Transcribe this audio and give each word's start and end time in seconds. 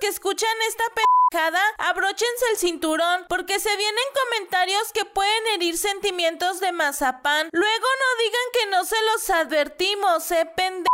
que 0.00 0.08
escuchan 0.08 0.50
esta 0.66 0.84
pendejada, 0.94 1.62
abróchense 1.78 2.44
el 2.50 2.56
cinturón 2.56 3.26
porque 3.28 3.60
se 3.60 3.76
vienen 3.76 4.04
comentarios 4.24 4.92
que 4.92 5.04
pueden 5.04 5.46
herir 5.54 5.78
sentimientos 5.78 6.60
de 6.60 6.72
mazapán. 6.72 7.48
Luego 7.52 7.86
no 7.86 8.24
digan 8.24 8.40
que 8.52 8.66
no 8.70 8.84
se 8.84 8.96
los 9.12 9.30
advertimos, 9.30 10.30
eh, 10.32 10.50
pende... 10.56 10.89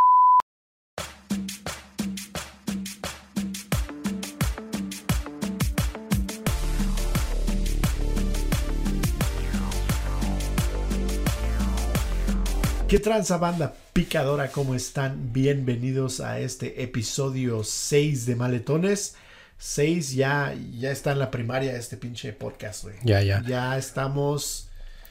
¿Qué 12.89 13.01
tranza 13.01 13.37
banda 13.39 13.75
picadora? 13.93 14.49
¿Cómo 14.53 14.75
están? 14.75 15.33
Bienvenidos 15.33 16.21
a 16.21 16.39
este 16.39 16.83
episodio 16.85 17.65
6 17.65 18.27
de 18.27 18.37
Maletones. 18.37 19.17
6 19.59 20.15
ya, 20.15 20.55
ya 20.79 20.91
está 20.93 21.13
en 21.13 21.19
la 21.19 21.31
primaria 21.33 21.75
este 21.77 21.97
pinche 21.97 22.33
podcast, 22.33 22.85
güey. 22.85 22.95
Ya, 23.03 23.23
ya. 23.23 23.43
Ya 23.47 23.77
estamos 23.77 24.69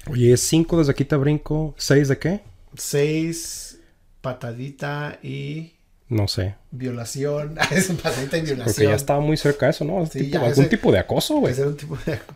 Oye, 0.10 0.34
es 0.34 0.42
5 0.42 0.78
desde 0.78 0.92
aquí 0.92 1.04
te 1.04 1.16
brinco. 1.18 1.76
¿6 1.78 2.06
de 2.08 2.18
qué? 2.18 2.40
6 2.76 3.80
patadita 4.22 5.20
y 5.22 5.74
No 6.08 6.30
sé. 6.30 6.56
violación. 6.72 7.58
es 7.72 7.88
patadita 7.88 8.38
y 8.38 8.42
Porque 8.42 8.54
violación. 8.56 8.90
ya 8.92 8.96
estaba 8.96 9.20
muy 9.20 9.36
cerca 9.36 9.66
de 9.66 9.72
eso, 9.72 9.84
¿no? 9.84 10.02
Es 10.04 10.12
Sí, 10.12 10.20
tipo- 10.20 10.32
ya 10.40 10.46
algún 10.46 10.64
ese- 10.64 10.70
tipo 10.78 10.92
de 10.94 11.00
acoso, 11.00 11.40
güey. 11.40 11.54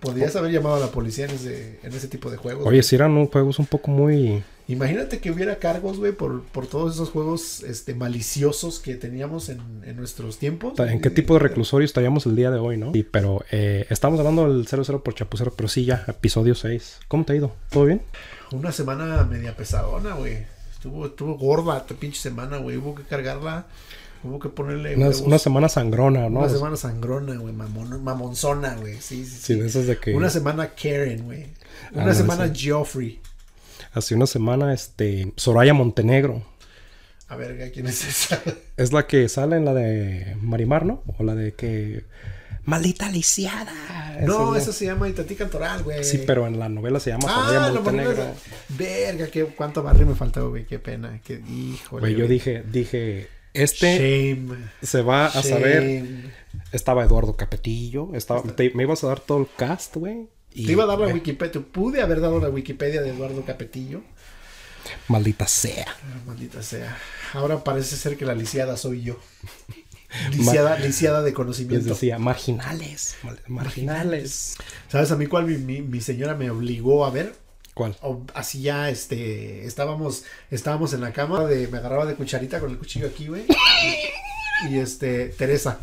Podrías 0.01 0.35
haber 0.35 0.51
llamado 0.51 0.75
a 0.75 0.79
la 0.81 0.87
policía 0.91 1.25
en 1.25 1.31
ese, 1.31 1.79
en 1.81 1.93
ese 1.93 2.09
tipo 2.09 2.29
de 2.29 2.35
juegos. 2.35 2.67
Oye, 2.67 2.83
si 2.83 2.95
eran 2.95 3.11
un- 3.11 3.27
juegos 3.27 3.57
un 3.59 3.67
poco 3.67 3.89
muy... 3.91 4.43
Imagínate 4.69 5.19
que 5.19 5.31
hubiera 5.31 5.57
cargos, 5.57 5.97
güey, 5.97 6.11
por, 6.11 6.43
por 6.43 6.67
todos 6.67 6.93
esos 6.93 7.09
juegos 7.09 7.63
este, 7.63 7.95
maliciosos 7.95 8.79
que 8.79 8.95
teníamos 8.95 9.49
en, 9.49 9.59
en 9.83 9.97
nuestros 9.97 10.37
tiempos. 10.37 10.77
¿En 10.79 11.01
qué 11.01 11.09
tipo 11.09 11.33
de 11.33 11.39
reclusorio 11.39 11.85
estaríamos 11.85 12.25
el 12.27 12.35
día 12.35 12.51
de 12.51 12.59
hoy, 12.59 12.77
no? 12.77 12.93
Sí, 12.93 13.03
pero 13.03 13.43
eh, 13.51 13.85
estamos 13.89 14.19
hablando 14.19 14.47
del 14.53 14.67
00 14.67 15.03
por 15.03 15.15
chapucero, 15.15 15.53
pero 15.55 15.67
sí 15.67 15.85
ya, 15.85 16.05
episodio 16.07 16.53
6. 16.55 16.99
¿Cómo 17.07 17.25
te 17.25 17.33
ha 17.33 17.35
ido? 17.37 17.51
¿Todo 17.71 17.85
bien? 17.85 18.01
Una 18.51 18.71
semana 18.71 19.23
media 19.25 19.55
pesadona, 19.57 20.13
güey. 20.13 20.37
Estuvo, 20.71 21.07
estuvo 21.07 21.35
gorda 21.37 21.77
esta 21.79 21.95
pinche 21.95 22.19
semana, 22.21 22.57
güey. 22.57 22.77
Hubo 22.77 22.95
que 22.95 23.03
cargarla. 23.03 23.65
Hubo 24.23 24.37
que 24.37 24.49
ponerle 24.49 24.95
Una, 24.97 25.07
huevos. 25.07 25.21
una 25.21 25.39
semana 25.39 25.69
sangrona, 25.69 26.29
¿no? 26.29 26.39
Una 26.41 26.49
semana 26.49 26.75
sangrona, 26.75 27.35
güey. 27.37 27.53
mamon- 27.55 28.01
mamonzona, 28.01 28.75
güey. 28.75 28.95
Sí, 29.01 29.25
sí, 29.25 29.31
Sí, 29.31 29.53
sí. 29.53 29.59
de 29.59 29.67
esas 29.67 29.87
de 29.87 29.97
que... 29.97 30.13
Una 30.13 30.29
semana 30.29 30.69
Karen, 30.75 31.23
güey. 31.23 31.45
Una 31.93 32.03
Ah, 32.03 32.07
no, 32.07 32.13
semana. 32.13 32.51
Geoffrey. 32.53 33.19
Hace 33.93 34.15
una 34.15 34.27
semana, 34.27 34.73
este... 34.73 35.33
Soraya 35.35 35.73
Montenegro. 35.73 36.43
A 37.27 37.35
ver, 37.35 37.71
¿quién 37.71 37.87
es 37.87 38.05
esa? 38.07 38.41
Es 38.77 38.91
la 38.93 39.05
que 39.07 39.27
sale 39.29 39.57
en 39.57 39.65
la 39.65 39.73
de 39.73 40.35
Marimar, 40.41 40.85
¿no? 40.85 41.03
O 41.17 41.23
la 41.23 41.35
de 41.35 41.53
que... 41.53 42.05
Maldita 42.65 43.09
lisiada. 43.09 43.73
no, 44.21 44.55
es 44.55 44.63
esa 44.63 44.73
se 44.73 44.85
llama 44.85 45.09
Itatí 45.09 45.35
Cantoral, 45.35 45.81
güey. 45.83 46.03
Sí, 46.03 46.19
pero 46.27 46.45
en 46.45 46.59
la 46.59 46.69
novela 46.69 46.99
se 46.99 47.09
llama 47.09 47.25
Ah, 47.27 47.71
Montenegro. 47.73 48.23
Verga, 48.69 49.27
qué, 49.27 49.45
cuánto 49.45 49.81
barrio 49.81 50.05
me 50.05 50.13
faltó, 50.13 50.49
güey. 50.49 50.65
Qué 50.65 50.77
pena. 50.77 51.19
Qué, 51.23 51.41
híjole. 51.49 52.01
Güey, 52.01 52.15
yo 52.15 52.27
dije, 52.27 52.63
dije, 52.71 53.27
este 53.53 54.35
Shame. 54.35 54.55
se 54.83 55.01
va 55.01 55.27
a 55.27 55.41
saber. 55.41 55.81
Shame. 55.83 56.31
Estaba 56.71 57.03
Eduardo 57.03 57.35
Capetillo, 57.35 58.09
estaba, 58.13 58.43
te- 58.43 58.71
me 58.75 58.83
ibas 58.83 59.03
a 59.03 59.07
dar 59.07 59.19
todo 59.19 59.39
el 59.39 59.47
cast, 59.57 59.95
güey. 59.95 60.27
Y- 60.53 60.65
Te 60.65 60.71
iba 60.73 60.83
a 60.83 60.87
dar 60.87 60.99
la 60.99 61.09
eh, 61.09 61.13
Wikipedia. 61.13 61.61
Pude 61.61 62.01
haber 62.01 62.21
dado 62.21 62.39
la 62.39 62.49
Wikipedia 62.49 63.01
de 63.01 63.09
Eduardo 63.09 63.43
Capetillo. 63.45 64.01
Maldita 65.07 65.47
sea. 65.47 65.85
Ah, 65.89 66.19
maldita 66.25 66.63
sea. 66.63 66.97
Ahora 67.33 67.63
parece 67.63 67.95
ser 67.95 68.17
que 68.17 68.25
la 68.25 68.33
lisiada 68.35 68.77
soy 68.77 69.01
yo. 69.03 69.19
Lisiada, 70.31 70.79
lisiada 70.79 71.19
de 71.21 71.29
Les 71.29 71.35
conocimiento. 71.35 71.89
decía, 71.89 72.17
marginales. 72.17 73.15
Marginales. 73.47 74.55
¿Sabes 74.87 75.11
a 75.11 75.15
mí 75.15 75.27
cuál 75.27 75.45
mi, 75.45 75.57
mi- 75.59 75.81
mi 75.83 76.01
señora 76.01 76.33
me 76.33 76.49
obligó 76.49 77.05
a 77.05 77.11
ver? 77.11 77.35
¿Cuál? 77.75 77.95
O 78.01 78.25
así 78.33 78.61
ya, 78.63 78.89
este, 78.89 79.65
estábamos, 79.65 80.23
estábamos 80.49 80.93
en 80.93 81.01
la 81.01 81.13
cama, 81.13 81.45
de, 81.45 81.67
me 81.67 81.77
agarraba 81.77 82.07
de 82.07 82.15
cucharita 82.15 82.59
con 82.59 82.71
el 82.71 82.77
cuchillo 82.79 83.05
aquí, 83.07 83.27
güey. 83.27 83.45
Y, 84.67 84.73
y, 84.73 84.79
este, 84.79 85.29
Teresa. 85.29 85.79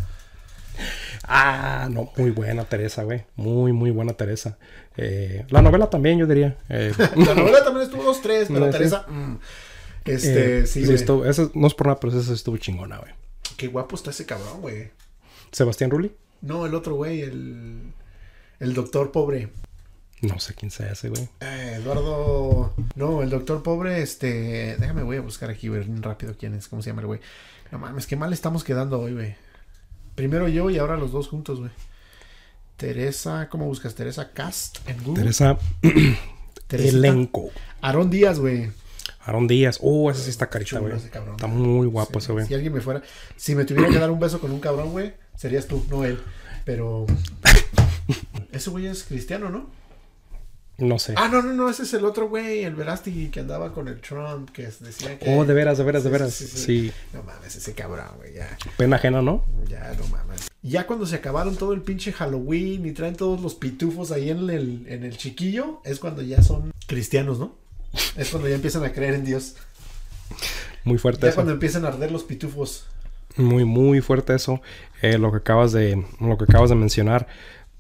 Ah, 1.28 1.88
no, 1.90 2.10
muy 2.16 2.30
buena 2.30 2.64
Teresa, 2.64 3.02
güey. 3.02 3.24
Muy, 3.36 3.72
muy 3.72 3.90
buena 3.90 4.12
Teresa. 4.14 4.58
Eh, 4.96 5.44
la 5.50 5.60
novela 5.62 5.90
también, 5.90 6.18
yo 6.18 6.26
diría. 6.26 6.56
Eh, 6.68 6.92
La 7.16 7.34
novela 7.34 7.64
también 7.64 7.84
estuvo 7.86 8.02
dos, 8.04 8.20
tres, 8.22 8.48
pero 8.48 8.60
No, 8.60 8.66
sí. 8.66 8.72
Teresa, 8.72 9.06
mm, 9.08 9.38
este, 10.04 10.58
eh, 10.60 10.66
sí, 10.66 10.80
sí, 10.80 10.84
güey. 10.86 10.94
estuvo- 10.96 11.24
eso 11.26 11.50
no 11.54 11.66
es 11.66 11.74
por 11.74 11.88
nada, 11.88 11.98
pero 12.00 12.18
esa 12.18 12.32
estuvo 12.32 12.56
chingona, 12.58 12.98
güey. 12.98 13.12
Qué 13.56 13.68
guapo 13.68 13.96
está 13.96 14.10
ese 14.10 14.24
cabrón, 14.26 14.60
güey. 14.60 14.90
Sebastián 15.52 15.90
Rulli. 15.90 16.12
No, 16.42 16.66
el 16.66 16.74
otro 16.74 16.94
güey, 16.94 17.22
el, 17.22 17.80
el 18.60 18.74
doctor 18.74 19.10
pobre. 19.12 19.48
No 20.22 20.38
sé 20.38 20.54
quién 20.54 20.70
sea 20.70 20.92
ese, 20.92 21.08
güey. 21.08 21.28
Eh, 21.40 21.74
Eduardo. 21.80 22.72
No, 22.94 23.22
el 23.22 23.30
doctor 23.30 23.62
pobre, 23.62 24.00
este. 24.02 24.76
Déjame, 24.78 25.02
voy 25.02 25.16
a 25.16 25.20
buscar 25.20 25.50
aquí, 25.50 25.68
ver 25.68 25.86
rápido 26.00 26.34
quién 26.38 26.54
es, 26.54 26.68
cómo 26.68 26.82
se 26.82 26.90
llama 26.90 27.02
el 27.02 27.06
güey. 27.08 27.20
No 27.72 27.78
mames, 27.78 28.06
qué 28.06 28.16
mal 28.16 28.32
estamos 28.32 28.64
quedando 28.64 29.00
hoy, 29.00 29.12
güey. 29.12 29.34
Primero 30.16 30.48
yo 30.48 30.70
y 30.70 30.78
ahora 30.78 30.96
los 30.96 31.12
dos 31.12 31.28
juntos, 31.28 31.60
güey. 31.60 31.70
Teresa, 32.76 33.48
¿cómo 33.48 33.66
buscas? 33.66 33.94
Teresa 33.94 34.32
Cast 34.32 34.78
en 34.88 35.02
Google. 35.04 35.22
Teresa 35.22 35.58
Teresita. 36.66 36.96
Elenco. 36.96 37.50
Aarón 37.80 38.10
Díaz, 38.10 38.40
güey. 38.40 38.70
Aaron 39.24 39.46
Díaz. 39.46 39.78
Oh, 39.82 40.10
ese 40.10 40.22
sí 40.22 40.30
está 40.30 40.48
carita, 40.48 40.78
güey. 40.78 40.94
Está 40.96 41.46
muy 41.46 41.86
guapo 41.86 42.18
Sí, 42.18 42.24
ese, 42.24 42.32
güey. 42.32 42.46
Si 42.46 42.54
alguien 42.54 42.72
me 42.72 42.80
fuera. 42.80 43.02
Si 43.36 43.54
me 43.54 43.64
tuviera 43.64 43.88
que 43.88 43.98
dar 43.98 44.10
un 44.10 44.18
beso 44.18 44.40
con 44.40 44.50
un 44.50 44.60
cabrón, 44.60 44.90
güey, 44.90 45.14
serías 45.36 45.66
tú, 45.66 45.84
no 45.90 46.04
él. 46.04 46.18
Pero. 46.64 47.06
Ese 48.52 48.70
güey 48.70 48.86
es 48.86 49.04
cristiano, 49.04 49.50
¿no? 49.50 49.68
No 50.78 50.98
sé. 50.98 51.14
Ah, 51.16 51.28
no, 51.32 51.40
no, 51.42 51.54
no, 51.54 51.70
ese 51.70 51.84
es 51.84 51.94
el 51.94 52.04
otro 52.04 52.28
güey, 52.28 52.64
el 52.64 52.74
Verástegui 52.74 53.28
que 53.30 53.40
andaba 53.40 53.72
con 53.72 53.88
el 53.88 53.98
Trump, 54.00 54.50
que 54.50 54.64
decía 54.80 55.18
que... 55.18 55.34
Oh, 55.34 55.44
de 55.46 55.54
veras, 55.54 55.78
de 55.78 55.84
veras, 55.84 56.04
de 56.04 56.10
veras. 56.10 56.34
sí, 56.34 56.46
Sí, 56.46 56.56
sí, 56.58 56.64
sí. 56.90 56.92
No 57.14 57.22
mames, 57.22 57.56
ese 57.56 57.72
cabrón, 57.72 58.04
güey, 58.18 58.34
ya, 58.34 58.58
Pena 58.76 58.96
ajena, 58.96 59.22
¿no? 59.22 59.42
ya, 59.68 59.94
no 59.98 60.06
mames. 60.08 60.48
Ya 60.62 60.86
cuando 60.86 61.06
se 61.06 61.16
acabaron 61.16 61.56
todo 61.56 61.72
el 61.72 61.80
pinche 61.80 62.12
Halloween 62.12 62.84
y 62.84 62.92
traen 62.92 63.16
todos 63.16 63.40
los 63.40 63.54
pitufos 63.54 64.10
ahí 64.12 64.28
en 64.30 64.50
el, 64.50 64.84
en 64.88 65.04
el 65.04 65.16
chiquillo, 65.16 65.80
es 65.84 65.98
cuando 65.98 66.20
ya 66.20 66.42
son 66.42 66.72
cristianos, 66.86 67.38
¿no? 67.38 67.54
Es 68.16 68.28
cuando 68.30 68.48
ya 68.48 68.56
empiezan 68.56 68.84
a 68.84 68.92
creer 68.92 69.14
en 69.14 69.24
Dios. 69.24 69.54
Muy 70.84 70.98
fuerte 70.98 71.22
Ya 71.22 71.28
eso. 71.28 71.36
cuando 71.36 71.52
empiezan 71.52 71.84
a 71.84 71.88
arder 71.88 72.12
los 72.12 72.24
pitufos. 72.24 72.84
Muy, 73.36 73.64
muy 73.64 74.00
fuerte 74.02 74.34
eso. 74.34 74.60
eh, 75.02 75.16
lo 75.18 75.30
que 75.30 75.38
acabas 75.38 75.72
de. 75.72 76.04
Lo 76.20 76.36
que 76.36 76.44
acabas 76.44 76.68
de 76.70 76.76
mencionar. 76.76 77.26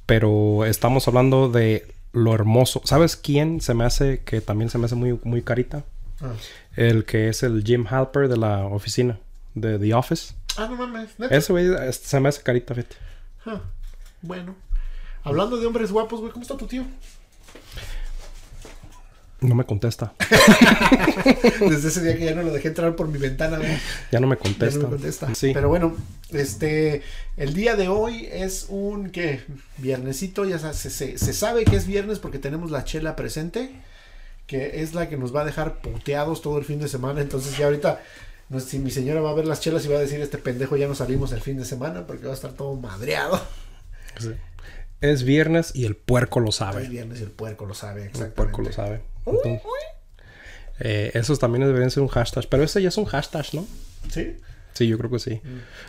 Pero 0.06 0.64
estamos 0.64 1.06
hablando 1.08 1.48
de 1.50 1.86
lo 2.16 2.34
hermoso. 2.34 2.80
¿Sabes 2.84 3.14
quién 3.14 3.60
se 3.60 3.74
me 3.74 3.84
hace 3.84 4.20
que 4.20 4.40
también 4.40 4.70
se 4.70 4.78
me 4.78 4.86
hace 4.86 4.94
muy, 4.94 5.20
muy 5.22 5.42
carita? 5.42 5.84
Ah, 6.20 6.32
El 6.74 7.04
que 7.04 7.28
es 7.28 7.42
el 7.42 7.62
Jim 7.62 7.86
Halper 7.88 8.28
de 8.28 8.38
la 8.38 8.64
oficina. 8.64 9.18
De 9.54 9.78
The 9.78 9.92
Office. 9.94 10.34
Ah, 10.56 10.66
no 10.68 10.76
mames, 10.76 11.18
neta. 11.18 11.34
Ese 11.36 11.52
güey 11.52 11.66
se 11.92 12.20
me 12.20 12.30
hace 12.30 12.42
carita, 12.42 12.74
fíjate. 12.74 12.96
Ah, 13.44 13.60
bueno. 14.22 14.54
Hablando 15.24 15.58
de 15.58 15.66
hombres 15.66 15.92
guapos, 15.92 16.20
güey, 16.20 16.32
¿cómo 16.32 16.42
está 16.42 16.56
tu 16.56 16.66
tío? 16.66 16.84
No 19.48 19.54
me 19.54 19.64
contesta. 19.64 20.12
Desde 21.60 21.88
ese 21.88 22.02
día 22.02 22.16
que 22.16 22.24
ya 22.24 22.34
no 22.34 22.42
lo 22.42 22.52
dejé 22.52 22.68
entrar 22.68 22.96
por 22.96 23.08
mi 23.08 23.18
ventana. 23.18 23.58
Ya 24.10 24.20
no 24.20 24.26
me 24.26 24.36
Ya 24.36 24.42
contesta. 24.42 24.80
no 24.80 24.84
me 24.88 24.90
contesta. 24.96 25.34
Sí. 25.34 25.52
Pero 25.54 25.68
bueno, 25.68 25.96
este, 26.30 27.02
el 27.36 27.54
día 27.54 27.76
de 27.76 27.88
hoy 27.88 28.28
es 28.30 28.66
un, 28.68 29.10
¿qué? 29.10 29.40
Viernesito, 29.78 30.44
ya 30.44 30.58
se, 30.58 30.90
se- 30.90 31.18
se 31.18 31.32
sabe 31.32 31.64
que 31.64 31.76
es 31.76 31.86
viernes 31.86 32.18
porque 32.18 32.38
tenemos 32.38 32.70
la 32.70 32.84
chela 32.84 33.14
presente, 33.16 33.70
que 34.46 34.82
es 34.82 34.94
la 34.94 35.08
que 35.08 35.16
nos 35.16 35.34
va 35.34 35.42
a 35.42 35.44
dejar 35.44 35.80
puteados 35.80 36.42
todo 36.42 36.58
el 36.58 36.64
fin 36.64 36.80
de 36.80 36.88
semana. 36.88 37.20
Entonces 37.20 37.56
ya 37.56 37.66
ahorita, 37.66 38.00
no 38.48 38.60
sé 38.60 38.68
si 38.70 38.78
mi 38.78 38.90
señora 38.90 39.20
va 39.20 39.30
a 39.30 39.34
ver 39.34 39.46
las 39.46 39.60
chelas 39.60 39.84
y 39.84 39.88
va 39.88 39.96
a 39.96 40.00
decir, 40.00 40.20
este 40.20 40.38
pendejo 40.38 40.76
ya 40.76 40.88
no 40.88 40.94
salimos 40.94 41.32
el 41.32 41.40
fin 41.40 41.56
de 41.56 41.64
semana 41.64 42.06
porque 42.06 42.26
va 42.26 42.32
a 42.32 42.34
estar 42.34 42.52
todo 42.52 42.74
madreado. 42.74 43.40
Sí. 44.18 44.30
Es 45.00 45.24
viernes 45.24 45.72
y 45.74 45.84
el 45.84 45.94
puerco 45.94 46.40
lo 46.40 46.48
Es 46.48 46.56
sabe. 46.56 46.88
viernes 46.88 47.20
y 47.20 47.22
el 47.24 47.30
puerco 47.30 47.66
lo 47.66 47.74
sabe, 47.74 48.00
El 48.02 48.06
exactamente. 48.08 48.34
puerco 48.36 48.62
lo 48.62 48.72
sabe. 48.72 49.02
Entonces, 49.26 49.60
eh, 50.80 51.10
esos 51.14 51.38
también 51.38 51.64
deberían 51.66 51.90
ser 51.90 52.02
un 52.02 52.08
hashtag. 52.08 52.46
Pero 52.48 52.62
ese 52.62 52.82
ya 52.82 52.88
es 52.88 52.96
un 52.98 53.04
hashtag, 53.06 53.46
¿no? 53.54 53.66
¿Sí? 54.10 54.36
Sí, 54.74 54.86
yo 54.86 54.98
creo 54.98 55.10
que 55.10 55.18
sí. 55.18 55.40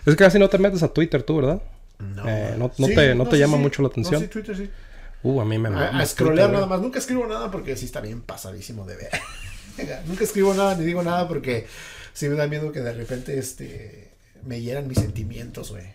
Es 0.06 0.16
que 0.16 0.24
casi 0.24 0.40
no 0.40 0.50
te 0.50 0.58
metes 0.58 0.82
a 0.84 0.88
Twitter 0.94 1.24
tú, 1.24 1.38
¿verdad? 1.38 1.62
No. 2.00 2.28
Eh, 2.28 2.56
no- 2.58 2.72
no 2.78 2.88
te- 2.88 3.16
no 3.16 3.26
te 3.28 3.36
sí, 3.36 3.40
llama 3.40 3.58
sí. 3.58 3.64
mucho 3.64 3.82
la 3.82 3.90
atención. 3.90 4.22
Sí, 4.22 4.28
Twitter 4.28 4.56
sí. 4.56 4.70
Uh, 5.24 5.42
a 5.42 5.46
mí 5.46 5.58
me 5.58 5.70
A, 5.70 5.98
a 6.00 6.06
scrollear 6.06 6.36
Twitter, 6.48 6.52
nada 6.54 6.66
más. 6.68 6.80
Nunca 6.82 7.00
escribo 7.00 7.26
nada 7.28 7.50
porque 7.52 7.76
sí 7.76 7.86
está 7.86 8.00
bien 8.02 8.22
pasadísimo 8.22 8.86
de 8.86 8.96
ver. 8.96 9.10
Nunca 10.08 10.24
escribo 10.24 10.54
nada 10.54 10.76
ni 10.76 10.86
digo 10.86 11.04
nada 11.04 11.28
porque 11.28 11.68
sí 12.14 12.30
me 12.30 12.36
da 12.36 12.48
miedo 12.48 12.72
que 12.72 12.80
de 12.82 12.94
repente 12.94 13.38
este 13.38 14.12
me 14.46 14.62
hieran 14.62 14.88
mis 14.88 15.00
sentimientos, 15.00 15.72
güey. 15.72 15.86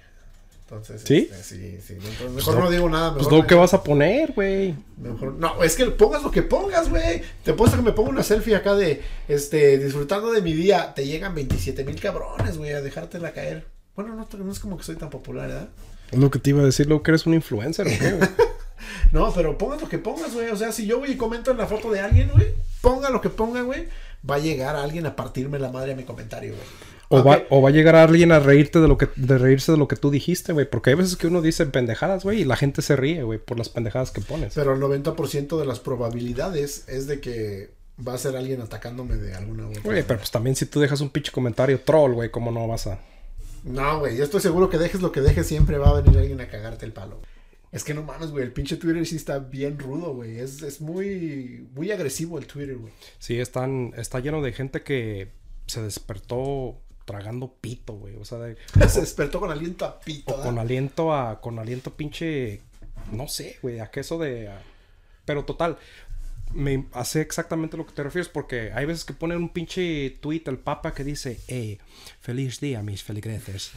Entonces, 0.65 1.03
¿Sí? 1.05 1.29
este, 1.31 1.43
sí, 1.43 1.79
sí. 1.87 1.93
Entonces, 1.95 2.31
mejor 2.31 2.59
no, 2.59 2.71
digo 2.71 2.89
nada. 2.89 3.11
Pues 3.13 3.19
Mejor, 3.27 3.33
luego, 3.33 3.47
¿qué 3.47 3.55
vas 3.55 3.75
a 3.75 3.83
poner, 3.83 4.33
güey? 4.33 4.75
mejor- 4.97 5.35
no, 5.35 5.63
es 5.63 5.77
que 5.77 5.87
pongas 5.87 6.23
lo 6.23 6.31
que 6.31 6.43
pongas, 6.43 6.89
güey. 6.89 7.23
Te 7.45 7.53
puesto 7.53 7.77
que 7.77 7.83
me 7.83 7.93
pongo 7.93 8.09
una 8.11 8.23
selfie 8.23 8.57
acá 8.57 8.75
de 8.75 9.03
este 9.29 9.79
disfrutando 9.79 10.33
de 10.33 10.41
mi 10.41 10.55
día. 10.55 10.95
Te 10.95 11.07
llegan 11.07 11.35
27 11.35 11.85
mil 11.85 12.01
cabrones, 12.01 12.57
güey, 12.57 12.73
a 12.73 12.81
dejártela 12.81 13.33
caer. 13.33 13.67
Bueno, 13.95 14.15
no, 14.15 14.27
no 14.45 14.53
es 14.53 14.59
como 14.61 14.79
que 14.79 14.85
soy 14.85 14.97
tan 14.97 15.11
popular, 15.11 15.49
¿verdad? 15.49 15.69
Lo 16.13 16.31
que 16.31 16.39
te 16.39 16.51
iba 16.51 16.63
a 16.63 16.67
decir, 16.67 16.87
lo 16.87 17.03
que 17.03 17.11
eres 17.11 17.27
un 17.27 17.35
influencer, 17.35 17.87
¿o 17.87 17.91
qué, 17.91 18.13
güey? 18.13 18.29
No, 19.13 19.33
pero 19.33 19.57
pongas 19.59 19.81
lo 19.81 19.89
que 19.89 19.99
pongas, 19.99 20.33
güey. 20.35 20.49
O 20.49 20.57
sea, 20.57 20.73
si 20.73 20.87
yo 20.87 20.99
voy 20.99 21.11
y 21.13 21.17
comento 21.17 21.51
en 21.51 21.59
la 21.59 21.67
foto 21.67 21.91
de 21.91 22.01
alguien, 22.01 22.31
güey, 22.33 22.49
ponga 22.81 23.11
lo 23.11 23.21
que 23.21 23.29
ponga, 23.29 23.61
güey, 23.63 23.87
va 24.29 24.37
a 24.37 24.39
llegar 24.39 24.75
alguien 24.75 25.07
a 25.07 25.15
partirme 25.15 25.59
la 25.59 25.71
madre 25.71 25.93
a 25.93 25.97
mi 25.97 26.05
comentario, 26.05 26.55
güey. 26.55 26.67
O, 27.13 27.25
va, 27.25 27.43
o 27.51 27.61
va 27.61 27.69
a 27.69 27.73
llegar 27.73 27.95
alguien 27.95 28.33
a 28.33 28.41
reírte 28.41 28.81
de 28.81 28.89
lo 28.89 28.97
que, 28.97 29.09
de 29.17 29.39
reírse 29.39 29.73
de 29.73 29.79
lo 29.79 29.87
que 29.87 29.97
tú 29.97 30.11
dijiste, 30.11 30.53
güey. 30.53 30.69
Porque 30.69 30.91
hay 30.91 30.97
veces 30.97 31.17
que 31.17 31.27
uno 31.27 31.43
dice 31.43 31.67
pendejadas, 31.67 32.25
güey, 32.25 32.41
y 32.41 32.45
la 32.45 32.57
gente 32.57 32.81
se 32.83 32.97
ríe, 32.97 33.23
güey, 33.23 33.39
por 33.39 33.59
las 33.59 33.69
pendejadas 33.69 34.11
que 34.11 34.21
pones. 34.21 34.55
Pero 34.55 34.75
el 34.75 34.81
90% 34.81 35.59
de 35.59 35.67
las 35.67 35.81
probabilidades 35.81 36.89
es 36.89 37.07
de 37.07 37.21
que 37.21 37.71
va 38.07 38.15
a 38.15 38.19
ser 38.19 38.37
alguien 38.37 38.61
atacándome 38.61 39.17
de 39.17 39.35
alguna 39.35 39.67
u 39.67 39.71
otra 39.71 39.83
Güey, 39.83 40.03
pero 40.03 40.19
pues 40.19 40.31
también 40.31 40.57
si 40.57 40.67
tú 40.67 40.81
dejas 40.81 41.01
un 41.01 41.11
pinche 41.11 41.31
comentario 41.31 41.81
troll, 41.81 42.15
güey, 42.15 42.31
¿cómo 42.31 42.51
no 42.51 42.67
vas 42.67 42.87
a...? 42.87 42.99
No, 43.65 44.01
güey, 44.01 44.17
yo 44.17 44.25
estoy 44.25 44.41
seguro 44.41 44.71
que 44.71 44.79
dejes 44.79 45.03
lo 45.03 45.13
que 45.13 45.21
dejes, 45.21 45.47
siempre 45.47 45.79
va 45.79 45.91
a 45.91 46.01
venir 46.01 46.19
alguien 46.19 46.41
a 46.41 46.49
cagarte 46.49 46.85
el 46.85 46.93
palo. 46.93 47.21
Es 47.71 47.85
que 47.85 47.95
no 47.95 48.03
mames, 48.03 48.31
güey, 48.31 48.45
el 48.45 48.53
pinche 48.53 48.77
Twitter 48.77 49.07
sí 49.07 49.17
está 49.17 49.39
bien 49.39 49.79
rudo, 49.79 50.15
güey. 50.15 50.39
Es, 50.39 50.63
es 50.63 50.81
muy, 50.81 51.69
muy 51.75 51.91
agresivo 51.91 52.39
el 52.39 52.47
Twitter, 52.47 52.77
güey. 52.77 52.93
Sí, 53.19 53.39
están, 53.41 53.95
está 53.97 54.21
lleno 54.21 54.43
de 54.43 54.53
gente 54.53 54.83
que 54.83 55.31
se 55.67 55.81
despertó 55.81 56.83
tragando 57.05 57.53
pito, 57.61 57.95
güey. 57.95 58.17
O 58.17 58.25
sea, 58.25 58.39
de, 58.39 58.57
Se 58.89 59.01
despertó 59.01 59.41
con 59.41 59.51
aliento 59.51 59.85
a 59.85 60.01
pito. 60.01 60.33
o 60.33 60.37
con 60.37 60.45
¿verdad? 60.55 60.61
aliento 60.61 61.15
a... 61.15 61.41
Con 61.41 61.59
aliento 61.59 61.95
pinche... 61.95 62.61
No 63.11 63.29
sé, 63.29 63.59
güey, 63.63 63.81
a 63.81 63.91
queso 63.91 64.19
de... 64.19 64.49
a- 64.49 64.61
Pero 65.25 65.45
total, 65.45 65.79
me 66.53 66.87
hace 66.93 67.21
exactamente 67.21 67.77
lo 67.77 67.87
que 67.87 67.93
te 67.93 68.03
refieres 68.03 68.29
porque 68.29 68.73
hay 68.73 68.85
veces 68.87 69.05
que 69.05 69.13
ponen 69.15 69.39
un 69.39 69.49
pinche 69.49 70.11
tweet 70.21 70.43
el 70.47 70.59
papa 70.59 70.93
que 70.95 71.03
dice, 71.05 71.41
eh, 71.49 71.79
feliz 72.21 72.61
día, 72.61 72.83
mis 72.83 73.03
feligreses. 73.03 73.73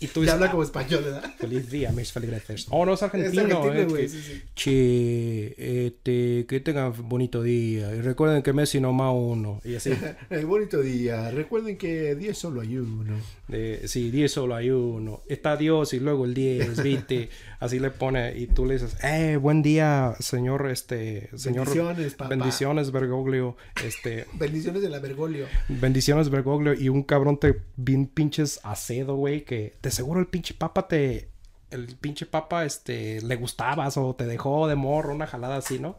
Y 0.00 0.06
tú 0.06 0.20
Y 0.20 0.22
dices, 0.22 0.34
habla 0.34 0.46
"Ah, 0.46 0.50
como 0.52 0.62
español, 0.62 1.02
¿verdad? 1.04 1.34
Feliz 1.38 1.70
día, 1.70 1.90
mis 1.90 2.12
feligreses. 2.12 2.66
Oh, 2.70 2.86
no, 2.86 2.94
es 2.94 3.02
argentino. 3.02 3.42
argentino, 3.42 3.74
eh, 3.74 3.84
güey, 3.84 4.08
sí, 4.08 4.20
sí. 4.22 4.42
Che, 4.54 5.86
este, 5.86 6.46
que 6.46 6.60
tengan 6.60 6.92
bonito 7.08 7.42
día. 7.42 7.94
Y 7.94 8.00
recuerden 8.00 8.42
que 8.42 8.52
Messi 8.52 8.80
no 8.80 8.92
más 8.92 9.12
uno. 9.14 9.60
Y 9.64 9.74
así. 9.74 9.90
Eh, 10.30 10.44
bonito 10.44 10.80
día. 10.80 11.30
Recuerden 11.30 11.76
que 11.78 12.14
10 12.14 12.36
solo 12.36 12.60
hay 12.60 12.76
uno. 12.76 13.16
De, 13.48 13.88
sí, 13.88 14.10
10 14.10 14.30
solo 14.30 14.54
hay 14.54 14.70
uno. 14.70 15.22
Está 15.26 15.56
Dios 15.56 15.92
y 15.94 16.00
luego 16.00 16.26
el 16.26 16.34
10, 16.34 16.82
¿viste? 16.82 17.30
Así 17.60 17.80
le 17.80 17.90
pone 17.90 18.38
y 18.38 18.46
tú 18.46 18.66
le 18.66 18.74
dices, 18.74 18.96
eh, 19.02 19.36
buen 19.36 19.62
día, 19.62 20.14
señor, 20.20 20.70
este, 20.70 21.28
señor. 21.36 21.66
Bendiciones, 21.66 22.14
papá. 22.14 22.28
Bendiciones, 22.28 22.92
Bergoglio. 22.92 23.56
Este, 23.84 24.26
Bendiciones 24.34 24.82
del 24.82 24.94
Avergolio. 24.94 25.46
bendiciones, 25.68 26.30
Bergoglio. 26.30 26.74
Y 26.74 26.88
un 26.88 27.02
cabrón 27.02 27.38
te 27.40 27.56
bien 27.76 28.06
pinches 28.06 28.60
acedo, 28.62 29.16
güey, 29.16 29.44
que 29.44 29.74
de 29.88 29.92
seguro 29.92 30.20
el 30.20 30.26
pinche 30.26 30.54
papa 30.54 30.86
te... 30.86 31.30
El 31.70 31.96
pinche 31.96 32.24
papa, 32.24 32.64
este, 32.64 33.20
le 33.20 33.36
gustabas 33.36 33.98
o 33.98 34.14
te 34.14 34.24
dejó 34.24 34.68
de 34.68 34.74
morro, 34.74 35.14
una 35.14 35.26
jalada 35.26 35.56
así, 35.56 35.78
¿no? 35.78 35.98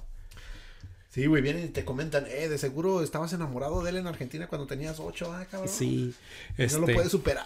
Sí, 1.10 1.28
güey, 1.28 1.44
vienen 1.44 1.66
y 1.66 1.68
te 1.68 1.86
comentan, 1.86 2.26
eh, 2.28 2.50
de 2.50 2.58
seguro 2.58 3.04
estabas 3.04 3.34
enamorado 3.34 3.84
de 3.84 3.92
él 3.92 3.98
en 3.98 4.08
Argentina 4.08 4.48
cuando 4.48 4.66
tenías 4.66 5.00
8, 5.00 5.32
ah, 5.32 5.46
cabrón. 5.50 5.70
Sí. 5.70 6.16
Este, 6.58 6.80
No 6.80 6.88
lo 6.88 6.94
puedes 6.94 7.12
superar. 7.12 7.46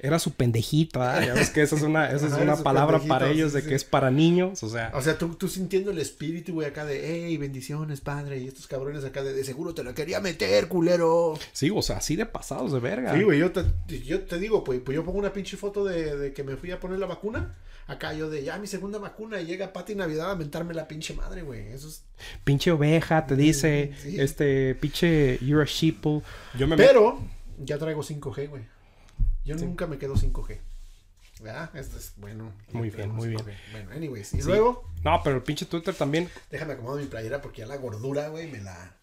Era 0.00 0.20
su 0.20 0.32
pendejito, 0.32 1.02
¿ah? 1.02 1.24
Ya 1.24 1.34
ves 1.34 1.50
que 1.50 1.60
esa 1.60 1.74
es 1.74 1.82
una, 1.82 2.10
esa 2.12 2.28
es 2.28 2.32
una 2.34 2.56
palabra 2.62 3.00
para 3.00 3.30
ellos 3.30 3.52
de 3.52 3.62
sí. 3.62 3.68
que 3.68 3.74
es 3.74 3.82
para 3.82 4.12
niños, 4.12 4.62
o 4.62 4.68
sea... 4.68 4.92
O 4.94 5.02
sea, 5.02 5.18
tú, 5.18 5.34
tú 5.34 5.48
sintiendo 5.48 5.90
el 5.90 5.98
espíritu, 5.98 6.52
güey, 6.54 6.68
acá 6.68 6.84
de, 6.84 7.26
hey, 7.26 7.36
bendiciones, 7.36 8.00
padre. 8.00 8.38
Y 8.38 8.46
estos 8.46 8.68
cabrones 8.68 9.04
acá 9.04 9.24
de, 9.24 9.32
de 9.32 9.42
seguro 9.42 9.74
te 9.74 9.82
la 9.82 9.94
quería 9.94 10.20
meter, 10.20 10.68
culero. 10.68 11.36
Sí, 11.52 11.70
o 11.74 11.82
sea, 11.82 11.96
así 11.96 12.14
de 12.14 12.26
pasados 12.26 12.72
de 12.72 12.78
verga. 12.78 13.12
Sí, 13.12 13.24
güey, 13.24 13.40
yo 13.40 13.50
te, 13.50 13.64
yo 14.04 14.22
te 14.22 14.38
digo, 14.38 14.62
pues, 14.62 14.80
pues 14.84 14.94
yo 14.94 15.04
pongo 15.04 15.18
una 15.18 15.32
pinche 15.32 15.56
foto 15.56 15.84
de, 15.84 16.16
de 16.16 16.32
que 16.32 16.44
me 16.44 16.56
fui 16.56 16.70
a 16.70 16.78
poner 16.78 17.00
la 17.00 17.06
vacuna. 17.06 17.56
Acá 17.88 18.12
yo 18.12 18.30
de, 18.30 18.44
ya, 18.44 18.56
mi 18.58 18.68
segunda 18.68 18.98
vacuna. 18.98 19.40
Y 19.40 19.46
llega 19.46 19.72
Pati 19.72 19.96
Navidad 19.96 20.30
a 20.30 20.36
mentarme 20.36 20.74
la 20.74 20.86
pinche 20.86 21.14
madre, 21.14 21.42
güey. 21.42 21.72
Eso 21.72 21.88
es... 21.88 22.04
Pinche 22.44 22.70
oveja, 22.70 23.26
te 23.26 23.34
dice, 23.34 23.94
este, 24.04 24.76
pinche, 24.76 25.38
you're 25.40 25.62
a 25.62 25.66
sheeple. 25.66 26.22
Yo 26.56 26.68
me 26.68 26.76
Pero 26.76 27.18
ya 27.64 27.78
traigo 27.78 28.02
5G, 28.02 28.48
güey. 28.48 28.77
Yo 29.48 29.56
nunca 29.56 29.86
me 29.86 29.98
quedo 29.98 30.14
5G. 30.14 30.58
¿Verdad? 31.40 31.70
Esto 31.76 31.96
es 31.98 32.14
bueno. 32.16 32.52
Muy 32.72 32.90
bien, 32.90 33.10
muy 33.12 33.28
5G. 33.28 33.44
bien. 33.44 33.58
Bueno, 33.72 33.90
anyways. 33.92 34.34
Y 34.34 34.42
Sí. 34.42 34.48
luego, 34.48 34.88
No, 35.04 35.20
pero 35.22 35.36
el 35.36 35.42
pinche 35.42 35.66
Twitter 35.66 35.94
también 35.94 36.28
déjame 36.50 36.72
acomodar 36.74 37.00
mi 37.00 37.06
playera 37.06 37.40
porque 37.40 37.60
ya 37.60 37.66
la 37.66 37.76
gordura, 37.76 38.28
güey, 38.28 38.50
me 38.50 38.60
la... 38.60 38.96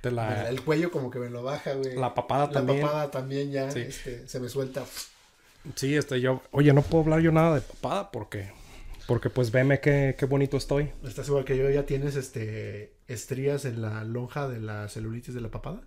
te 0.00 0.10
me 0.10 0.16
la- 0.16 0.30
la... 0.30 0.48
el 0.48 0.62
cuello 0.62 0.90
como 0.90 1.10
que 1.10 1.18
me 1.20 1.30
lo 1.30 1.42
baja, 1.44 1.74
güey. 1.74 1.94
La 1.96 2.12
papada 2.14 2.46
La 2.46 2.52
también. 2.52 2.80
papada 2.80 3.10
también 3.12 3.52
ya, 3.52 3.70
Sí. 3.70 3.80
este, 3.80 4.26
se 4.26 4.40
me 4.40 4.48
suelta. 4.48 4.84
Sí, 5.76 5.94
este, 5.96 6.20
yo... 6.20 6.42
Oye, 6.50 6.72
no 6.72 6.82
puedo 6.82 7.04
hablar 7.04 7.20
yo 7.20 7.30
nada 7.32 7.54
de 7.56 7.60
papada 7.60 8.10
porque... 8.10 8.50
Porque 9.06 9.30
pues 9.30 9.52
veme 9.52 9.78
qué, 9.78 10.16
qué 10.18 10.26
bonito 10.26 10.56
estoy. 10.56 10.90
¿Estás 11.04 11.28
igual 11.28 11.44
que 11.44 11.56
yo? 11.56 11.70
¿Ya 11.70 11.86
tienes 11.86 12.16
este 12.16 12.96
estrías 13.06 13.64
en 13.64 13.80
la 13.80 14.02
lonja 14.02 14.48
de 14.48 14.58
la 14.60 14.88
celulitis 14.88 15.32
de 15.32 15.40
la 15.40 15.48
papada? 15.52 15.82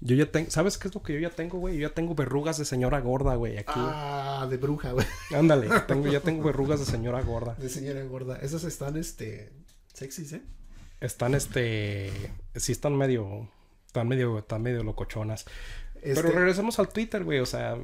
Yo 0.00 0.16
ya 0.16 0.26
tengo... 0.26 0.50
¿Sabes 0.50 0.78
qué 0.78 0.88
es 0.88 0.94
lo 0.94 1.02
que 1.02 1.14
yo 1.14 1.20
ya 1.20 1.30
tengo, 1.30 1.58
güey? 1.58 1.76
Yo 1.76 1.88
ya 1.88 1.94
tengo 1.94 2.14
verrugas 2.14 2.58
de 2.58 2.64
señora 2.64 3.00
gorda, 3.00 3.36
güey, 3.36 3.58
aquí. 3.58 3.72
Ah, 3.76 4.46
de 4.50 4.56
bruja, 4.56 4.92
güey. 4.92 5.06
Ándale, 5.34 5.68
tengo, 5.86 6.08
ya 6.08 6.20
tengo 6.20 6.42
verrugas 6.42 6.80
de 6.80 6.86
señora 6.86 7.22
gorda. 7.22 7.54
De 7.54 7.68
señora 7.68 8.02
gorda. 8.04 8.36
Esas 8.36 8.64
están, 8.64 8.96
este, 8.96 9.52
sexys, 9.92 10.32
¿eh? 10.32 10.42
Están, 11.00 11.34
este... 11.34 12.12
Sí 12.56 12.72
están 12.72 12.96
medio... 12.96 13.48
Están 13.86 14.08
medio, 14.08 14.38
están 14.38 14.62
medio 14.62 14.82
locochonas. 14.82 15.44
Este, 16.02 16.20
Pero 16.20 16.34
regresemos 16.34 16.80
al 16.80 16.88
Twitter, 16.88 17.22
güey. 17.22 17.38
O 17.38 17.46
sea, 17.46 17.78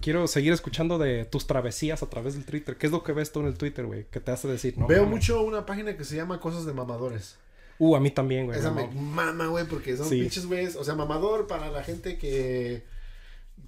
quiero 0.00 0.26
seguir 0.26 0.54
escuchando 0.54 0.98
de 0.98 1.26
tus 1.26 1.46
travesías 1.46 2.02
a 2.02 2.08
través 2.08 2.34
del 2.34 2.46
Twitter. 2.46 2.78
¿Qué 2.78 2.86
es 2.86 2.92
lo 2.92 3.02
que 3.02 3.12
ves 3.12 3.30
tú 3.30 3.40
en 3.40 3.46
el 3.46 3.58
Twitter, 3.58 3.84
güey? 3.84 4.06
Que 4.06 4.20
te 4.20 4.30
hace 4.30 4.48
decir, 4.48 4.78
no. 4.78 4.86
veo 4.86 5.04
mucho 5.04 5.42
una 5.42 5.66
página 5.66 5.96
que 5.96 6.04
se 6.04 6.16
llama 6.16 6.40
Cosas 6.40 6.64
de 6.64 6.72
Mamadores. 6.72 7.36
Uh, 7.78 7.94
a 7.96 8.00
mí 8.00 8.10
también, 8.10 8.46
güey. 8.46 8.58
Esa 8.58 8.70
me 8.72 8.88
mama, 8.88 9.46
güey, 9.46 9.64
porque 9.66 9.96
son 9.96 10.08
Sí. 10.08 10.20
pinches 10.20 10.46
güeyes. 10.46 10.76
O 10.76 10.84
sea, 10.84 10.94
mamador 10.94 11.46
para 11.46 11.70
la 11.70 11.82
gente 11.84 12.18
que, 12.18 12.82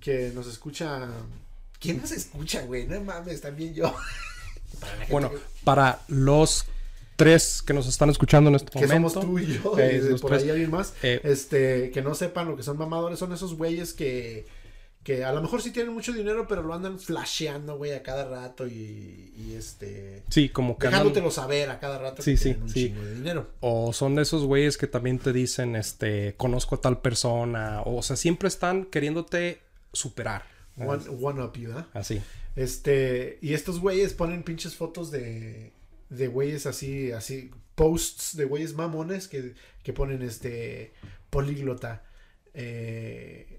que 0.01 0.33
nos 0.35 0.47
escucha. 0.47 1.09
¿Quién 1.79 2.01
nos 2.01 2.11
escucha, 2.11 2.63
güey? 2.63 2.87
No 2.87 3.01
mames, 3.03 3.41
también 3.41 3.73
yo. 3.75 3.95
Para 4.81 4.93
la 4.93 4.99
gente 4.99 5.13
Bueno, 5.13 5.31
que- 5.31 5.39
para 5.65 6.01
los 6.09 6.65
tres 7.17 7.61
que 7.63 7.73
nos 7.75 7.87
están 7.87 8.09
escuchando 8.09 8.49
en 8.51 8.57
este 8.57 8.71
que 8.79 8.87
momento. 8.87 9.11
somos 9.11 9.27
tú 9.27 9.39
y 9.39 9.59
yo, 9.59 9.79
eh, 9.79 10.01
y 10.15 10.19
por 10.19 10.31
tres, 10.31 10.45
ahí 10.45 10.51
alguien 10.51 10.71
más, 10.71 10.95
eh, 11.03 11.21
este, 11.25 11.91
que 11.91 12.01
no 12.03 12.15
sepan 12.15 12.49
lo 12.49 12.57
que 12.57 12.63
son 12.63 12.79
mamadores, 12.79 13.19
son 13.19 13.33
esos 13.33 13.55
güeyes 13.57 13.93
que, 13.93 14.47
que 15.03 15.25
a 15.25 15.33
lo 15.33 15.41
mejor 15.41 15.63
sí 15.63 15.71
tienen 15.71 15.95
mucho 15.95 16.13
dinero, 16.13 16.47
pero 16.47 16.63
lo 16.63 16.75
andan 16.75 16.99
flasheando, 16.99 17.79
güey, 17.79 17.93
a 17.93 18.03
cada 18.03 18.29
rato 18.29 18.67
y, 18.67 19.33
y 19.35 19.55
este, 19.57 20.23
Sí, 20.29 20.51
como 20.51 20.77
que 20.77 20.87
andan- 20.89 20.99
dejándotelo 21.01 21.31
saber 21.31 21.71
a 21.71 21.81
cada 21.81 21.99
rato 21.99 22.23
Sí, 22.23 22.33
que 22.33 22.37
sí, 22.37 22.57
un 22.61 22.69
sí. 22.69 22.89
chingo 22.89 23.03
de 23.03 23.15
dinero. 23.15 23.51
O 23.61 23.93
son 23.95 24.15
de 24.15 24.23
esos 24.23 24.45
güeyes 24.45 24.77
que 24.77 24.87
también 24.87 25.19
te 25.19 25.33
dicen, 25.33 25.75
este, 25.75 26.35
conozco 26.37 26.75
a 26.75 26.81
tal 26.83 27.01
persona. 27.01 27.81
O, 27.87 28.03
sea, 28.03 28.17
siempre 28.17 28.49
están 28.49 28.85
queriéndote 28.85 29.61
superar. 29.93 30.45
One, 30.77 31.03
one 31.21 31.43
up 31.43 31.55
you, 31.57 31.69
¿verdad? 31.69 31.87
Así. 31.95 32.21
Este, 32.57 33.39
y 33.41 33.55
estos 33.55 33.81
güeyes 33.81 34.13
ponen 34.13 34.43
pinches 34.43 34.75
fotos 34.77 35.11
de, 35.11 35.73
de 36.11 36.29
güeyes 36.29 36.67
así, 36.67 37.11
así, 37.13 37.51
posts 37.75 38.37
de 38.37 38.45
güeyes 38.45 38.75
mamones 38.75 39.29
que, 39.29 39.55
que 39.83 39.93
ponen 39.95 40.21
este, 40.23 40.93
políglota. 41.31 42.03
eh, 42.55 43.50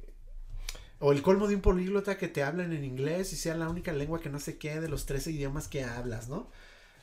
o 1.01 1.11
el 1.11 1.21
colmo 1.21 1.47
de 1.47 1.55
un 1.55 1.61
políglota 1.61 2.17
que 2.17 2.27
te 2.29 2.43
hablan 2.43 2.71
en 2.73 2.83
inglés 2.85 3.33
y 3.33 3.35
sea 3.35 3.55
la 3.55 3.69
única 3.69 3.91
lengua 3.93 4.21
que 4.21 4.29
no 4.29 4.39
se 4.39 4.57
quede 4.57 4.81
de 4.81 4.89
los 4.89 5.05
13 5.05 5.31
idiomas 5.31 5.67
que 5.67 5.83
hablas, 5.83 6.29
¿no? 6.29 6.49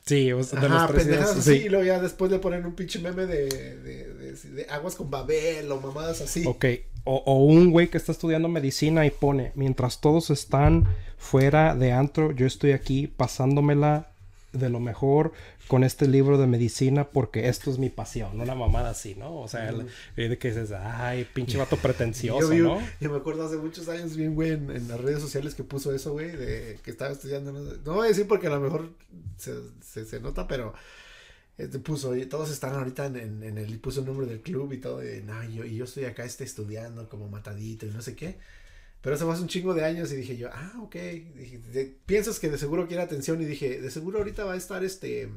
Sí, 0.06 0.32
o 0.32 0.42
sea, 0.42 0.58
de 0.60 0.66
Ajá, 0.66 0.74
los 0.74 0.86
tres 0.86 1.04
pendejadas 1.04 1.34
días, 1.34 1.36
así, 1.36 1.58
sí. 1.58 1.64
y 1.66 1.68
luego 1.68 1.84
ya 1.84 2.00
después 2.00 2.30
le 2.30 2.38
ponen 2.38 2.64
un 2.64 2.74
pinche 2.74 2.98
meme 2.98 3.26
de, 3.26 3.46
de, 3.48 4.14
de- 4.14 4.32
de 4.34 4.66
aguas 4.70 4.94
con 4.96 5.10
babel 5.10 5.70
o 5.70 5.80
mamadas 5.80 6.20
así. 6.22 6.44
Ok, 6.46 6.64
o, 7.04 7.16
o 7.26 7.44
un 7.44 7.70
güey 7.70 7.88
que 7.90 7.98
está 7.98 8.12
estudiando 8.12 8.48
medicina 8.48 9.04
y 9.06 9.10
pone, 9.10 9.52
mientras 9.54 10.00
todos 10.00 10.30
están 10.30 10.88
fuera 11.18 11.74
de 11.74 11.92
antro, 11.92 12.32
yo 12.32 12.46
estoy 12.46 12.72
aquí 12.72 13.06
pasándomela 13.06 14.12
de 14.52 14.70
lo 14.70 14.80
mejor 14.80 15.32
con 15.66 15.84
este 15.84 16.08
libro 16.08 16.38
de 16.38 16.46
medicina 16.46 17.08
porque 17.10 17.48
esto 17.48 17.70
es 17.70 17.78
mi 17.78 17.90
pasión, 17.90 18.40
una 18.40 18.54
mamada 18.54 18.90
así, 18.90 19.14
¿no? 19.14 19.40
O 19.40 19.48
sea, 19.48 19.68
el- 19.68 19.86
de 20.16 20.38
que 20.38 20.48
dices, 20.48 20.72
ay, 20.72 21.26
pinche 21.34 21.58
vato 21.58 21.76
pretencioso, 21.82 22.40
yo, 22.40 22.48
vi- 22.48 22.58
¿no? 22.62 22.80
yo 23.00 23.10
me 23.10 23.18
acuerdo 23.18 23.46
hace 23.46 23.56
muchos 23.56 23.88
años 23.88 24.16
bien, 24.16 24.34
güey, 24.34 24.52
en, 24.52 24.70
en 24.70 24.88
las 24.88 25.00
redes 25.00 25.20
sociales 25.20 25.54
que 25.54 25.64
puso 25.64 25.94
eso, 25.94 26.12
güey, 26.12 26.30
de 26.34 26.78
que 26.82 26.90
estaba 26.90 27.12
estudiando. 27.12 27.52
No, 27.52 27.60
no 27.60 27.94
voy 27.94 28.06
a 28.06 28.08
decir 28.08 28.26
porque 28.26 28.46
a 28.46 28.50
lo 28.50 28.60
mejor 28.60 28.90
se, 29.36 29.54
se, 29.82 30.06
se 30.06 30.20
nota, 30.20 30.48
pero 30.48 30.72
este 31.58 31.78
puso, 31.80 32.16
y 32.16 32.24
todos 32.26 32.50
están 32.50 32.74
ahorita 32.74 33.06
en, 33.06 33.16
en, 33.16 33.42
en 33.42 33.58
el, 33.58 33.70
y 33.74 33.78
puso 33.78 34.00
el 34.00 34.06
nombre 34.06 34.26
del 34.26 34.40
club 34.40 34.72
y 34.72 34.78
todo, 34.78 35.02
y 35.02 35.22
no, 35.22 35.42
yo, 35.44 35.64
y 35.64 35.74
yo 35.76 35.84
estoy 35.84 36.04
acá 36.04 36.24
este, 36.24 36.44
estudiando 36.44 37.08
como 37.08 37.28
matadito 37.28 37.84
y 37.84 37.90
no 37.90 38.00
sé 38.00 38.14
qué. 38.14 38.38
Pero 39.00 39.14
eso 39.14 39.24
fue 39.24 39.34
hace 39.34 39.42
un 39.42 39.48
chingo 39.48 39.74
de 39.74 39.84
años 39.84 40.10
y 40.12 40.16
dije 40.16 40.36
yo, 40.36 40.48
ah, 40.52 40.72
ok. 40.82 40.94
Dije, 41.36 41.58
de- 41.72 41.96
piensas 42.06 42.40
que 42.40 42.48
de 42.50 42.58
seguro 42.58 42.86
quiere 42.88 43.02
atención 43.02 43.40
y 43.40 43.44
dije, 43.44 43.80
de 43.80 43.90
seguro 43.90 44.18
ahorita 44.18 44.44
va 44.44 44.54
a 44.54 44.56
estar 44.56 44.82
este. 44.84 45.28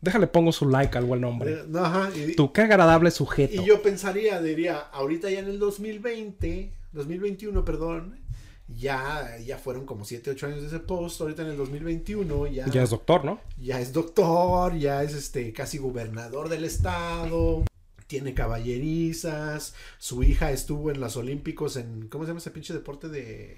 Déjale 0.00 0.26
pongo 0.26 0.50
su 0.50 0.68
like 0.68 0.96
al 0.98 1.04
buen 1.04 1.20
nombre. 1.20 1.52
eh, 1.52 1.64
no, 1.68 1.84
ajá. 1.84 2.10
Y, 2.16 2.34
Tú, 2.34 2.52
qué 2.52 2.62
agradable 2.62 3.10
sujeto. 3.10 3.60
y 3.62 3.64
yo 3.66 3.82
pensaría, 3.82 4.40
diría, 4.40 4.78
ahorita 4.78 5.30
ya 5.30 5.40
en 5.40 5.46
el 5.48 5.58
2020, 5.58 6.72
2021, 6.92 7.64
perdón, 7.64 8.18
ya, 8.66 9.36
ya 9.44 9.58
fueron 9.58 9.84
como 9.84 10.04
7, 10.04 10.30
8 10.30 10.46
años 10.46 10.60
de 10.62 10.68
ese 10.68 10.78
post. 10.80 11.20
Ahorita 11.20 11.42
en 11.42 11.48
el 11.48 11.56
2021 11.58 12.46
ya, 12.46 12.66
Ya 12.66 12.82
es 12.82 12.90
doctor, 12.90 13.24
¿no? 13.24 13.38
ya 13.60 13.78
es 13.80 13.92
doctor, 13.92 14.74
ya 14.76 15.02
es 15.02 15.12
este 15.14 15.52
casi 15.52 15.76
gobernador 15.78 16.48
del 16.48 16.64
estado. 16.64 17.64
Tiene 18.12 18.34
caballerizas. 18.34 19.72
Su 19.98 20.22
hija 20.22 20.50
estuvo 20.52 20.90
en 20.90 21.00
los 21.00 21.16
Olímpicos 21.16 21.76
en. 21.76 22.08
¿Cómo 22.08 22.24
se 22.24 22.28
llama 22.28 22.40
ese 22.40 22.50
pinche 22.50 22.74
deporte 22.74 23.08
de. 23.08 23.56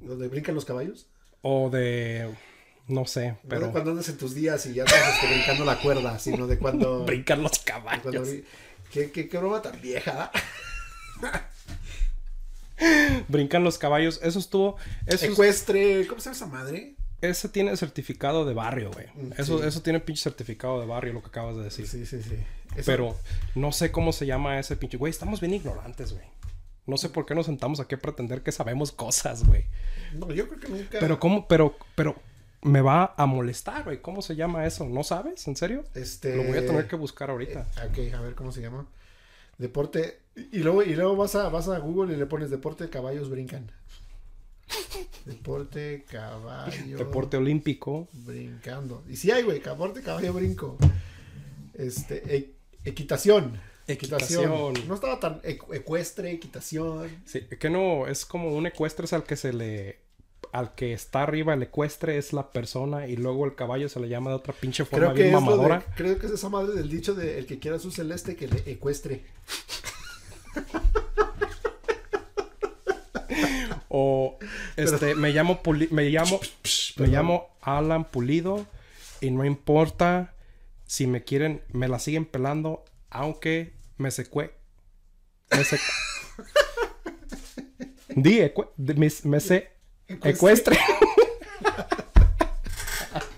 donde 0.00 0.26
brincan 0.26 0.56
los 0.56 0.64
caballos? 0.64 1.06
O 1.42 1.70
de. 1.70 2.28
No 2.88 3.06
sé, 3.06 3.28
No 3.28 3.38
pero. 3.48 3.66
de 3.66 3.70
cuando 3.70 3.92
andas 3.92 4.08
en 4.08 4.16
tus 4.18 4.34
días 4.34 4.66
y 4.66 4.74
ya 4.74 4.82
estás 4.82 5.20
brincando 5.30 5.64
la 5.64 5.80
cuerda, 5.80 6.18
sino 6.18 6.48
de 6.48 6.58
cuando. 6.58 7.04
Brincar 7.06 7.38
los 7.38 7.52
cuando 7.60 7.84
caballos. 8.10 8.28
brin- 8.28 8.44
¿Qué, 8.92 9.12
qué, 9.12 9.28
qué 9.28 9.38
broma 9.38 9.62
tan 9.62 9.80
vieja. 9.80 10.32
Brincan 13.28 13.62
los 13.62 13.78
caballos. 13.78 14.18
Eso 14.24 14.40
estuvo. 14.40 14.76
Eso, 15.06 15.24
es- 15.26 15.32
Ecuestre. 15.32 16.04
¿Cómo 16.08 16.20
se 16.20 16.26
llama 16.32 16.36
esa 16.36 16.46
madre? 16.46 16.94
Ese 17.20 17.48
tiene 17.48 17.76
certificado 17.76 18.44
de 18.44 18.54
barrio, 18.54 18.90
güey. 18.92 19.06
Eso, 19.36 19.60
Sí. 19.60 19.66
eso 19.68 19.82
tiene 19.82 20.00
pinche 20.00 20.22
certificado 20.22 20.80
de 20.80 20.86
barrio, 20.86 21.12
lo 21.12 21.20
que 21.22 21.28
acabas 21.28 21.56
de 21.56 21.64
decir. 21.64 21.86
Sí, 21.86 22.06
sí, 22.06 22.22
sí. 22.22 22.36
Eso- 22.76 22.86
Pero 22.86 23.16
no 23.54 23.72
sé 23.72 23.90
cómo 23.90 24.12
se 24.12 24.26
llama 24.26 24.58
ese 24.58 24.76
pinche. 24.76 24.96
Güey, 24.96 25.10
estamos 25.10 25.40
bien 25.40 25.54
ignorantes, 25.54 26.12
güey. 26.12 26.24
No 26.86 26.96
sé 26.96 27.08
por 27.10 27.26
qué 27.26 27.34
nos 27.34 27.46
sentamos 27.46 27.80
aquí 27.80 27.94
a 27.96 27.98
pretender 27.98 28.42
que 28.42 28.52
sabemos 28.52 28.92
cosas, 28.92 29.44
güey. 29.46 29.66
No, 30.14 30.32
yo 30.32 30.48
creo 30.48 30.60
que 30.60 30.68
nunca. 30.68 30.98
Pero 31.00 31.18
cómo, 31.20 31.46
pero, 31.46 31.76
pero 31.94 32.16
me 32.62 32.80
va 32.80 33.14
a 33.16 33.26
molestar, 33.26 33.84
güey. 33.84 34.00
¿Cómo 34.00 34.22
se 34.22 34.36
llama 34.36 34.64
eso? 34.66 34.88
¿No 34.88 35.04
sabes? 35.04 35.46
¿En 35.48 35.56
serio? 35.56 35.84
Este. 35.94 36.34
Lo 36.36 36.44
voy 36.44 36.56
a 36.56 36.66
tener 36.66 36.88
que 36.88 36.96
buscar 36.96 37.30
ahorita. 37.30 37.66
Ok, 37.90 38.14
a 38.14 38.20
ver 38.20 38.34
cómo 38.34 38.52
se 38.52 38.62
llama. 38.62 38.86
Deporte. 39.58 40.20
Y 40.52 40.58
luego, 40.58 40.82
y 40.82 40.94
luego 40.94 41.16
vas 41.16 41.34
a, 41.34 41.48
vas 41.48 41.68
a 41.68 41.78
Google 41.78 42.14
y 42.14 42.16
le 42.16 42.26
pones 42.26 42.48
deporte 42.50 42.88
caballos 42.88 43.28
brincan. 43.28 43.70
Deporte 45.24 46.04
caballo. 46.10 46.98
Deporte 46.98 47.36
olímpico. 47.36 48.08
brincando. 48.12 49.02
Y 49.08 49.16
sí 49.16 49.30
hay, 49.30 49.42
güey, 49.42 49.60
deporte 49.60 50.02
caballo 50.02 50.32
brinco. 50.32 50.76
Este, 51.74 52.36
e- 52.36 52.52
equitación. 52.84 53.60
Equitación. 53.86 54.74
No 54.86 54.94
estaba 54.94 55.18
tan 55.20 55.40
ecu- 55.42 55.74
ecuestre, 55.74 56.30
equitación. 56.32 57.08
Sí, 57.24 57.40
que 57.58 57.70
no, 57.70 58.06
es 58.06 58.26
como 58.26 58.54
un 58.54 58.66
ecuestre 58.66 59.04
es 59.06 59.12
al 59.12 59.24
que 59.24 59.36
se 59.36 59.52
le. 59.52 59.98
Al 60.52 60.74
que 60.74 60.92
está 60.94 61.22
arriba, 61.24 61.52
el 61.52 61.62
ecuestre 61.62 62.16
es 62.16 62.32
la 62.32 62.50
persona 62.52 63.06
y 63.06 63.16
luego 63.16 63.44
el 63.44 63.54
caballo 63.54 63.88
se 63.90 64.00
le 64.00 64.08
llama 64.08 64.30
de 64.30 64.36
otra 64.36 64.54
pinche 64.54 64.84
forma 64.86 65.06
Creo 65.12 65.14
que, 65.14 65.22
bien 65.24 65.34
es 65.34 65.40
lo 65.42 65.50
de- 65.50 65.56
mamadora. 65.56 65.84
creo 65.94 66.18
que 66.18 66.26
es 66.26 66.32
esa 66.32 66.48
madre 66.48 66.74
del 66.74 66.88
dicho 66.88 67.14
de 67.14 67.38
el 67.38 67.46
que 67.46 67.58
quiera 67.58 67.78
su 67.78 67.90
celeste 67.90 68.34
que 68.34 68.48
le 68.48 68.62
ecuestre. 68.70 69.24
O 73.88 74.38
este, 74.78 75.14
me 75.14 75.30
llamo 75.32 75.62
Puli- 75.62 75.90
me 75.90 76.04
llamo 76.10 76.40
me 76.96 77.06
llamo 77.08 77.48
Alan 77.60 78.04
Pulido 78.04 78.66
y 79.20 79.30
no 79.30 79.44
importa 79.44 80.34
si 80.86 81.06
me 81.06 81.22
quieren, 81.24 81.62
me 81.72 81.88
la 81.88 81.98
siguen 81.98 82.24
pelando, 82.24 82.84
aunque 83.10 83.72
me 83.98 84.10
secue. 84.10 84.54
Me 85.50 85.58
sec- 85.64 85.80
Di, 88.16 88.40
ecue- 88.40 88.68
me, 88.76 89.10
me 89.24 89.68
ecuestre. 90.30 90.78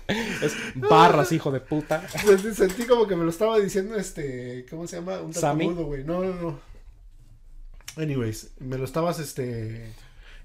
es 0.07 0.53
barras, 0.75 1.31
hijo 1.31 1.51
de 1.51 1.59
puta. 1.59 2.07
Sentí, 2.09 2.53
sentí 2.55 2.85
como 2.85 3.07
que 3.07 3.15
me 3.15 3.23
lo 3.23 3.29
estaba 3.29 3.59
diciendo 3.59 3.95
este, 3.95 4.65
¿cómo 4.69 4.87
se 4.87 4.97
llama? 4.97 5.21
Un 5.21 5.31
tartamudo, 5.31 5.85
güey. 5.85 6.03
No, 6.03 6.23
no, 6.23 6.33
no. 6.33 6.59
Anyways, 7.97 8.51
me 8.59 8.77
lo 8.77 8.85
estabas 8.85 9.19
este 9.19 9.93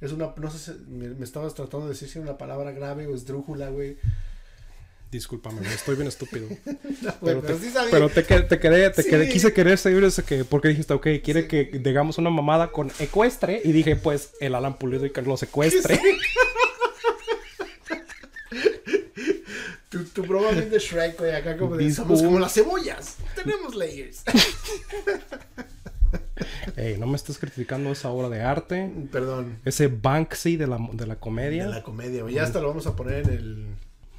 es 0.00 0.12
una 0.12 0.33
no 0.37 0.50
sé 0.50 0.59
si- 0.59 0.79
me, 0.88 1.09
me 1.09 1.25
estabas 1.25 1.55
tratando 1.55 1.87
de 1.87 1.93
decir 1.93 2.09
si 2.09 2.19
era 2.19 2.29
una 2.29 2.38
palabra 2.38 2.73
grave 2.73 3.07
o 3.07 3.15
esdrújula, 3.15 3.71
güey. 3.71 3.97
Discúlpame, 5.11 5.61
estoy 5.73 5.95
bien 5.97 6.09
estúpido. 6.09 6.49
Pero, 7.23 7.41
pero 7.41 7.43
te, 7.43 7.55
sí 7.59 7.73
pero 7.91 8.09
te, 8.09 8.23
te 8.23 8.59
quedé, 8.59 8.91
te 8.91 9.03
Sí. 9.05 9.09
quedé- 9.11 9.29
quise 9.31 9.53
querer 9.53 9.79
seguir 9.79 10.03
ese 10.05 10.25
que, 10.25 10.45
porque 10.45 10.69
dijiste, 10.69 10.93
ok, 10.95 11.07
quiere 11.23 11.43
Sí. 11.43 11.49
que 11.49 11.65
digamos 11.79 12.19
una 12.19 12.29
mamada 12.31 12.73
con 12.73 12.91
ecuestre. 12.99 13.61
Y 13.65 13.71
dije, 13.73 13.95
pues, 13.97 14.33
el 14.41 14.55
Alan 14.57 14.76
Pulido 14.79 15.07
y 15.07 15.11
que 15.12 15.23
lo 15.23 15.37
secuestre. 15.37 16.00
Tu, 19.88 20.05
tu 20.12 20.23
broma 20.25 20.50
bien 20.50 20.69
de 20.71 20.79
Shrek, 20.79 21.19
güey, 21.19 21.35
acá 21.35 21.57
como 21.57 21.76
de 21.76 21.93
somos 21.93 22.21
como 22.23 22.38
las 22.41 22.53
cebollas. 22.53 23.17
Tenemos 23.37 23.75
layers. 23.76 24.23
Ey, 26.77 26.99
no 26.99 27.07
me 27.07 27.17
estés 27.17 27.39
criticando 27.39 27.91
esa 27.91 28.11
obra 28.11 28.29
de 28.29 28.43
arte. 28.43 28.91
Perdón. 29.13 29.59
Ese 29.65 29.89
Banksy 29.89 30.57
de 30.57 30.67
la, 30.67 30.79
de 30.93 31.07
la 31.07 31.17
comedia. 31.17 31.67
De 31.67 31.71
la 31.71 31.83
comedia, 31.83 32.23
güey. 32.23 32.35
Ya 32.35 32.43
hasta 32.43 32.61
lo 32.61 32.69
vamos 32.69 32.87
a 32.87 32.97
poner 32.97 33.25
en 33.27 33.31
el. 33.31 33.67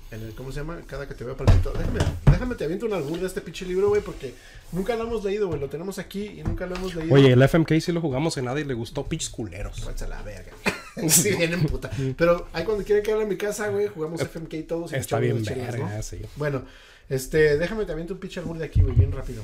En 0.10 0.22
el 0.22 0.34
¿Cómo 0.36 0.54
se 0.54 0.62
llama? 0.62 0.80
Cada 0.88 1.06
que 1.06 1.13
te 1.13 1.25
veo 1.25 1.36
palpito. 1.36 1.74
Déjame, 1.74 2.00
déjame 2.32 2.56
te 2.56 2.63
aviento 2.63 2.86
un 2.86 2.94
albur 2.94 3.20
de 3.20 3.27
este 3.27 3.42
pinche 3.42 3.66
libro, 3.66 3.89
güey, 3.89 4.01
porque 4.01 4.34
nunca 4.72 4.96
lo 4.96 5.04
hemos 5.04 5.24
leído, 5.25 5.48
güey. 5.48 5.60
Lo 5.60 5.68
tenemos 5.68 6.00
aquí 6.00 6.39
y 6.39 6.44
nunca 6.44 6.66
lo 6.66 6.75
hemos 6.77 6.96
leído. 6.96 7.13
Oye, 7.13 7.34
el 7.34 7.42
FMK 7.42 7.80
sí 7.82 7.92
lo 7.92 8.00
jugamos 8.00 8.38
y 8.38 8.42
nadie 8.42 8.63
le 8.63 8.74
gustó, 8.74 9.06
pinches 9.06 9.30
culeros. 9.30 9.82
Váyanse 9.82 10.06
a 10.06 10.08
la 10.08 10.22
verga. 10.22 10.54
sí, 11.10 11.36
vienen 11.36 11.62
puta. 11.66 11.92
Pero 12.18 12.48
ahí 12.54 12.63
cuando 12.63 12.86
quieren 12.86 13.04
quedar 13.04 13.22
en 13.22 13.27
mi 13.27 13.36
casa, 13.36 13.68
güey, 13.68 13.88
jugamos 13.88 14.22
FMK 14.22 14.66
todos 14.66 14.94
y 14.94 14.96
Está 14.96 15.20
bien 15.20 15.44
chelas, 15.44 15.77
¿no? 15.77 15.86
verga, 15.86 16.01
sí. 16.01 16.22
Bueno, 16.38 16.63
este, 17.10 17.58
déjame 17.58 17.86
te 17.86 17.92
aviento 17.92 18.13
un 18.13 18.22
pinche 18.22 18.39
albur 18.39 18.58
de 18.58 18.66
aquí, 18.66 18.82
güey, 18.82 18.96
bien 18.96 19.12
rápido. 19.12 19.44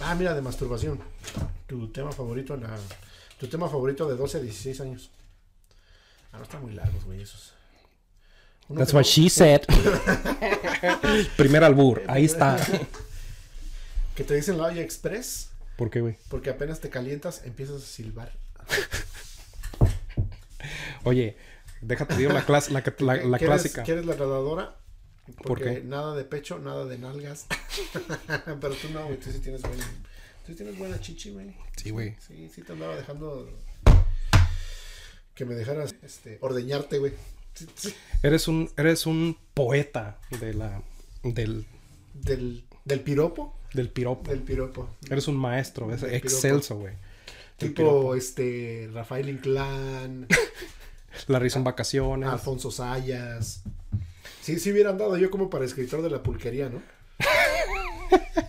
Ah, 0.00 0.14
mira, 0.14 0.34
de 0.34 0.42
masturbación. 0.42 0.98
Tu 1.66 1.88
tema 1.92 2.12
favorito 2.12 2.54
en 2.54 2.62
la. 2.62 2.76
Tu 3.38 3.48
tema 3.48 3.68
favorito 3.68 4.08
de 4.08 4.16
12 4.16 4.38
a 4.38 4.40
16 4.40 4.80
años. 4.82 5.10
Ah, 6.32 6.38
no 6.38 6.44
están 6.44 6.62
muy 6.62 6.72
largos, 6.72 7.04
güey, 7.04 7.20
esos. 7.22 7.52
Uno 8.68 8.78
That's 8.78 8.94
what 8.94 9.02
no- 9.02 9.08
she 9.08 9.28
said. 9.28 9.62
Primer 11.36 11.64
albur, 11.64 12.02
ahí 12.08 12.24
está. 12.24 12.56
Que 14.14 14.24
te 14.24 14.34
dicen 14.34 14.58
la 14.58 14.64
olla 14.64 14.82
express, 14.82 15.48
¿Por 15.78 15.88
qué, 15.88 16.02
güey? 16.02 16.18
porque 16.28 16.50
apenas 16.50 16.80
te 16.80 16.90
calientas, 16.90 17.40
empiezas 17.46 17.82
a 17.82 17.86
silbar. 17.86 18.30
Oye, 21.04 21.36
déjate 21.80 22.16
digo 22.16 22.30
la, 22.32 22.44
clas- 22.46 22.68
la, 22.68 22.82
la, 22.82 23.14
la 23.24 23.38
¿Quieres- 23.38 23.62
clásica. 23.62 23.82
¿Quieres 23.84 24.04
la 24.04 24.14
nadadora? 24.14 24.76
Porque 25.38 25.48
¿Por 25.48 25.60
qué? 25.60 25.80
nada 25.82 26.14
de 26.14 26.24
pecho, 26.24 26.58
nada 26.58 26.84
de 26.84 26.98
nalgas. 26.98 27.46
Pero 28.60 28.74
tú 28.74 28.90
no, 28.92 29.06
güey, 29.06 29.18
tú 29.18 29.32
sí 29.32 29.38
tienes 29.38 29.62
buen... 29.62 29.78
Tú 30.46 30.54
tienes 30.54 30.76
buena 30.76 31.00
chichi, 31.00 31.30
güey. 31.30 31.54
Sí, 31.76 31.90
güey. 31.90 32.16
Sí, 32.26 32.50
sí 32.52 32.62
te 32.62 32.72
andaba 32.72 32.96
dejando... 32.96 33.48
Que 35.34 35.44
me 35.46 35.54
dejaras, 35.54 35.94
este, 36.02 36.36
ordeñarte, 36.42 36.98
güey. 36.98 37.14
Sí, 37.54 37.66
sí. 37.74 37.94
Eres 38.22 38.48
un, 38.48 38.70
eres 38.76 39.06
un 39.06 39.38
poeta 39.54 40.18
de 40.40 40.52
la, 40.52 40.82
del, 41.22 41.64
Del, 42.12 42.64
del 42.84 43.00
piropo. 43.00 43.56
del 43.72 43.88
piropo. 43.88 44.30
Del 44.30 44.40
piropo. 44.40 44.90
Eres 45.08 45.28
un 45.28 45.36
maestro, 45.36 45.92
es 45.94 46.02
excelso, 46.02 46.76
güey. 46.76 46.94
Tipo, 47.56 47.74
piropo. 47.76 48.14
este, 48.14 48.90
Rafael 48.92 49.28
Inclán, 49.30 50.26
La 51.28 51.38
risa 51.38 51.58
en 51.58 51.64
vacaciones. 51.64 52.28
Alfonso 52.28 52.70
Sayas. 52.70 53.62
Sí, 54.42 54.58
sí 54.58 54.70
hubieran 54.72 54.98
dado 54.98 55.16
yo 55.16 55.30
como 55.30 55.48
para 55.48 55.64
escritor 55.64 56.02
de 56.02 56.10
la 56.10 56.22
pulquería, 56.22 56.68
¿no? 56.68 56.82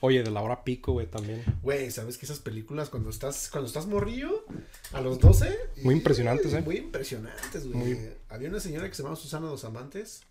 Oye, 0.00 0.22
de 0.22 0.30
la 0.30 0.42
hora 0.42 0.64
pico, 0.64 0.92
güey, 0.92 1.06
también. 1.06 1.42
Güey, 1.62 1.90
¿sabes 1.90 2.18
que 2.18 2.26
esas 2.26 2.38
películas 2.40 2.88
cuando 2.88 3.10
estás 3.10 3.48
cuando 3.50 3.66
estás 3.68 3.86
morrillo 3.86 4.44
a 4.92 5.00
los 5.00 5.18
12? 5.18 5.56
Muy 5.82 5.94
impresionantes, 5.94 6.52
¿eh? 6.52 6.62
Muy 6.62 6.76
impresionantes, 6.76 7.66
güey. 7.66 7.76
Muy. 7.76 7.98
Había 8.28 8.48
una 8.48 8.60
señora 8.60 8.88
que 8.88 8.94
se 8.94 9.02
llamaba 9.02 9.16
Susana 9.20 9.46
Dos 9.46 9.64
Amantes. 9.64 10.22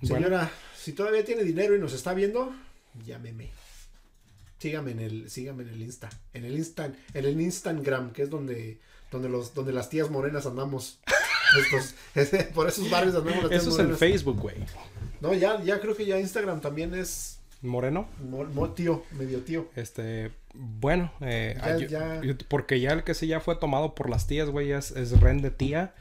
Bueno. 0.00 0.26
Señora, 0.26 0.50
si 0.76 0.92
todavía 0.92 1.24
tiene 1.24 1.44
dinero 1.44 1.76
y 1.76 1.78
nos 1.78 1.92
está 1.92 2.12
viendo, 2.14 2.52
llámeme. 3.06 3.50
Sígame 4.58 4.92
en 4.92 5.00
el 5.00 5.30
sígame 5.30 5.62
en 5.64 5.68
el 5.70 5.82
Insta, 5.82 6.08
en 6.34 6.44
el 6.44 6.56
Instant, 6.56 6.96
en 7.14 7.24
el 7.24 7.40
Instagram, 7.40 8.12
que 8.12 8.22
es 8.22 8.30
donde 8.30 8.78
donde 9.10 9.28
los 9.28 9.54
donde 9.54 9.72
las 9.72 9.88
tías 9.90 10.10
morenas 10.10 10.46
andamos. 10.46 10.98
Estos- 12.14 12.46
por 12.54 12.66
esos 12.68 12.88
barrios 12.88 13.14
andamos 13.14 13.42
las 13.42 13.50
tías 13.50 13.66
Eso 13.66 13.82
es. 13.92 13.98
Facebook, 13.98 14.40
güey. 14.40 14.56
No, 15.22 15.32
ya 15.34 15.62
ya 15.62 15.80
creo 15.80 15.96
que 15.96 16.04
ya 16.04 16.18
Instagram 16.18 16.60
también 16.60 16.94
es 16.94 17.38
Moreno. 17.62 18.08
mo- 18.28 18.44
mo- 18.44 18.70
tío, 18.70 19.04
medio 19.12 19.40
tío. 19.40 19.68
Este, 19.76 20.32
bueno, 20.52 21.12
eh, 21.20 21.56
Ya- 21.58 21.76
yo- 21.78 21.86
ya- 21.88 22.20
yo- 22.22 22.34
porque 22.48 22.80
ya 22.80 22.92
el 22.92 23.04
que 23.04 23.14
sí 23.14 23.26
ya 23.28 23.40
fue 23.40 23.56
tomado 23.56 23.94
por 23.94 24.10
las 24.10 24.26
tías, 24.26 24.50
güey, 24.50 24.72
es, 24.72 24.90
es 24.90 25.18
ren 25.20 25.40
de 25.40 25.50
tía, 25.50 25.94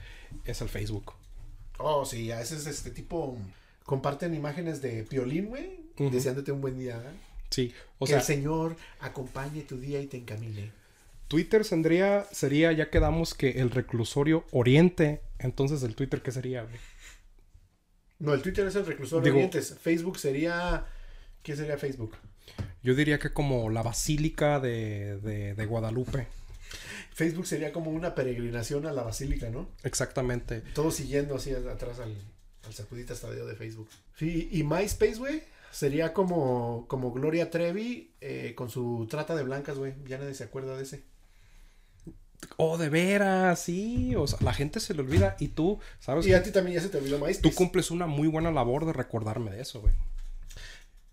es 0.46 0.62
el 0.62 0.70
Facebook. 0.70 1.14
Oh, 1.78 2.04
sí, 2.06 2.26
ya 2.28 2.42
ese 2.42 2.56
es 2.56 2.66
este 2.68 2.90
tipo. 2.92 3.38
Comparten 3.86 4.34
imágenes 4.34 4.82
de 4.82 5.04
Piolín, 5.04 5.48
güey. 5.48 5.80
Deseándote 5.98 6.52
un 6.52 6.62
buen 6.62 6.80
día. 6.80 6.96
¿eh? 6.98 7.12
Sí, 7.52 7.74
o 8.00 8.06
que 8.06 8.12
sea, 8.14 8.20
el 8.20 8.26
Señor 8.26 8.76
acompañe 9.02 9.62
tu 9.62 9.78
día 9.78 10.02
y 10.02 10.08
te 10.08 10.18
encamine. 10.18 10.72
Twitter 11.28 11.66
tendría, 11.68 12.26
sería, 12.32 12.72
ya 12.72 12.90
quedamos 12.90 13.34
que 13.36 13.62
el 13.62 13.70
reclusorio 13.70 14.44
oriente, 14.52 15.22
entonces 15.40 15.84
el 15.84 15.96
Twitter, 15.96 16.22
¿qué 16.22 16.32
sería, 16.32 16.64
güey? 16.64 16.76
No, 18.22 18.34
el 18.34 18.42
Twitter 18.42 18.66
es 18.68 18.76
el 18.76 18.86
reclusor 18.86 19.22
Digo- 19.24 19.34
de 19.36 19.40
orientes. 19.46 19.76
Facebook 19.82 20.18
sería. 20.20 20.86
¿Qué 21.44 21.56
sería 21.56 21.78
Facebook? 21.78 22.16
Yo 22.84 22.96
diría 22.96 23.20
que 23.20 23.34
como 23.34 23.70
la 23.70 23.82
basílica 23.84 24.60
de, 24.60 25.18
de, 25.18 25.54
de 25.56 25.66
Guadalupe. 25.66 26.28
Facebook 27.14 27.46
sería 27.46 27.72
como 27.72 27.92
una 27.92 28.16
peregrinación 28.16 28.86
a 28.86 28.92
la 28.94 29.04
basílica, 29.04 29.50
¿no? 29.50 29.68
Exactamente. 29.84 30.62
Todos 30.74 30.96
siguiendo 30.96 31.36
así 31.36 31.52
atrás 31.54 32.00
al, 32.00 32.16
al 32.66 32.74
sacudita 32.74 33.14
estadio 33.14 33.46
de 33.46 33.56
Facebook. 33.56 33.90
Sí, 34.18 34.50
y 34.52 34.64
MySpace, 34.64 35.16
güey, 35.16 35.44
sería 35.72 36.14
como, 36.14 36.86
como 36.88 37.12
Gloria 37.12 37.50
Trevi 37.50 38.14
eh, 38.22 38.54
con 38.56 38.70
su 38.70 39.08
trata 39.10 39.36
de 39.36 39.44
blancas, 39.44 39.78
güey. 39.78 39.94
Ya 40.08 40.18
nadie 40.18 40.34
se 40.34 40.44
acuerda 40.46 40.78
de 40.78 40.84
ese. 40.84 41.04
Oh, 42.58 42.78
de 42.78 42.90
veras, 42.90 43.60
sí. 43.60 44.16
O 44.16 44.28
sea, 44.28 44.40
la 44.42 44.54
gente 44.54 44.80
se 44.80 44.94
le 44.94 45.02
olvida. 45.02 45.36
Y 45.40 45.50
tú, 45.50 45.80
¿sabes? 46.00 46.26
Y 46.28 46.34
a 46.34 46.44
ti 46.44 46.52
también 46.52 46.76
ya 46.78 46.82
se 46.82 46.90
te 46.90 46.98
olvidó 46.98 47.18
MySpace. 47.20 47.42
Tú 47.42 47.54
cumples 47.54 47.92
una 47.92 48.08
muy 48.08 48.28
buena 48.28 48.52
labor 48.52 48.86
de 48.86 48.94
recordarme 48.94 49.52
de 49.52 49.62
eso, 49.62 49.82
güey. 49.82 49.94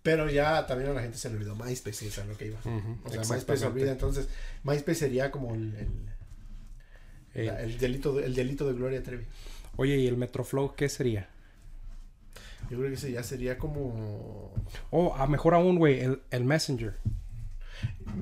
Pero 0.01 0.29
ya 0.29 0.65
también 0.65 0.91
a 0.91 0.93
la 0.93 1.01
gente 1.01 1.17
se 1.17 1.29
le 1.29 1.35
olvidó 1.35 1.55
MySpace, 1.55 2.07
es 2.07 2.25
lo 2.25 2.37
que 2.37 2.47
iba. 2.47 2.59
O 3.03 3.09
sea, 3.09 3.19
MySpace 3.21 3.57
se 3.59 3.65
olvida, 3.65 3.91
entonces 3.91 4.27
MySpace 4.63 4.95
sería 4.95 5.29
como 5.29 5.53
el, 5.55 5.75
el, 5.75 5.87
Eh, 7.35 7.45
la- 7.45 7.61
el 7.61 7.77
delito, 7.77 8.13
de, 8.13 8.25
el 8.25 8.33
delito 8.33 8.65
de 8.67 8.73
Gloria 8.73 9.03
Trevi. 9.03 9.25
Oye, 9.75 9.97
¿y 9.97 10.07
el 10.07 10.17
Metroflow 10.17 10.73
qué 10.75 10.89
sería? 10.89 11.29
Yo 12.69 12.77
creo 12.77 12.89
que 12.89 12.95
ese 12.95 13.11
ya 13.11 13.23
sería 13.23 13.57
como... 13.57 14.53
Oh, 14.91 15.13
a 15.15 15.27
mejor 15.27 15.53
aún, 15.53 15.77
güey, 15.77 15.99
el, 16.01 16.21
el 16.31 16.43
Messenger. 16.45 16.95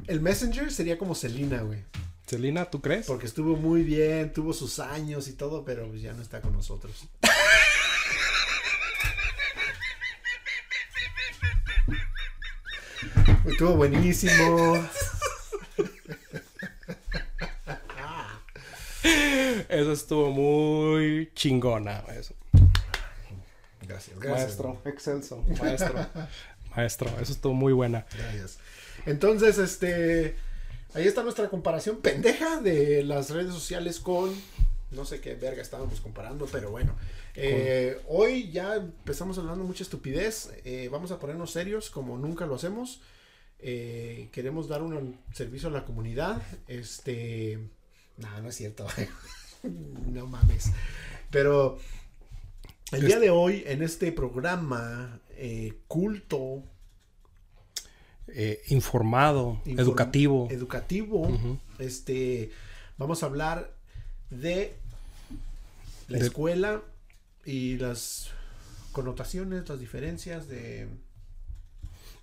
El 0.07 0.21
Messenger 0.21 0.71
sería 0.71 0.97
como 0.97 1.15
Selena, 1.15 1.61
güey. 1.61 1.79
Celina, 2.27 2.65
¿tú 2.69 2.81
crees? 2.81 3.05
Porque 3.05 3.25
estuvo 3.25 3.55
muy 3.55 3.83
bien, 3.83 4.33
tuvo 4.33 4.51
sus 4.51 4.79
años 4.79 5.29
y 5.29 5.33
todo, 5.33 5.63
pero 5.63 5.87
pues 5.87 6.01
ya 6.01 6.11
no 6.11 6.21
está 6.21 6.41
con 6.41 6.51
nosotros. 6.51 7.07
Estuvo 13.45 13.77
buenísimo. 13.77 14.75
Eso 19.69 19.91
estuvo 19.93 20.29
muy 20.31 21.31
chingona. 21.33 22.03
Eso. 22.09 22.35
Gracias, 23.83 24.19
gracias. 24.19 24.47
Maestro, 24.47 24.81
excelso. 24.83 25.45
Maestro. 25.61 26.05
Maestro, 26.75 27.09
eso 27.21 27.31
estuvo 27.31 27.53
muy 27.53 27.71
buena. 27.71 28.05
Gracias. 28.11 28.57
Entonces, 29.05 29.57
este. 29.57 30.35
Ahí 30.97 31.05
está 31.05 31.21
nuestra 31.21 31.47
comparación 31.47 31.97
pendeja 31.97 32.59
de 32.59 33.03
las 33.03 33.29
redes 33.29 33.53
sociales 33.53 33.99
con. 33.99 34.33
No 34.89 35.05
sé 35.05 35.21
qué 35.21 35.35
verga 35.35 35.61
estábamos 35.61 36.01
comparando, 36.01 36.47
pero 36.51 36.71
bueno. 36.71 36.95
Eh, 37.35 38.01
hoy 38.07 38.49
ya 38.49 38.77
empezamos 38.77 39.37
hablando 39.37 39.63
mucha 39.63 39.83
estupidez. 39.83 40.49
eh, 40.65 40.89
vamos 40.91 41.11
a 41.11 41.19
ponernos 41.19 41.51
serios 41.51 41.91
como 41.91 42.17
nunca 42.17 42.47
lo 42.47 42.55
hacemos. 42.55 43.01
Eh, 43.59 44.29
queremos 44.31 44.67
dar 44.67 44.81
un 44.81 45.19
servicio 45.33 45.69
a 45.69 45.71
la 45.71 45.85
comunidad. 45.85 46.41
Este. 46.67 47.59
No, 48.17 48.41
no 48.41 48.49
es 48.49 48.55
cierto. 48.55 48.87
no 49.63 50.25
mames. 50.25 50.71
Pero. 51.29 51.77
El 52.91 53.05
día 53.05 53.19
de 53.19 53.29
hoy, 53.29 53.65
en 53.67 53.83
este 53.83 54.11
programa 54.11 55.21
culto, 55.87 56.63
Eh, 58.29 58.61
informado, 58.69 59.61
Inform- 59.65 59.79
educativo. 59.79 60.47
educativo, 60.51 61.29
este, 61.79 62.51
vamos 62.97 63.23
a 63.23 63.27
hablar 63.27 63.71
de 64.29 64.73
la 66.09 66.19
De- 66.19 66.25
escuela 66.25 66.81
y 67.45 67.77
las 67.77 68.29
connotaciones, 68.91 69.67
las 69.69 69.79
diferencias 69.79 70.47
de 70.47 70.87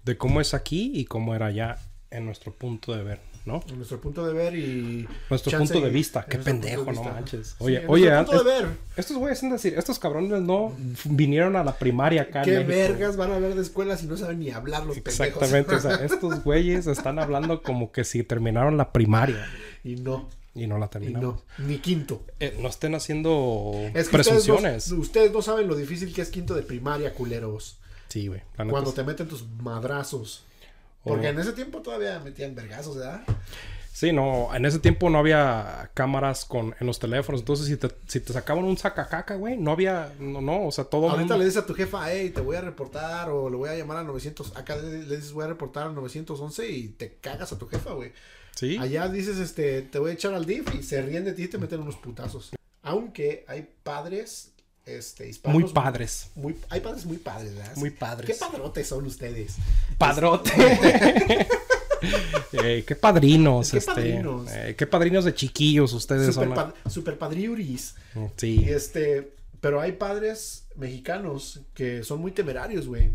de 0.04 0.18
cómo 0.18 0.42
es 0.42 0.52
aquí 0.52 0.90
y 0.94 1.06
cómo 1.06 1.34
era 1.34 1.46
allá 1.46 1.78
en 2.11 2.26
nuestro 2.26 2.52
punto 2.54 2.94
de 2.94 3.02
ver, 3.02 3.20
¿no? 3.45 3.63
en 3.69 3.77
nuestro 3.77 4.01
punto 4.01 4.27
de 4.27 4.33
ver 4.33 4.55
y 4.57 5.07
Nuestro 5.29 5.59
punto 5.59 5.81
de 5.81 5.91
vista. 5.91 6.25
Qué 6.25 6.39
pendejo, 6.39 6.85
de 6.85 6.93
no 6.93 7.05
manches. 7.05 7.49
Sí, 7.49 7.55
Oye, 7.59 7.83
en 7.83 7.91
oye, 7.91 8.17
punto 8.25 8.43
de 8.43 8.45
ver. 8.45 8.69
estos 8.97 9.17
güeyes 9.17 9.41
de 9.43 9.49
decir, 9.51 9.75
estos 9.77 9.99
cabrones 9.99 10.41
no 10.43 10.73
vinieron 11.05 11.57
a 11.57 11.65
la 11.65 11.77
primaria 11.77 12.23
acá 12.23 12.43
¿Qué 12.43 12.61
vergas 12.61 13.17
van 13.17 13.33
a 13.33 13.37
hablar 13.37 13.55
de 13.55 13.63
escuelas 13.63 14.03
y 14.03 14.07
no 14.07 14.17
saben 14.17 14.41
ni 14.41 14.50
hablar 14.50 14.87
los 14.87 14.97
Exactamente, 14.97 15.75
o 15.75 15.78
pendejos? 15.80 15.83
sea, 15.83 16.04
estos 16.07 16.43
güeyes 16.43 16.87
están 16.87 17.19
hablando 17.19 17.63
como 17.63 17.93
que 17.93 18.04
si 18.04 18.23
terminaron 18.23 18.76
la 18.76 18.93
primaria 18.93 19.47
y 19.83 19.97
no, 19.97 20.28
y 20.54 20.67
no 20.67 20.78
la 20.78 20.87
y 20.87 20.89
terminaron. 20.89 21.41
no, 21.59 21.67
ni 21.67 21.78
quinto. 21.78 22.23
Eh, 22.41 22.57
no 22.61 22.69
estén 22.69 22.95
haciendo 22.95 23.73
Es 23.93 24.09
que 24.09 24.13
presunciones. 24.13 24.85
Ustedes 24.85 24.93
no, 24.93 25.00
ustedes 25.02 25.33
no 25.33 25.43
saben 25.43 25.69
lo 25.69 25.76
difícil 25.76 26.15
que 26.15 26.23
es 26.23 26.30
quinto 26.30 26.54
de 26.54 26.63
primaria, 26.63 27.13
culeros. 27.13 27.78
Sí, 28.09 28.28
güey. 28.28 28.43
Cuando 28.57 28.91
sí. 28.91 28.97
te 28.97 29.04
meten 29.04 29.28
tus 29.28 29.45
madrazos. 29.61 30.45
Porque 31.04 31.26
Oh. 31.26 31.30
en 31.30 31.38
ese 31.38 31.52
tiempo 31.52 31.82
todavía 31.82 32.19
metían 32.21 32.54
vergazos, 32.54 32.97
¿verdad? 32.97 33.23
Sí, 33.93 34.12
no, 34.12 34.52
en 34.52 34.64
ese 34.64 34.80
tiempo 34.80 35.08
no 35.08 35.19
había 35.19 35.90
cámaras 35.95 36.45
con, 36.45 36.75
en 36.80 36.86
los 36.86 36.99
teléfonos, 36.99 37.43
entonces 37.43 37.67
si 37.67 37.76
te, 37.76 37.88
si 38.08 38.19
te 38.19 38.32
sacaban 38.32 38.64
un 38.64 38.76
sacacaca, 38.76 39.36
güey, 39.36 39.56
no 39.56 39.71
había, 39.71 40.12
no, 40.19 40.40
no, 40.40 40.67
o 40.67 40.73
sea, 40.73 40.82
todo 40.84 41.02
Ahorita 41.04 41.21
mundo- 41.21 41.38
le 41.38 41.45
dices 41.45 41.62
a 41.62 41.67
tu 41.67 41.75
jefa, 41.75 42.10
hey, 42.12 42.30
te 42.30 42.40
voy 42.40 42.56
a 42.56 42.60
reportar 42.60 43.30
o 43.30 43.49
le 43.49 43.56
voy 43.56 43.69
a 43.69 43.76
llamar 43.76 43.99
a 43.99 44.02
900. 44.02 44.56
Acá 44.56 44.75
le, 44.76 45.04
le 45.04 45.17
dices, 45.17 45.32
voy 45.32 45.45
a 45.45 45.49
reportar 45.49 45.86
al 45.86 45.95
911 45.95 46.69
y 46.69 46.88
te 46.88 47.19
cagas 47.21 47.52
a 47.52 47.58
tu 47.58 47.69
jefa, 47.69 47.93
güey. 47.93 48.12
Sí, 48.56 48.78
Allá 48.78 49.06
dices, 49.08 49.38
este, 49.38 49.82
te 49.82 49.99
voy 50.00 50.10
a 50.10 50.14
echar 50.14 50.34
al 50.34 50.45
DIF 50.45 50.75
y 50.75 50.82
se 50.82 51.00
ríen 51.00 51.25
de 51.25 51.32
ti 51.32 51.45
y 51.45 51.49
te 51.49 51.58
meten 51.58 51.80
unos 51.80 51.97
putazos. 51.97 52.50
Aunque 52.82 53.45
hay 53.47 53.69
padres, 53.84 54.50
este, 54.86 55.28
hispanos. 55.28 55.60
muy 55.62 55.73
padres, 55.73 56.30
Muy, 56.34 56.56
hay 56.68 56.80
padres 56.80 57.06
muy 57.06 57.16
padres, 57.18 57.54
¿verdad? 57.54 57.76
muy 57.76 57.90
padres. 57.90 58.26
¿Qué 58.30 58.34
padrotes 58.34 58.86
son 58.88 59.06
ustedes? 59.06 59.56
Padrote. 59.99 60.50
Eh, 62.52 62.84
qué 62.86 62.94
padrinos, 62.97 63.70
Qué 63.70 63.78
este. 63.78 63.92
padrinos. 63.94 64.50
eh, 64.52 64.75
qué 64.76 64.86
padrinos 64.86 65.25
de 65.25 65.34
chiquillos 65.34 65.92
ustedes 65.94 66.34
Super, 66.34 66.54
son. 66.54 66.75
super 66.90 67.18
padriuris. 67.18 67.94
Y 68.14 68.18
Sí. 68.36 68.64
este, 68.68 69.32
pero 69.62 69.80
hay 69.80 69.92
padres 69.92 70.66
mexicanos 70.76 71.60
que 71.73 72.04
son 72.04 72.20
muy 72.20 72.32
temerarios, 72.32 72.86
güey. 72.86 73.10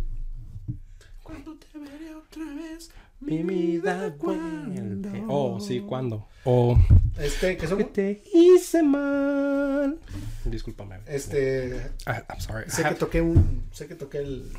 Cuando 1.21 1.55
te 1.55 1.77
veré 1.77 2.15
otra 2.15 2.45
vez, 2.55 2.89
Mi 3.21 3.43
vida 3.43 4.15
vuelve. 4.17 5.23
Oh, 5.27 5.59
sí, 5.59 5.81
¿cuándo? 5.81 6.27
Oh, 6.45 6.77
Este, 7.17 7.57
que 7.57 7.67
son 7.67 7.77
que 7.79 7.83
te 7.83 8.23
hice 8.33 8.81
mal. 8.81 9.99
Discúlpame. 10.45 10.99
este, 11.05 11.91
Ah, 12.05 12.23
I'm 12.29 12.39
sorry. 12.39 12.69
sé 12.69 12.83
que 12.83 12.95
toqué 12.95 13.21
un, 13.21 13.63
sé 13.73 13.87
que 13.87 13.95
toqué 13.95 14.19
el, 14.19 14.49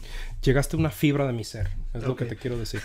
Llegaste 0.42 0.76
a 0.76 0.78
una 0.78 0.90
fibra 0.90 1.26
de 1.26 1.32
mi 1.32 1.44
ser. 1.44 1.70
Es 1.94 2.02
lo 2.02 2.14
que 2.16 2.26
te 2.26 2.36
quiero 2.36 2.58
decir. 2.58 2.80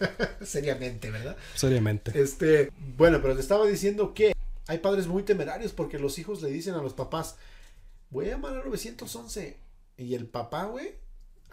seriamente, 0.42 1.10
¿verdad? 1.10 1.36
Seriamente. 1.54 2.20
Este, 2.20 2.70
bueno, 2.96 3.20
pero 3.22 3.34
te 3.34 3.40
estaba 3.40 3.66
diciendo 3.66 4.12
que 4.14 4.34
hay 4.66 4.78
padres 4.78 5.06
muy 5.06 5.22
temerarios 5.22 5.72
porque 5.72 5.98
los 5.98 6.18
hijos 6.18 6.42
le 6.42 6.50
dicen 6.50 6.74
a 6.74 6.82
los 6.82 6.92
papás, 6.92 7.36
voy 8.10 8.26
a 8.26 8.32
llamar 8.32 8.58
al 8.58 8.64
911. 8.66 9.56
Y 9.96 10.14
el 10.14 10.26
papá, 10.26 10.64
güey, 10.64 10.92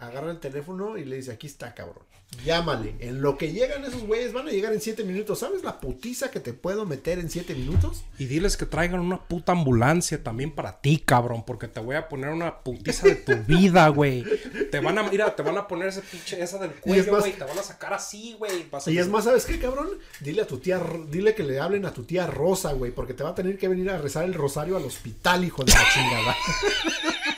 agarra 0.02 0.30
el 0.30 0.40
teléfono 0.40 0.96
y 0.98 1.04
le 1.04 1.16
dice, 1.16 1.32
aquí 1.32 1.46
está, 1.46 1.74
cabrón. 1.74 2.04
Llámale. 2.44 2.96
En 2.98 3.20
lo 3.20 3.36
que 3.36 3.52
llegan 3.52 3.84
esos 3.84 4.04
güeyes, 4.04 4.32
van 4.32 4.48
a 4.48 4.50
llegar 4.50 4.72
en 4.72 4.80
7 4.80 5.04
minutos. 5.04 5.38
¿Sabes 5.38 5.62
la 5.62 5.78
putiza 5.78 6.30
que 6.30 6.40
te 6.40 6.52
puedo 6.52 6.86
meter 6.86 7.18
en 7.18 7.30
7 7.30 7.54
minutos? 7.54 8.04
Y 8.18 8.24
diles 8.24 8.56
que 8.56 8.66
traigan 8.66 9.00
una 9.00 9.22
puta 9.22 9.52
ambulancia 9.52 10.22
también 10.22 10.50
para 10.50 10.80
ti, 10.80 10.98
cabrón, 10.98 11.44
porque 11.44 11.68
te 11.68 11.78
voy 11.78 11.94
a 11.94 12.08
poner 12.08 12.30
una 12.30 12.60
putiza 12.60 13.06
de 13.06 13.16
tu 13.16 13.36
vida, 13.44 13.86
güey. 13.88 14.24
Te 14.70 14.80
van 14.80 14.98
a, 14.98 15.04
mira, 15.04 15.36
te 15.36 15.42
van 15.42 15.58
a 15.58 15.68
poner 15.68 15.88
ese 15.88 16.00
pinche, 16.00 16.42
esa 16.42 16.58
del 16.58 16.72
cuello, 16.72 17.18
güey. 17.18 17.34
Te 17.34 17.44
van 17.44 17.58
a 17.58 17.62
sacar 17.62 17.92
así, 17.92 18.34
güey. 18.38 18.66
Y 18.86 18.98
es 18.98 19.08
más, 19.08 19.24
¿sabes 19.24 19.44
qué, 19.44 19.58
cabrón? 19.60 19.90
Dile 20.20 20.42
a 20.42 20.46
tu 20.46 20.58
tía, 20.58 20.80
dile 21.10 21.34
que 21.34 21.44
le 21.44 21.60
hablen 21.60 21.84
a 21.84 21.92
tu 21.92 22.02
tía 22.04 22.26
Rosa, 22.26 22.72
güey, 22.72 22.90
porque 22.90 23.14
te 23.14 23.22
va 23.22 23.30
a 23.30 23.34
tener 23.34 23.56
que 23.58 23.68
venir 23.68 23.90
a 23.90 23.98
rezar 23.98 24.24
el 24.24 24.34
rosario 24.34 24.76
al 24.76 24.84
hospital, 24.84 25.44
hijo 25.44 25.62
de 25.62 25.72
la 25.72 25.84
chingada. 25.92 26.36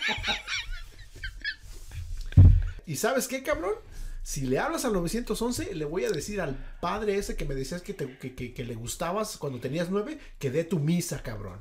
¿Y 2.86 2.96
sabes 2.96 3.28
qué, 3.28 3.42
cabrón? 3.42 3.74
Si 4.22 4.42
le 4.46 4.58
hablas 4.58 4.84
al 4.86 4.92
911, 4.94 5.74
le 5.74 5.84
voy 5.84 6.04
a 6.04 6.10
decir 6.10 6.40
al 6.40 6.56
padre 6.80 7.18
ese 7.18 7.36
que 7.36 7.44
me 7.44 7.54
decías 7.54 7.82
que, 7.82 7.92
te- 7.92 8.16
que, 8.18 8.34
que- 8.34 8.54
que 8.54 8.64
le 8.64 8.74
gustabas 8.74 9.36
cuando 9.36 9.60
tenías 9.60 9.90
nueve, 9.90 10.18
que 10.38 10.50
dé 10.50 10.64
tu 10.64 10.78
misa, 10.78 11.22
cabrón. 11.22 11.58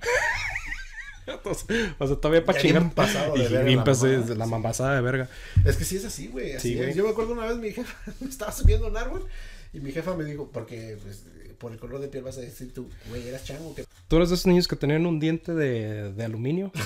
O 1.46 2.08
sea, 2.08 2.16
todavía 2.18 2.44
para 2.44 2.60
chingar. 2.60 2.94
pasado 2.94 3.34
de 3.36 3.44
Y 3.46 3.48
verga 3.48 3.72
la 3.76 3.84
pasé 3.86 4.08
de 4.20 4.36
la 4.36 4.46
mambasada 4.46 4.96
de 4.96 5.02
verga. 5.02 5.30
Es 5.64 5.78
que 5.78 5.86
sí 5.86 5.96
es 5.96 6.04
así, 6.06 6.30
Sí, 6.60 6.76
güey. 6.76 6.94
Yo 6.94 7.04
me 7.06 7.12
acuerdo 7.12 7.32
una 7.34 7.46
vez 7.46 7.58
mi 7.58 7.72
jefa 7.72 7.94
me 8.20 8.30
estaba 8.30 8.52
subiendo 8.52 8.88
un 8.88 8.98
árbol 8.98 9.26
y 9.74 9.80
mi 9.80 9.92
jefa 9.94 10.16
me 10.16 10.26
dijo, 10.26 10.50
porque 10.52 10.98
pues, 11.02 11.24
por 11.54 11.72
el 11.72 11.80
color 11.80 12.00
de 12.02 12.08
piel 12.08 12.24
vas 12.24 12.38
a 12.38 12.42
decir 12.42 12.74
tú, 12.74 12.90
güey, 13.10 13.28
eras 13.28 13.44
chango. 13.44 13.74
que 13.76 13.86
¿Tú 14.08 14.18
eres 14.18 14.30
de 14.30 14.36
esos 14.36 14.48
niños 14.48 14.68
que 14.68 14.76
tenían 14.76 15.06
un 15.06 15.20
diente 15.20 15.54
de, 15.54 16.12
de 16.14 16.24
aluminio? 16.26 16.72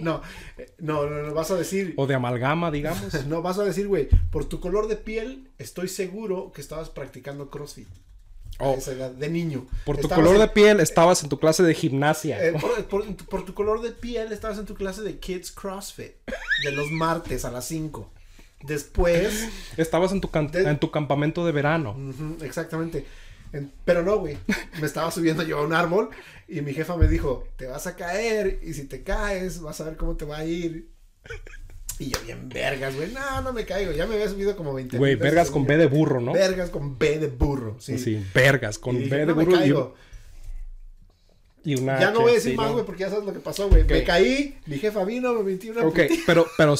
No, 0.00 0.22
eh, 0.58 0.72
no, 0.78 1.08
no, 1.08 1.22
no, 1.22 1.34
vas 1.34 1.50
a 1.50 1.56
decir, 1.56 1.94
o 1.96 2.06
de 2.06 2.14
amalgama, 2.14 2.70
digamos. 2.70 3.24
no, 3.26 3.42
vas 3.42 3.58
a 3.58 3.64
decir, 3.64 3.86
güey, 3.88 4.08
por 4.30 4.44
tu 4.46 4.58
color 4.60 4.88
de 4.88 4.96
piel, 4.96 5.48
estoy 5.58 5.88
seguro 5.88 6.50
que 6.52 6.60
estabas 6.60 6.88
practicando 6.90 7.50
CrossFit. 7.50 7.88
a 8.58 8.68
O 8.68 8.74
esa 8.78 8.92
edad, 8.92 9.10
de 9.10 9.28
niño. 9.28 9.66
por 9.84 9.96
tu 9.96 10.02
Estabas 10.02 10.24
color 10.24 10.36
en- 10.36 10.42
de 10.42 10.48
piel 10.48 10.80
estabas 10.80 11.22
en 11.22 11.28
tu 11.28 11.38
clase 11.38 11.62
de 11.62 11.74
gimnasia. 11.74 12.42
eh, 12.44 12.52
por, 12.58 12.84
por- 12.86 13.16
por 13.26 13.44
tu 13.44 13.54
color 13.54 13.82
de 13.82 13.92
piel, 13.92 14.32
estabas 14.32 14.58
en 14.58 14.66
tu 14.66 14.74
clase 14.74 15.02
de 15.02 15.18
Kids 15.18 15.52
CrossFit, 15.52 16.12
de 16.64 16.72
los 16.72 16.90
martes 16.90 17.44
a 17.44 17.50
las 17.50 17.66
5. 17.66 18.10
Después, 18.62 19.48
Estabas 19.76 20.12
en 20.12 20.20
tu, 20.20 20.30
can- 20.30 20.50
de- 20.50 20.62
en 20.62 20.78
tu 20.78 20.90
campamento 20.90 21.44
de 21.44 21.52
verano. 21.52 21.96
exactamente. 22.42 23.04
En- 23.52 23.70
pero 23.84 24.02
no, 24.02 24.18
güey. 24.18 24.38
Me 24.80 24.86
estaba 24.86 25.10
subiendo 25.10 25.42
yo 25.42 25.58
a 25.58 25.62
un 25.62 25.72
árbol 25.74 26.10
y 26.48 26.60
mi 26.62 26.72
jefa 26.72 26.96
me 26.96 27.06
dijo, 27.08 27.46
te 27.56 27.66
vas 27.66 27.86
a 27.86 27.96
caer 27.96 28.60
y 28.62 28.72
si 28.74 28.84
te 28.84 29.02
caes 29.02 29.60
vas 29.60 29.80
a 29.80 29.84
ver 29.84 29.96
cómo 29.96 30.16
te 30.16 30.24
va 30.24 30.38
a 30.38 30.44
ir. 30.44 30.88
Y 31.98 32.06
yo 32.10 32.18
bien 32.24 32.48
vergas, 32.48 32.96
güey. 32.96 33.12
No, 33.12 33.42
no 33.42 33.52
me 33.52 33.64
caigo. 33.66 33.92
Ya 33.92 34.06
me 34.06 34.14
había 34.14 34.28
subido 34.28 34.56
como 34.56 34.72
20 34.74 34.96
Güey, 34.98 35.14
veces, 35.16 35.22
vergas 35.30 35.50
con 35.50 35.64
güey. 35.64 35.76
B 35.76 35.82
de 35.82 35.86
burro, 35.88 36.20
¿no? 36.20 36.32
Vergas 36.32 36.70
con 36.70 36.98
B 36.98 37.18
de 37.18 37.26
burro, 37.28 37.76
sí. 37.78 37.98
Sí, 37.98 38.24
vergas 38.34 38.78
con 38.78 38.96
dije, 38.98 39.10
B 39.10 39.16
de 39.18 39.26
"No 39.26 39.34
me 39.36 39.44
burro 39.44 39.56
y, 39.56 39.58
caigo". 39.60 39.94
Y 41.64 41.80
una 41.80 41.98
Ya 42.00 42.10
no 42.10 42.20
voy 42.20 42.32
a 42.32 42.34
decir 42.34 42.52
sí, 42.52 42.56
más, 42.56 42.66
¿no? 42.68 42.72
güey, 42.74 42.84
porque 42.86 43.00
ya 43.02 43.10
sabes 43.10 43.24
lo 43.24 43.32
que 43.32 43.40
pasó, 43.40 43.68
güey. 43.68 43.84
Me 43.84 44.04
caí, 44.04 44.58
mi 44.66 44.78
jefa 44.78 45.04
vino, 45.04 45.32
me 45.34 45.42
metí 45.52 45.70
una 45.70 45.82
Ok, 45.86 46.00
pero, 46.26 46.46
pero 46.56 46.74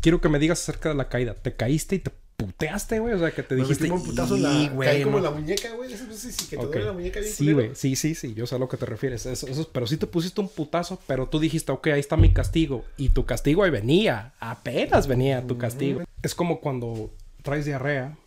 quiero 0.00 0.20
que 0.20 0.28
me 0.28 0.38
digas 0.38 0.60
acerca 0.62 0.88
de 0.90 0.94
la 0.94 1.08
caída. 1.08 1.34
¿Te 1.34 1.54
caíste 1.54 1.96
y 1.96 1.98
te 2.00 2.10
puteaste, 2.36 2.98
güey? 2.98 3.14
O 3.14 3.18
sea, 3.18 3.30
que 3.30 3.42
te 3.42 3.54
Me 3.54 3.62
dijiste... 3.62 3.90
un 3.90 4.02
putazo 4.04 4.36
en 4.36 4.42
la... 4.42 4.52
"Y, 4.52 4.68
güey, 4.68 4.88
caí 4.88 5.02
como 5.04 5.16
no". 5.18 5.24
la 5.24 5.30
muñeca, 5.30 5.72
güey. 5.74 5.90
Eso 5.92 6.04
sí, 6.12 6.30
sí, 6.32 6.46
que 6.50 6.56
te 6.58 6.66
duele 6.66 6.84
la 6.84 6.92
muñeca 6.92 7.18
bien 7.20 7.32
Sí, 7.32 7.52
güey. 7.52 7.70
Sí, 7.74 7.96
sí, 7.96 8.14
sí. 8.14 8.34
Yo 8.34 8.46
sé 8.46 8.54
a 8.54 8.58
lo 8.58 8.68
que 8.68 8.76
te 8.76 8.84
refieres. 8.84 9.24
Eso, 9.24 9.46
eso- 9.48 9.70
pero 9.72 9.86
sí 9.86 9.96
te 9.96 10.06
pusiste 10.06 10.40
un 10.42 10.48
putazo, 10.50 11.00
pero 11.06 11.26
tú 11.28 11.38
dijiste, 11.38 11.72
ok, 11.72 11.86
ahí 11.88 12.00
está 12.00 12.16
mi 12.18 12.32
castigo. 12.34 12.84
Y 12.98 13.08
tu 13.08 13.24
castigo 13.24 13.62
ahí 13.64 13.70
venía. 13.70 14.34
Apenas 14.38 15.06
venía 15.06 15.46
tu 15.46 15.56
castigo. 15.56 16.02
Es 16.22 16.34
como 16.34 16.60
cuando 16.60 17.10
traes 17.42 17.64
diarrea, 17.64 18.18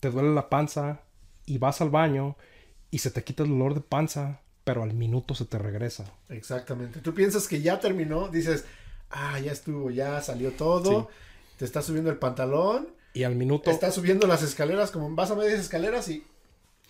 te 0.00 0.10
duele 0.10 0.34
la 0.34 0.50
panza 0.50 1.00
y 1.46 1.56
vas 1.58 1.80
al 1.80 1.88
baño 1.90 2.36
y 2.90 2.98
se 2.98 3.10
te 3.10 3.24
quita 3.24 3.42
el 3.44 3.48
dolor 3.48 3.74
de 3.74 3.80
panza, 3.80 4.40
pero 4.66 4.82
al 4.82 4.94
minuto 4.94 5.32
se 5.36 5.44
te 5.44 5.58
regresa. 5.58 6.06
Exactamente. 6.28 6.98
Tú 6.98 7.14
piensas 7.14 7.46
que 7.46 7.62
ya 7.62 7.78
terminó, 7.78 8.26
dices, 8.26 8.64
ah, 9.10 9.38
ya 9.38 9.52
estuvo, 9.52 9.92
ya 9.92 10.20
salió 10.22 10.50
todo. 10.50 11.08
Te 11.56 11.64
estás 11.64 11.84
subiendo 11.84 12.10
el 12.10 12.18
pantalón, 12.18 12.88
Y 13.14 13.22
al 13.22 13.36
minuto... 13.36 13.70
estás 13.70 13.94
subiendo 13.94 14.26
las 14.26 14.42
escaleras, 14.42 14.90
como 14.90 15.08
vas 15.14 15.30
a 15.30 15.36
medias 15.36 15.60
escaleras 15.60 16.08
y... 16.08 16.26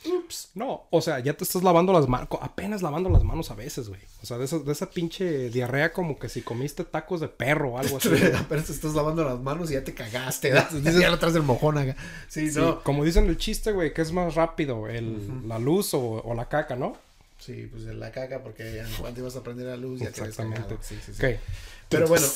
Ups. 0.07 0.53
No, 0.55 0.87
o 0.89 1.03
sea, 1.03 1.19
ya 1.19 1.35
te 1.35 1.45
estás 1.45 1.63
lavando 1.63 1.93
las 1.93 2.09
manos, 2.09 2.29
apenas 2.41 2.81
lavando 2.81 3.11
las 3.11 3.25
manos 3.25 3.51
a 3.51 3.55
veces, 3.55 3.91
güey. 3.91 4.01
O 4.23 4.27
sea, 4.27 4.39
de 4.39 4.47
esa, 4.47 4.59
de 4.59 4.73
esa 4.73 4.89
pinche 4.89 5.51
diarrea 5.51 5.93
como 5.93 6.19
que 6.19 6.31
si 6.31 6.41
comiste 6.41 6.83
tacos 6.83 7.21
de 7.21 7.29
perro 7.29 7.73
o 7.73 7.79
algo 7.79 7.99
así. 7.99 8.09
Apenas 8.39 8.67
te 8.67 8.73
estás 8.73 8.95
lavando 8.95 9.23
las 9.23 9.39
manos 9.41 9.71
y 9.71 9.75
ya 9.75 9.85
te 9.85 9.93
cagaste. 9.93 10.51
Dices, 10.73 10.99
ya 10.99 11.13
atrás 11.13 11.35
del 11.35 11.43
mojón 11.43 11.77
acá. 11.77 11.95
Sí, 12.29 12.51
Sí, 12.51 12.59
no. 12.59 12.83
Como 12.83 13.05
dicen 13.05 13.27
el 13.27 13.37
chiste, 13.37 13.73
güey, 13.73 13.93
que 13.93 14.01
es 14.01 14.13
más 14.13 14.35
rápido, 14.35 14.89
el, 14.89 15.47
la 15.47 15.59
luz 15.59 15.93
o, 15.93 16.01
o 16.01 16.35
la 16.35 16.49
caca, 16.49 16.75
¿no? 16.75 17.05
Sí, 17.47 17.69
pues 17.71 17.85
en 17.85 18.01
la 18.01 18.11
caca 18.11 18.43
porque 18.43 18.81
en 18.81 18.93
cuanto 18.95 19.21
ibas 19.21 19.37
a 19.37 19.43
prender 19.45 19.67
la 19.67 19.77
luz 19.77 20.01
ya 20.01 20.11
te 20.11 20.21
habías 20.21 20.31
Exactamente. 20.31 20.63
cagado. 20.63 20.83
Sí, 20.83 20.99
sí, 21.05 21.15
sí. 21.15 21.25
Ok. 21.25 21.41
Pero 21.89 22.09
bueno, 22.09 22.27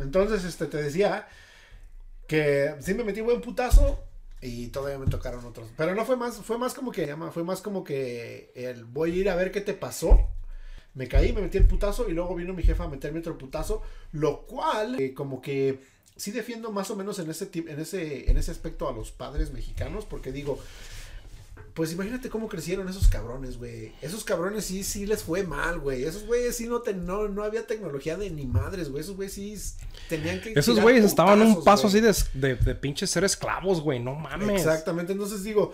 Entonces, 0.00 0.44
este 0.44 0.66
te 0.66 0.82
decía 0.82 1.28
que 2.26 2.74
sí 2.80 2.94
me 2.94 3.04
metí 3.04 3.20
buen 3.20 3.40
putazo 3.40 4.02
y 4.40 4.66
todavía 4.68 4.98
me 4.98 5.06
tocaron 5.06 5.44
otros. 5.44 5.68
Pero 5.76 5.94
no 5.94 6.04
fue 6.04 6.16
más, 6.16 6.38
fue 6.38 6.58
más 6.58 6.74
como 6.74 6.90
que 6.90 7.14
fue 7.32 7.44
más 7.44 7.60
como 7.60 7.84
que 7.84 8.50
el 8.56 8.84
voy 8.86 9.12
a 9.12 9.14
ir 9.14 9.30
a 9.30 9.36
ver 9.36 9.52
qué 9.52 9.60
te 9.60 9.74
pasó. 9.74 10.18
Me 10.94 11.06
caí, 11.06 11.32
me 11.32 11.42
metí 11.42 11.56
el 11.56 11.68
putazo 11.68 12.08
y 12.08 12.12
luego 12.12 12.34
vino 12.34 12.52
mi 12.52 12.64
jefa 12.64 12.84
a 12.84 12.88
meterme 12.88 13.20
otro 13.20 13.38
putazo, 13.38 13.82
lo 14.10 14.42
cual 14.42 15.00
eh, 15.00 15.14
como 15.14 15.40
que 15.40 15.78
sí 16.16 16.32
defiendo 16.32 16.72
más 16.72 16.90
o 16.90 16.96
menos 16.96 17.20
en 17.20 17.30
ese 17.30 17.48
en 17.54 17.78
ese 17.78 18.28
en 18.28 18.36
ese 18.36 18.50
aspecto 18.50 18.88
a 18.88 18.92
los 18.92 19.12
padres 19.12 19.52
mexicanos 19.52 20.04
porque 20.04 20.32
digo, 20.32 20.58
pues 21.80 21.92
imagínate 21.94 22.28
cómo 22.28 22.46
crecieron 22.46 22.90
esos 22.90 23.08
cabrones, 23.08 23.56
güey. 23.56 23.94
Esos 24.02 24.22
cabrones 24.22 24.66
sí, 24.66 24.84
sí 24.84 25.06
les 25.06 25.22
fue 25.22 25.44
mal, 25.44 25.78
güey. 25.80 26.04
Esos 26.04 26.26
güeyes 26.26 26.54
sí 26.54 26.66
no, 26.68 26.82
te- 26.82 26.92
no, 26.92 27.26
no 27.26 27.42
había 27.42 27.66
tecnología 27.66 28.18
de 28.18 28.28
ni 28.28 28.44
madres, 28.44 28.90
güey. 28.90 29.02
Esos 29.02 29.16
güeyes 29.16 29.32
sí 29.32 29.56
tenían 30.06 30.42
que... 30.42 30.52
Esos 30.54 30.78
güeyes 30.78 31.06
estaban 31.06 31.40
un 31.40 31.64
paso 31.64 31.86
así 31.86 32.02
de, 32.02 32.14
de, 32.34 32.56
de 32.56 32.74
pinche 32.74 33.06
ser 33.06 33.24
esclavos, 33.24 33.80
güey. 33.80 33.98
No 33.98 34.14
mames. 34.14 34.60
Exactamente. 34.60 35.12
Entonces 35.14 35.42
digo, 35.42 35.72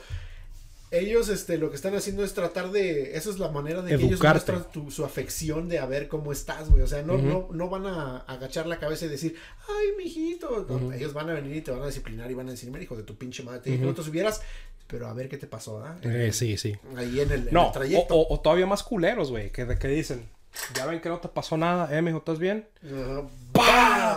ellos 0.91 1.29
este, 1.29 1.59
lo 1.59 1.71
que 1.71 1.77
están 1.77 1.95
haciendo 1.95 2.23
es 2.25 2.33
tratar 2.35 2.71
de... 2.71 3.17
Esa 3.17 3.31
es 3.31 3.39
la 3.39 3.49
manera 3.51 3.83
de 3.83 3.89
que 3.91 3.95
ellos 3.97 4.13
Educarte. 4.21 4.53
muestran 4.53 4.73
tu- 4.73 4.91
su 4.91 5.05
afección 5.05 5.69
de 5.69 5.79
a 5.79 5.87
ver 5.87 6.09
cómo 6.09 6.33
estás, 6.33 6.71
güey. 6.71 6.83
O 6.83 6.87
sea, 6.87 7.03
no, 7.03 7.19
no, 7.19 7.49
no 7.53 7.69
van 7.69 7.87
a 7.87 8.19
agachar 8.19 8.67
la 8.67 8.79
cabeza 8.79 9.07
y 9.07 9.09
decir, 9.09 9.35
ay, 9.69 9.89
mijito. 9.99 10.67
No. 10.69 10.93
Ellos 10.93 11.13
van 11.13 11.29
a 11.31 11.35
venir 11.35 11.57
y 11.57 11.61
te 11.61 11.71
van 11.73 11.83
a 11.83 11.87
disciplinar 11.87 12.31
y 12.31 12.35
van 12.35 12.49
a 12.49 12.53
decir, 12.53 12.71
mira, 12.71 12.83
hijo 12.85 12.97
de 12.97 13.03
tu 13.03 13.17
pinche 13.17 13.43
madre, 13.43 13.61
que 13.63 13.75
Ujú. 13.77 13.85
no 13.87 13.95
te 13.95 14.03
subieras, 14.03 14.41
pero 14.87 15.09
a 15.09 15.13
ver 15.13 15.29
qué 15.29 15.37
te 15.39 15.47
pasó, 15.49 15.83
¿ah? 15.85 15.99
Eh, 16.03 16.31
sí, 16.33 16.57
sí. 16.57 16.77
Ahí 16.97 17.21
en 17.21 17.33
el, 17.33 17.49
en 17.49 17.55
No, 17.55 17.67
el 17.67 17.73
trayecto. 17.73 18.15
o, 18.15 18.21
o- 18.23 18.35
o 18.35 18.41
todavía 18.41 18.67
más 18.67 18.83
culeros, 18.85 19.31
güey, 19.31 19.51
que, 19.51 19.67
que 19.79 19.89
dicen, 19.89 20.29
ya 20.75 20.87
ven 20.87 21.01
que 21.01 21.09
no 21.09 21.19
te 21.19 21.29
pasó 21.29 21.57
nada, 21.59 21.95
eh, 21.97 22.01
mijo, 22.01 22.19
¿estás 22.19 22.39
bien? 22.39 22.67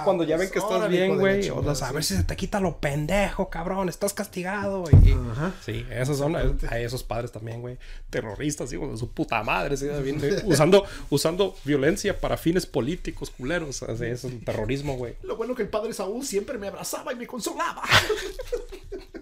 Cuando 0.03 0.23
ya 0.23 0.37
ven 0.37 0.49
que 0.49 0.59
estás 0.59 0.71
órale, 0.77 0.97
bien, 0.97 1.17
güey. 1.17 1.39
O 1.49 1.55
chingada, 1.55 1.75
sea, 1.75 1.89
a 1.89 1.91
ver 1.91 2.03
si 2.03 2.15
se 2.15 2.23
te 2.23 2.35
quita 2.35 2.59
lo 2.59 2.77
pendejo, 2.77 3.49
cabrón. 3.49 3.89
Estás 3.89 4.13
castigado, 4.13 4.85
y... 5.03 5.11
Ajá. 5.31 5.53
Sí, 5.65 5.85
esos 5.91 6.17
son 6.17 6.35
a 6.35 6.79
esos 6.79 7.03
padres 7.03 7.31
también, 7.31 7.61
güey. 7.61 7.77
Terroristas, 8.09 8.71
hijos 8.73 8.91
de 8.91 8.97
su 8.97 9.11
puta 9.11 9.43
madre. 9.43 9.77
¿sí? 9.77 9.87
Bien, 10.03 10.19
eh, 10.23 10.41
usando, 10.45 10.85
usando 11.09 11.55
violencia 11.65 12.19
para 12.19 12.37
fines 12.37 12.65
políticos, 12.65 13.29
culeros. 13.29 13.81
Eso 13.81 14.03
es 14.03 14.23
el 14.23 14.43
terrorismo, 14.43 14.95
güey. 14.97 15.15
Lo 15.23 15.35
bueno 15.35 15.55
que 15.55 15.61
el 15.63 15.69
padre 15.69 15.93
Saúl 15.93 16.25
siempre 16.25 16.57
me 16.57 16.67
abrazaba 16.67 17.13
y 17.13 17.15
me 17.15 17.27
consolaba. 17.27 17.83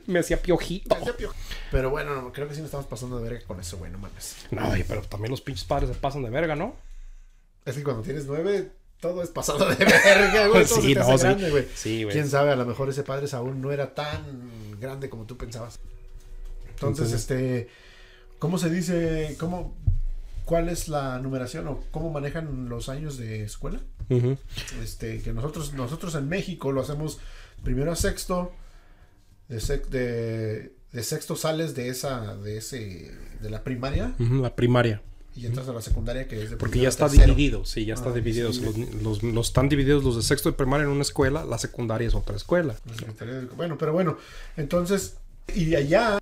Me 0.05 0.19
hacía 0.19 0.41
piojito. 0.41 0.95
Me 0.95 1.01
hacía 1.01 1.17
pio- 1.17 1.33
Pero 1.71 1.89
bueno, 1.89 2.21
no, 2.21 2.31
creo 2.31 2.47
que 2.47 2.53
sí 2.53 2.61
nos 2.61 2.67
estamos 2.67 2.85
pasando 2.87 3.17
de 3.19 3.29
verga 3.29 3.45
con 3.45 3.59
eso, 3.59 3.77
güey, 3.77 3.91
no 3.91 3.97
mames. 3.97 4.35
No, 4.51 4.61
pero 4.87 5.01
también 5.01 5.31
los 5.31 5.41
pinches 5.41 5.65
padres 5.65 5.89
se 5.89 5.95
pasan 5.95 6.23
de 6.23 6.29
verga, 6.29 6.55
¿no? 6.55 6.75
Es 7.65 7.75
que 7.75 7.83
cuando 7.83 8.03
tienes 8.03 8.25
nueve, 8.25 8.71
todo 8.99 9.21
es 9.23 9.29
pasado 9.29 9.65
de 9.69 9.75
verga, 9.85 10.47
güey. 10.47 10.65
Sí, 10.65 10.95
no, 10.95 11.17
sí. 11.17 11.23
grande, 11.23 11.49
güey. 11.51 11.67
Sí, 11.75 12.03
güey. 12.03 12.13
Quién 12.13 12.29
sabe, 12.29 12.51
a 12.51 12.55
lo 12.55 12.65
mejor 12.65 12.89
ese 12.89 13.03
padre 13.03 13.27
Saúl 13.27 13.59
no 13.61 13.71
era 13.71 13.93
tan 13.93 14.79
grande 14.79 15.09
como 15.09 15.25
tú 15.25 15.37
pensabas. 15.37 15.79
Entonces, 16.69 17.05
Entonces- 17.05 17.13
este, 17.21 17.69
¿cómo 18.39 18.57
se 18.57 18.69
dice? 18.69 19.35
¿Cómo, 19.39 19.75
cuál 20.45 20.69
es 20.69 20.87
la 20.89 21.19
numeración 21.19 21.67
o 21.67 21.83
cómo 21.91 22.11
manejan 22.11 22.69
los 22.69 22.89
años 22.89 23.17
de 23.17 23.43
escuela? 23.43 23.79
Este, 24.81 25.21
que 25.21 25.33
nosotros, 25.33 25.73
nosotros 25.73 26.15
en 26.15 26.29
México 26.29 26.71
lo 26.71 26.81
hacemos 26.81 27.19
primero 27.63 27.91
a 27.91 27.95
sexto, 27.95 28.51
de, 29.49 29.57
sec- 29.57 29.87
de, 29.87 30.73
de 30.91 31.03
sexto 31.03 31.35
sales 31.35 31.75
de 31.75 31.89
esa, 31.89 32.35
de 32.37 32.57
ese, 32.57 33.11
de 33.41 33.49
la 33.49 33.63
primaria 33.63 34.13
La 34.19 34.55
primaria. 34.55 35.01
Y 35.37 35.45
entras 35.45 35.67
a 35.69 35.73
la 35.73 35.81
secundaria 35.81 36.27
que 36.27 36.41
es 36.43 36.49
de 36.49 36.57
Porque 36.57 36.79
ya 36.79 36.89
está 36.89 37.07
tercero. 37.07 37.27
dividido, 37.33 37.63
sí, 37.65 37.85
ya 37.85 37.93
está 37.93 38.09
Ah, 38.09 38.13
dividido. 38.13 38.51
sí. 38.51 38.61
Los, 38.61 38.77
los- 39.03 39.23
los 39.23 39.47
están 39.47 39.69
divididos 39.69 40.03
los 40.03 40.15
de 40.15 40.23
sexto 40.23 40.49
y 40.49 40.53
primaria 40.53 40.85
en 40.85 40.89
una 40.89 41.03
escuela, 41.03 41.45
la 41.45 41.57
secundaria 41.59 42.07
es 42.07 42.15
otra 42.15 42.35
escuela. 42.35 42.75
De 43.19 43.45
Bueno, 43.55 43.77
pero 43.77 43.93
bueno, 43.93 44.17
entonces, 44.57 45.17
y 45.55 45.75
allá 45.75 46.19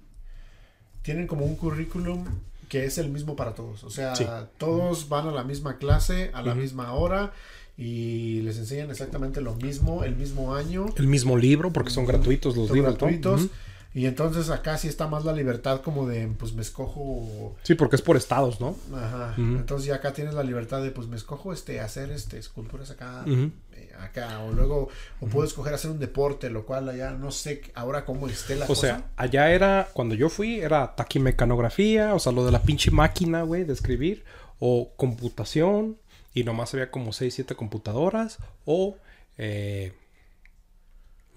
tienen 1.01 1.28
como 1.28 1.45
un 1.45 1.56
currículum 1.56 2.25
que 2.69 2.86
es 2.86 2.97
el 2.97 3.10
mismo 3.10 3.36
para 3.36 3.54
todos. 3.54 3.84
O 3.84 3.89
sea, 3.89 4.15
Sí. 4.15 4.25
todos 4.58 5.08
van 5.08 5.28
a 5.28 5.32
la 5.32 5.43
misma 5.43 5.78
clase, 5.78 6.32
a 6.34 6.41
la 6.41 6.51
Ujú. 6.54 6.62
misma 6.62 6.93
hora 6.93 7.32
y 7.78 8.41
les 8.41 8.58
enseñan 8.58 8.89
exactamente 8.89 9.39
lo 9.41 9.54
mismo, 9.56 10.04
el 10.04 10.15
mismo 10.15 10.56
año. 10.56 10.88
El 10.97 11.08
mismo 11.08 11.38
libro, 11.38 11.71
porque 11.71 11.91
son 11.91 12.06
gratuitos 12.06 12.56
los 12.58 12.67
son 12.67 12.75
libros. 12.75 12.93
¿no? 12.93 12.99
gratuitos. 12.99 13.41
Ujú. 13.43 13.51
Y 13.96 14.08
entonces 14.08 14.50
acá 14.50 14.78
sí 14.78 14.90
está 14.90 15.08
más 15.08 15.24
la 15.24 15.32
libertad 15.32 15.82
como 15.82 16.06
de, 16.06 16.28
pues 16.28 16.52
me 16.54 16.62
escojo 16.62 17.56
Sí, 17.64 17.76
porque 17.76 17.96
es 17.96 18.02
por 18.02 18.18
estados, 18.18 18.60
¿no? 18.60 18.76
Ajá. 18.94 19.34
Entonces 19.38 19.88
ya 19.88 19.96
acá 19.96 20.12
tienes 20.12 20.34
la 20.34 20.44
libertad 20.44 20.84
de, 20.84 20.92
pues 20.92 21.08
me 21.08 21.16
escojo 21.16 21.54
este, 21.54 21.80
hacer 21.80 22.12
este, 22.12 22.38
esculturas 22.38 22.92
acá, 22.92 23.24
eh, 23.26 23.92
acá, 23.98 24.42
o 24.42 24.52
luego, 24.52 24.90
o 25.22 25.28
puedo 25.28 25.48
escoger 25.48 25.74
hacer 25.74 25.92
un 25.92 26.00
deporte, 26.00 26.50
lo 26.50 26.66
cual 26.66 26.90
allá 26.90 27.12
no 27.12 27.32
sé 27.32 27.62
ahora 27.74 28.04
cómo 28.04 28.28
esté 28.28 28.58
la 28.58 28.66
O 28.66 28.68
cosa. 28.68 28.82
sea, 28.82 29.12
allá 29.16 29.50
era, 29.52 29.88
cuando 29.94 30.14
yo 30.14 30.28
fui, 30.28 30.60
era 30.60 30.94
taquimecanografía, 30.96 32.14
o 32.16 32.20
sea, 32.20 32.34
lo 32.34 32.46
de 32.46 32.52
la 32.52 32.62
pinche 32.64 32.92
máquina, 32.92 33.44
güey, 33.44 33.64
de 33.64 33.72
escribir, 33.72 34.26
o 34.60 34.92
computación, 34.98 35.98
y 36.34 36.44
nomás 36.44 36.74
había 36.74 36.92
como 36.92 37.14
6, 37.14 37.34
7 37.34 37.56
computadoras, 37.56 38.40
o 38.66 38.98
eh, 39.38 39.94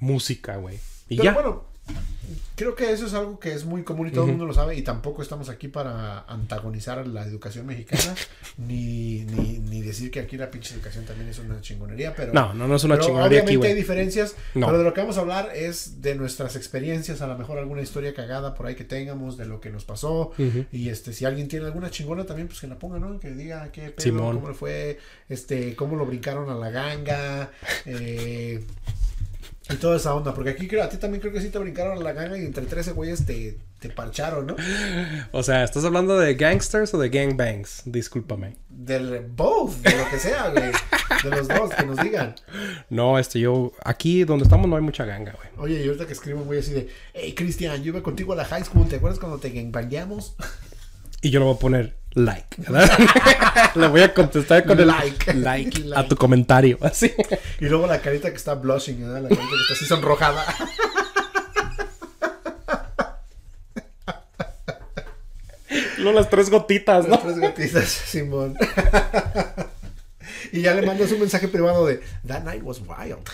música, 0.00 0.56
güey. 0.56 0.80
Y 1.08 1.18
Pero 1.18 1.22
ya. 1.22 1.32
bueno, 1.34 1.67
creo 2.58 2.74
que 2.74 2.92
eso 2.92 3.06
es 3.06 3.14
algo 3.14 3.38
que 3.38 3.52
es 3.52 3.64
muy 3.64 3.84
común 3.84 4.08
y 4.08 4.10
todo 4.10 4.24
el 4.24 4.30
mundo 4.30 4.44
lo 4.44 4.52
sabe, 4.52 4.74
y 4.74 4.82
tampoco 4.82 5.22
estamos 5.22 5.48
aquí 5.48 5.68
para 5.68 6.20
antagonizar 6.22 7.06
la 7.06 7.24
educación 7.24 7.66
mexicana, 7.66 8.16
ni, 8.58 9.24
ni, 9.24 9.60
ni 9.60 9.80
decir 9.80 10.10
que 10.10 10.18
aquí 10.18 10.36
la 10.36 10.50
pinche 10.50 10.74
educación 10.74 11.04
también 11.04 11.28
es 11.28 11.38
una 11.38 11.60
chingonería, 11.60 12.14
pero... 12.16 12.32
no, 12.32 12.52
no, 12.54 12.66
no 12.66 12.74
es 12.74 12.82
una 12.82 12.96
pero 12.96 13.06
chingonería 13.06 13.42
obviamente 13.42 13.66
aquí, 13.68 13.72
hay 13.72 13.78
diferencias, 13.78 14.34
No. 14.56 14.66
pero 14.66 14.78
de 14.78 14.84
lo 14.84 14.92
que 14.92 15.00
vamos 15.00 15.16
a 15.18 15.20
hablar 15.20 15.52
es 15.54 16.02
de 16.02 16.16
nuestras 16.16 16.56
experiencias, 16.56 17.22
a 17.22 17.28
lo 17.28 17.38
mejor 17.38 17.58
alguna 17.58 17.80
historia 17.80 18.12
cagada 18.12 18.54
por 18.54 18.66
ahí 18.66 18.74
que 18.74 18.84
tengamos, 18.84 19.36
de 19.36 19.46
lo 19.46 19.60
que 19.60 19.70
nos 19.70 19.84
pasó, 19.84 20.32
y 20.72 20.88
este, 20.88 21.12
si 21.12 21.24
alguien 21.24 21.46
tiene 21.46 21.66
alguna 21.66 21.90
chingona 21.90 22.26
también, 22.26 22.48
pues 22.48 22.60
que 22.60 22.66
la 22.66 22.78
ponga, 22.78 22.98
¿no? 22.98 23.20
Que 23.20 23.30
diga 23.30 23.70
qué 23.70 23.90
pedo, 23.90 24.00
Simón. 24.02 24.34
cómo 24.36 24.48
le 24.48 24.54
fue, 24.54 24.98
este, 25.28 25.76
cómo 25.76 25.94
lo 25.94 26.06
brincaron 26.06 26.50
a 26.50 26.54
la 26.56 26.70
ganga, 26.70 27.52
eh, 27.86 28.64
Y 29.70 29.76
toda 29.76 29.96
esa 29.96 30.14
onda, 30.14 30.32
porque 30.32 30.50
aquí 30.50 30.66
creo, 30.66 30.82
a 30.82 30.88
ti 30.88 30.96
también 30.96 31.20
creo 31.20 31.32
que 31.32 31.40
sí 31.40 31.50
te 31.50 31.58
brincaron 31.58 31.98
a 31.98 32.00
la 32.00 32.12
ganga 32.12 32.38
y 32.38 32.44
entre 32.44 32.64
13 32.64 32.92
güeyes 32.92 33.26
te, 33.26 33.58
te 33.80 33.90
parcharon, 33.90 34.46
¿no? 34.46 34.56
O 35.32 35.42
sea, 35.42 35.62
¿estás 35.62 35.84
hablando 35.84 36.18
de 36.18 36.34
gangsters 36.34 36.94
o 36.94 36.98
de 36.98 37.10
gangbangs? 37.10 37.82
Discúlpame. 37.84 38.56
Del 38.70 39.20
both, 39.20 39.76
de 39.82 39.96
lo 39.96 40.08
que 40.10 40.18
sea, 40.18 40.48
güey. 40.48 40.72
De 41.22 41.30
los 41.30 41.48
dos, 41.48 41.74
que 41.74 41.84
nos 41.84 41.98
digan. 42.02 42.34
No, 42.88 43.18
este, 43.18 43.40
yo... 43.40 43.72
Aquí 43.84 44.24
donde 44.24 44.44
estamos 44.44 44.68
no 44.68 44.76
hay 44.76 44.82
mucha 44.82 45.04
ganga, 45.04 45.32
güey. 45.32 45.48
Oye, 45.58 45.84
y 45.84 45.86
ahorita 45.86 46.06
que 46.06 46.12
escribo 46.14 46.44
güey 46.44 46.60
así 46.60 46.72
de, 46.72 46.88
hey, 47.12 47.34
Cristian, 47.34 47.82
yo 47.82 47.88
iba 47.88 48.02
contigo 48.02 48.32
a 48.32 48.36
la 48.36 48.44
high 48.46 48.64
school, 48.64 48.88
¿te 48.88 48.96
acuerdas 48.96 49.18
cuando 49.18 49.38
te 49.38 49.50
gangbangueamos? 49.50 50.34
Y 51.20 51.30
yo 51.30 51.40
le 51.40 51.46
voy 51.46 51.54
a 51.56 51.58
poner 51.58 51.96
like, 52.14 52.46
¿verdad? 52.58 52.90
le 53.74 53.86
voy 53.88 54.00
a 54.02 54.14
contestar 54.14 54.64
con 54.64 54.78
el 54.78 54.86
Like. 54.86 55.34
like, 55.34 55.78
Like. 55.80 55.98
a 56.00 56.06
tu 56.08 56.16
comentario, 56.16 56.78
así. 56.80 57.12
Y 57.60 57.66
luego 57.66 57.86
la 57.86 58.00
carita 58.00 58.30
que 58.30 58.36
está 58.36 58.54
blushing, 58.54 59.00
¿verdad? 59.00 59.22
La 59.22 59.28
carita 59.28 59.46
que 59.50 59.62
está 59.62 59.74
así 59.74 59.84
sonrojada. 59.86 60.44
Luego 65.98 66.12
las 66.18 66.30
tres 66.30 66.48
gotitas, 66.50 67.08
Las 67.08 67.18
¿no? 67.24 67.26
tres 67.26 67.38
gatitas, 67.38 67.88
Simón. 67.88 68.56
y 70.52 70.62
ya 70.62 70.74
le 70.74 70.82
mandas 70.86 71.10
un 71.12 71.20
mensaje 71.20 71.48
privado 71.48 71.86
de, 71.86 72.00
that 72.26 72.42
night 72.44 72.62
was 72.62 72.80
wild. 72.80 73.28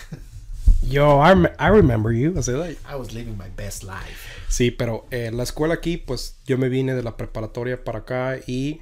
Yo, 0.89 1.21
I, 1.21 1.31
I 1.59 1.69
remember 1.69 2.13
you. 2.13 2.33
Así, 2.37 2.51
like, 2.51 2.79
I 2.87 2.95
was 2.95 3.13
living 3.13 3.37
my 3.37 3.49
best 3.55 3.83
life. 3.83 4.29
Sí, 4.47 4.71
pero 4.71 5.05
eh, 5.11 5.31
la 5.33 5.43
escuela 5.43 5.73
aquí, 5.73 5.97
pues 5.97 6.37
yo 6.45 6.57
me 6.57 6.69
vine 6.69 6.93
de 6.95 7.03
la 7.03 7.17
preparatoria 7.17 7.83
para 7.83 7.99
acá 7.99 8.37
y 8.45 8.81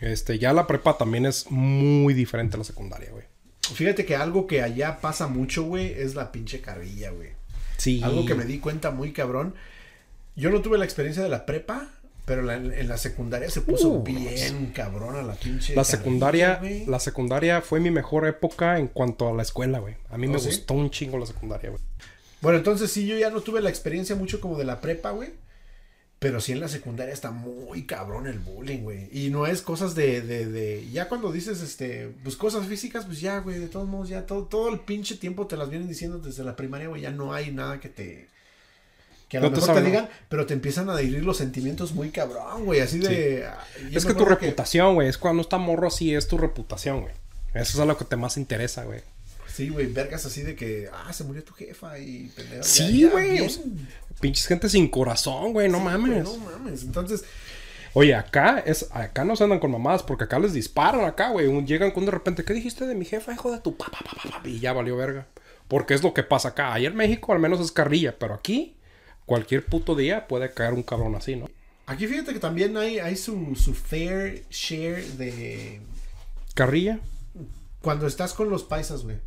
este 0.00 0.38
ya 0.38 0.52
la 0.52 0.66
prepa 0.66 0.96
también 0.96 1.26
es 1.26 1.50
muy 1.50 2.14
diferente 2.14 2.56
a 2.56 2.58
la 2.58 2.64
secundaria, 2.64 3.10
güey. 3.10 3.24
Fíjate 3.60 4.06
que 4.06 4.16
algo 4.16 4.46
que 4.46 4.62
allá 4.62 5.00
pasa 5.00 5.26
mucho, 5.26 5.64
güey, 5.64 5.92
es 5.92 6.14
la 6.14 6.32
pinche 6.32 6.60
carrilla, 6.60 7.10
güey. 7.10 7.30
Sí. 7.76 8.00
Algo 8.02 8.24
que 8.24 8.34
me 8.34 8.44
di 8.44 8.58
cuenta 8.58 8.90
muy 8.90 9.12
cabrón. 9.12 9.54
Yo 10.36 10.50
no 10.50 10.62
tuve 10.62 10.78
la 10.78 10.84
experiencia 10.84 11.22
de 11.22 11.28
la 11.28 11.44
prepa, 11.44 11.90
pero 12.28 12.42
la- 12.42 12.54
en 12.56 12.86
la 12.86 12.96
secundaria 12.98 13.50
se 13.50 13.62
puso 13.62 13.88
Uh, 13.88 14.04
bien 14.04 14.66
cabrón 14.74 15.16
a 15.16 15.22
la 15.22 15.34
pinche. 15.34 15.74
La 15.74 15.82
secundaria, 15.82 16.60
la 16.86 17.00
secundaria 17.00 17.60
fue 17.62 17.80
mi 17.80 17.90
mejor 17.90 18.26
época 18.28 18.78
en 18.78 18.86
cuanto 18.86 19.28
a 19.28 19.32
la 19.34 19.42
escuela, 19.42 19.80
güey. 19.80 19.96
A 20.10 20.18
mí 20.18 20.28
¿Oh, 20.28 20.30
me 20.30 20.38
sí? 20.38 20.46
gustó 20.46 20.74
un 20.74 20.90
chingo 20.90 21.18
la 21.18 21.26
secundaria, 21.26 21.70
güey. 21.70 21.82
Bueno, 22.40 22.58
entonces 22.58 22.92
sí, 22.92 23.06
yo 23.06 23.16
ya 23.18 23.30
no 23.30 23.40
tuve 23.40 23.60
la 23.60 23.70
experiencia 23.70 24.14
mucho 24.14 24.40
como 24.40 24.56
de 24.56 24.64
la 24.64 24.80
prepa, 24.80 25.10
güey. 25.10 25.30
Pero 26.20 26.40
sí 26.40 26.50
en 26.50 26.58
la 26.60 26.66
secundaria 26.68 27.14
está 27.14 27.30
muy 27.30 27.86
cabrón 27.86 28.26
el 28.26 28.40
bullying, 28.40 28.80
güey. 28.82 29.08
Y 29.12 29.30
no 29.30 29.46
es 29.46 29.62
cosas 29.62 29.94
de, 29.94 30.20
de, 30.20 30.46
de... 30.46 30.88
Ya 30.90 31.08
cuando 31.08 31.30
dices, 31.30 31.60
este... 31.62 32.12
Pues 32.24 32.34
cosas 32.36 32.66
físicas, 32.66 33.06
pues 33.06 33.20
ya, 33.20 33.38
güey. 33.38 33.58
De 33.60 33.68
todos 33.68 33.86
modos, 33.88 34.08
ya 34.08 34.26
todo, 34.26 34.42
todo 34.44 34.68
el 34.72 34.80
pinche 34.80 35.14
tiempo 35.16 35.46
te 35.46 35.56
las 35.56 35.70
vienen 35.70 35.88
diciendo 35.88 36.18
desde 36.18 36.42
la 36.42 36.56
primaria, 36.56 36.88
güey. 36.88 37.02
Ya 37.02 37.10
no 37.12 37.32
hay 37.32 37.52
nada 37.52 37.78
que 37.80 37.88
te... 37.88 38.26
Que 39.28 39.36
a 39.36 39.40
lo 39.40 39.50
No 39.50 39.54
te 39.54 39.60
mejor 39.60 39.74
te 39.74 39.80
saben- 39.80 39.90
digan, 39.92 40.08
pero 40.28 40.46
te 40.46 40.54
empiezan 40.54 40.88
a 40.88 40.98
herir 40.98 41.22
los 41.24 41.36
sentimientos 41.36 41.92
muy 41.92 42.10
cabrón, 42.10 42.64
güey. 42.64 42.80
Así 42.80 42.98
de... 42.98 43.46
ah, 43.46 43.62
Es 43.92 44.06
que 44.06 44.14
tu 44.14 44.24
reputación, 44.24 44.94
güey, 44.94 45.08
es 45.08 45.18
cuando 45.18 45.42
está 45.42 45.58
morro 45.58 45.88
así, 45.88 46.14
es 46.14 46.26
tu 46.28 46.38
reputación, 46.38 47.02
güey. 47.02 47.12
Eso 47.54 47.80
es 47.82 47.86
lo 47.86 47.96
que 47.98 48.04
te 48.04 48.16
más 48.16 48.36
interesa, 48.38 48.84
güey. 48.84 49.00
Sí, 49.46 49.68
güey, 49.70 49.86
vergas 49.86 50.24
así 50.24 50.42
de 50.42 50.54
que... 50.54 50.88
Ah, 50.92 51.12
se 51.12 51.24
murió 51.24 51.42
tu 51.44 51.52
jefa 51.52 51.98
y... 51.98 52.28
pendejo, 52.34 52.62
Sí, 52.62 53.04
güey. 53.04 53.32
bien. 53.32 53.46
o 53.46 53.50
sea, 53.50 53.62
Pinches 54.20 54.46
gente 54.46 54.68
sin 54.68 54.88
corazón, 54.88 55.52
güey, 55.52 55.68
no 55.68 55.78
Sí, 55.78 55.84
mames. 55.84 56.24
no 56.24 56.36
mames. 56.38 56.82
Entonces... 56.84 57.24
Oye, 57.94 58.14
acá 58.14 58.62
es, 58.64 58.86
acá 58.92 59.24
no 59.24 59.34
se 59.34 59.44
andan 59.44 59.58
con 59.58 59.70
mamadas 59.72 60.02
porque 60.04 60.24
acá 60.24 60.38
les 60.38 60.52
disparan 60.52 61.04
acá, 61.04 61.30
güey. 61.30 61.48
Llegan 61.64 61.90
con 61.90 62.04
de 62.04 62.12
repente, 62.12 62.44
¿qué 62.44 62.52
dijiste 62.52 62.86
de 62.86 62.94
mi 62.94 63.04
jefa, 63.04 63.32
hijo 63.32 63.50
de 63.50 63.58
tu 63.60 63.76
papá, 63.76 63.98
papá, 64.04 64.22
papá? 64.30 64.48
Y 64.48 64.60
ya 64.60 64.72
valió 64.72 64.96
verga. 64.96 65.26
Porque 65.66 65.94
es 65.94 66.02
lo 66.02 66.14
que 66.14 66.22
pasa 66.22 66.48
acá. 66.50 66.72
Ahí 66.74 66.86
en 66.86 66.94
México 66.94 67.32
al 67.32 67.38
menos 67.40 67.60
es 67.60 67.72
carrilla, 67.72 68.14
pero 68.18 68.34
aquí 68.34 68.76
cualquier 69.28 69.64
puto 69.64 69.94
día 69.94 70.26
puede 70.26 70.50
caer 70.52 70.72
un 70.72 70.82
cabrón 70.82 71.14
así, 71.14 71.36
¿no? 71.36 71.48
Aquí 71.86 72.06
fíjate 72.06 72.32
que 72.32 72.40
también 72.40 72.76
hay, 72.76 72.98
hay 72.98 73.16
su, 73.16 73.54
su 73.54 73.74
fair 73.74 74.44
share 74.50 75.04
de... 75.18 75.80
Carrilla. 76.54 76.98
Cuando 77.80 78.06
estás 78.08 78.34
con 78.34 78.50
los 78.50 78.64
paisas, 78.64 79.04
güey. 79.04 79.18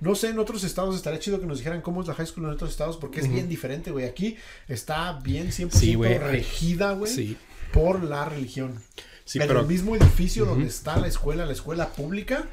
No 0.00 0.14
sé, 0.14 0.28
en 0.28 0.38
otros 0.38 0.62
estados 0.62 0.94
estaría 0.94 1.18
chido 1.18 1.40
que 1.40 1.46
nos 1.46 1.58
dijeran 1.58 1.80
cómo 1.82 2.00
es 2.02 2.06
la 2.06 2.14
high 2.14 2.26
school 2.26 2.44
en 2.44 2.50
otros 2.52 2.70
estados, 2.70 2.96
porque 2.96 3.18
es 3.20 3.28
bien 3.28 3.48
diferente, 3.48 3.90
güey. 3.90 4.04
Aquí 4.06 4.36
está 4.68 5.18
bien 5.24 5.48
100% 5.50 5.70
Sí, 5.72 5.94
güey. 5.96 6.16
regida, 6.18 6.92
güey, 6.92 7.12
Sí. 7.12 7.36
por 7.72 8.02
la 8.04 8.24
religión. 8.26 8.80
Sí, 9.24 9.40
en 9.40 9.48
pero- 9.48 9.60
el 9.60 9.66
mismo 9.66 9.96
edificio 9.96 10.44
donde 10.44 10.68
está 10.68 10.98
la 10.98 11.08
escuela, 11.08 11.44
la 11.46 11.52
escuela 11.52 11.88
pública, 11.92 12.44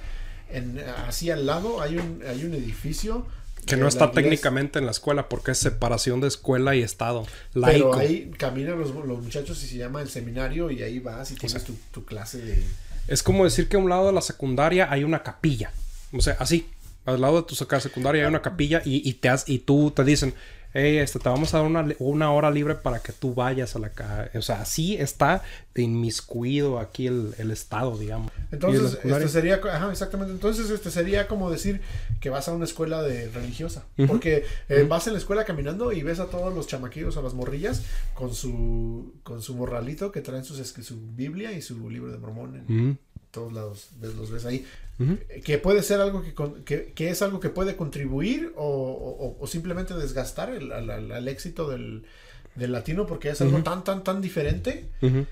en, 0.49 0.79
así 1.07 1.29
al 1.29 1.45
lado 1.45 1.81
hay 1.81 1.97
un, 1.97 2.21
hay 2.27 2.43
un 2.45 2.53
edificio. 2.55 3.27
Que 3.65 3.77
no 3.77 3.87
está 3.87 4.05
iglesia. 4.05 4.21
técnicamente 4.23 4.79
en 4.79 4.85
la 4.85 4.91
escuela 4.91 5.29
porque 5.29 5.51
es 5.51 5.57
separación 5.57 6.21
de 6.21 6.27
escuela 6.27 6.75
y 6.75 6.81
estado. 6.81 7.25
Pero 7.53 7.65
Laico. 7.67 7.95
ahí 7.95 8.31
caminan 8.37 8.79
los, 8.79 8.93
los 8.93 9.21
muchachos 9.23 9.63
y 9.63 9.67
se 9.67 9.77
llama 9.77 10.01
el 10.01 10.09
seminario 10.09 10.69
y 10.71 10.81
ahí 10.83 10.99
vas 10.99 11.31
y 11.31 11.35
tienes 11.35 11.63
tu, 11.63 11.73
tu 11.91 12.03
clase 12.05 12.39
de... 12.39 12.63
Es 13.07 13.21
como 13.23 13.43
decir 13.43 13.67
que 13.67 13.75
a 13.75 13.79
un 13.79 13.89
lado 13.89 14.07
de 14.07 14.13
la 14.13 14.21
secundaria 14.21 14.87
hay 14.91 15.03
una 15.03 15.23
capilla. 15.23 15.71
O 16.11 16.21
sea, 16.21 16.35
así. 16.39 16.67
Al 17.05 17.19
lado 17.19 17.41
de 17.41 17.47
tu 17.47 17.53
secundaria 17.55 18.21
hay 18.23 18.27
una 18.29 18.41
capilla 18.41 18.81
y, 18.85 19.07
y 19.07 19.13
te 19.15 19.27
has- 19.27 19.49
y 19.49 19.59
tú 19.59 19.91
te 19.91 20.05
dicen, 20.05 20.33
hey, 20.73 20.97
este, 20.97 21.19
te 21.19 21.29
vamos 21.29 21.53
a 21.53 21.57
dar 21.59 21.67
una, 21.67 21.87
una 21.99 22.31
hora 22.31 22.51
libre 22.51 22.75
para 22.75 22.99
que 22.99 23.11
tú 23.11 23.33
vayas 23.33 23.75
a 23.75 23.79
la 23.79 23.89
ca-". 23.89 24.29
O 24.35 24.41
sea, 24.41 24.61
así 24.61 24.95
está 24.95 25.43
de 25.73 25.83
inmiscuido 25.83 26.79
aquí 26.79 27.07
el, 27.07 27.33
el 27.37 27.51
estado, 27.51 27.97
digamos. 27.97 28.31
Entonces, 28.51 28.99
este 29.03 29.27
sería, 29.27 29.61
ajá, 29.71 29.91
exactamente. 29.91 30.33
Entonces, 30.33 30.69
este 30.69 30.91
sería 30.91 31.27
como 31.27 31.49
decir 31.49 31.81
que 32.19 32.29
vas 32.29 32.47
a 32.47 32.53
una 32.53 32.65
escuela 32.65 33.01
de 33.01 33.29
religiosa. 33.29 33.85
Porque 34.07 34.45
eh, 34.69 34.85
vas 34.87 35.07
en 35.07 35.13
la 35.13 35.19
escuela 35.19 35.45
caminando 35.45 35.91
y 35.91 36.03
ves 36.03 36.19
a 36.19 36.27
todos 36.27 36.53
los 36.53 36.67
chamaquillos, 36.67 37.17
a 37.17 37.21
las 37.21 37.33
morrillas, 37.33 37.83
con 38.13 38.33
su, 38.33 39.13
con 39.23 39.41
su 39.41 39.55
morralito 39.55 40.11
que 40.11 40.21
traen 40.21 40.43
sus, 40.43 40.57
su 40.67 40.99
Biblia 41.13 41.51
y 41.51 41.61
su 41.61 41.89
libro 41.89 42.11
de 42.11 42.17
Mormón 42.17 42.55
en. 42.67 42.99
Todos 43.33 43.51
lados. 43.51 43.87
ves- 43.99 44.15
Los 44.15 44.31
ves 44.31 44.45
ahí. 44.45 44.65
Ujú. 44.99 45.17
Eh, 45.29 45.41
Que 45.43 45.57
puede 45.57 45.81
ser 45.83 45.99
algo 45.99 46.21
que, 46.21 46.33
con- 46.33 46.63
que, 46.63 46.93
que 46.93 47.09
es 47.09 47.21
algo 47.21 47.39
que 47.39 47.49
puede 47.49 47.75
contribuir 47.75 48.53
o, 48.55 48.63
o- 48.65 49.37
o 49.43 49.47
simplemente 49.47 49.93
desgastar 49.95 50.49
el, 50.51 50.71
al, 50.71 50.89
al- 50.89 51.11
al 51.11 51.27
éxito 51.27 51.67
del, 51.69 52.05
del 52.55 52.71
latino 52.71 53.05
porque 53.07 53.29
es 53.29 53.41
algo 53.41 53.55
Ujú. 53.55 53.63
tan, 53.63 53.83
tan, 53.83 54.03
tan 54.03 54.21
diferente 54.21 54.85
Ujú. 55.01 55.25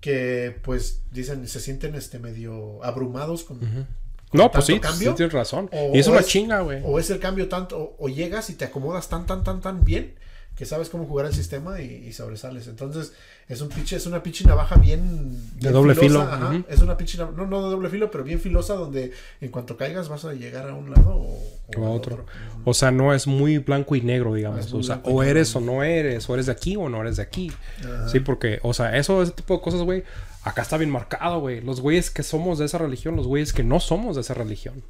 que 0.00 0.56
pues 0.62 1.02
dicen 1.10 1.46
se 1.48 1.58
sienten 1.60 1.94
este 1.96 2.18
medio 2.20 2.82
abrumados 2.84 3.42
con, 3.42 3.58
con 3.58 3.86
No, 4.32 4.50
pues 4.52 4.66
sí, 4.66 4.78
cambio, 4.78 5.10
sí 5.10 5.16
tienes 5.16 5.32
razón. 5.32 5.68
o- 5.72 5.94
y 5.94 5.98
es 5.98 6.06
una 6.06 6.22
chinga, 6.22 6.60
güey. 6.60 6.80
o 6.84 6.98
es 7.00 7.10
el 7.10 7.18
cambio 7.18 7.48
tanto 7.48 7.96
o 7.98 8.08
llegas 8.08 8.48
y 8.50 8.54
te 8.54 8.64
acomodas 8.66 9.08
tan 9.08 9.26
tan 9.26 9.42
tan 9.42 9.60
tan 9.60 9.84
bien 9.84 10.14
que 10.58 10.66
sabes 10.66 10.88
cómo 10.88 11.06
jugar 11.06 11.26
el 11.26 11.32
sistema 11.32 11.80
y, 11.80 12.06
y 12.08 12.12
sobresales 12.12 12.66
entonces 12.66 13.12
es 13.48 13.60
un 13.60 13.68
pinche 13.68 13.96
es 13.96 14.06
una 14.06 14.22
pinche 14.22 14.44
navaja 14.44 14.74
bien, 14.76 15.30
bien 15.54 15.72
doble 15.72 15.94
filosa, 15.94 16.26
filo, 16.36 16.46
ajá. 16.46 16.64
es 16.68 16.80
una 16.80 16.96
pinche 16.96 17.16
no 17.16 17.46
no 17.46 17.62
de 17.64 17.70
doble 17.70 17.88
filo 17.88 18.10
pero 18.10 18.24
bien 18.24 18.40
filosa 18.40 18.74
donde 18.74 19.12
en 19.40 19.50
cuanto 19.50 19.76
caigas 19.76 20.08
vas 20.08 20.24
a 20.24 20.34
llegar 20.34 20.68
a 20.68 20.74
un 20.74 20.90
lado 20.90 21.14
o, 21.14 21.58
O 21.76 21.86
a 21.86 21.90
otro. 21.90 22.24
O 22.64 22.74
sea, 22.74 22.90
no 22.90 23.14
es 23.14 23.26
muy 23.26 23.58
blanco 23.58 23.94
y 23.94 24.00
negro, 24.00 24.32
Ah, 24.32 24.36
digamos. 24.36 24.72
O 24.72 24.82
sea, 24.82 25.00
o 25.04 25.22
eres 25.22 25.54
o 25.54 25.60
no 25.60 25.82
eres, 25.82 26.28
o 26.28 26.34
eres 26.34 26.46
de 26.46 26.52
aquí 26.52 26.76
o 26.76 26.88
no 26.88 27.00
eres 27.02 27.16
de 27.16 27.22
aquí. 27.22 27.52
Ajá. 27.80 28.08
Sí, 28.08 28.20
porque, 28.20 28.58
o 28.62 28.72
sea, 28.72 28.96
eso, 28.96 29.22
ese 29.22 29.32
tipo 29.32 29.54
de 29.54 29.60
cosas, 29.60 29.82
güey, 29.82 30.02
acá 30.42 30.62
está 30.62 30.76
bien 30.78 30.90
marcado, 30.90 31.40
güey. 31.40 31.60
Los 31.60 31.80
güeyes 31.80 32.10
que 32.10 32.22
somos 32.22 32.58
de 32.58 32.64
esa 32.64 32.78
religión, 32.78 33.16
los 33.16 33.26
güeyes 33.26 33.52
que 33.52 33.64
no 33.64 33.80
somos 33.80 34.16
de 34.16 34.22
esa 34.22 34.34
religión. 34.34 34.82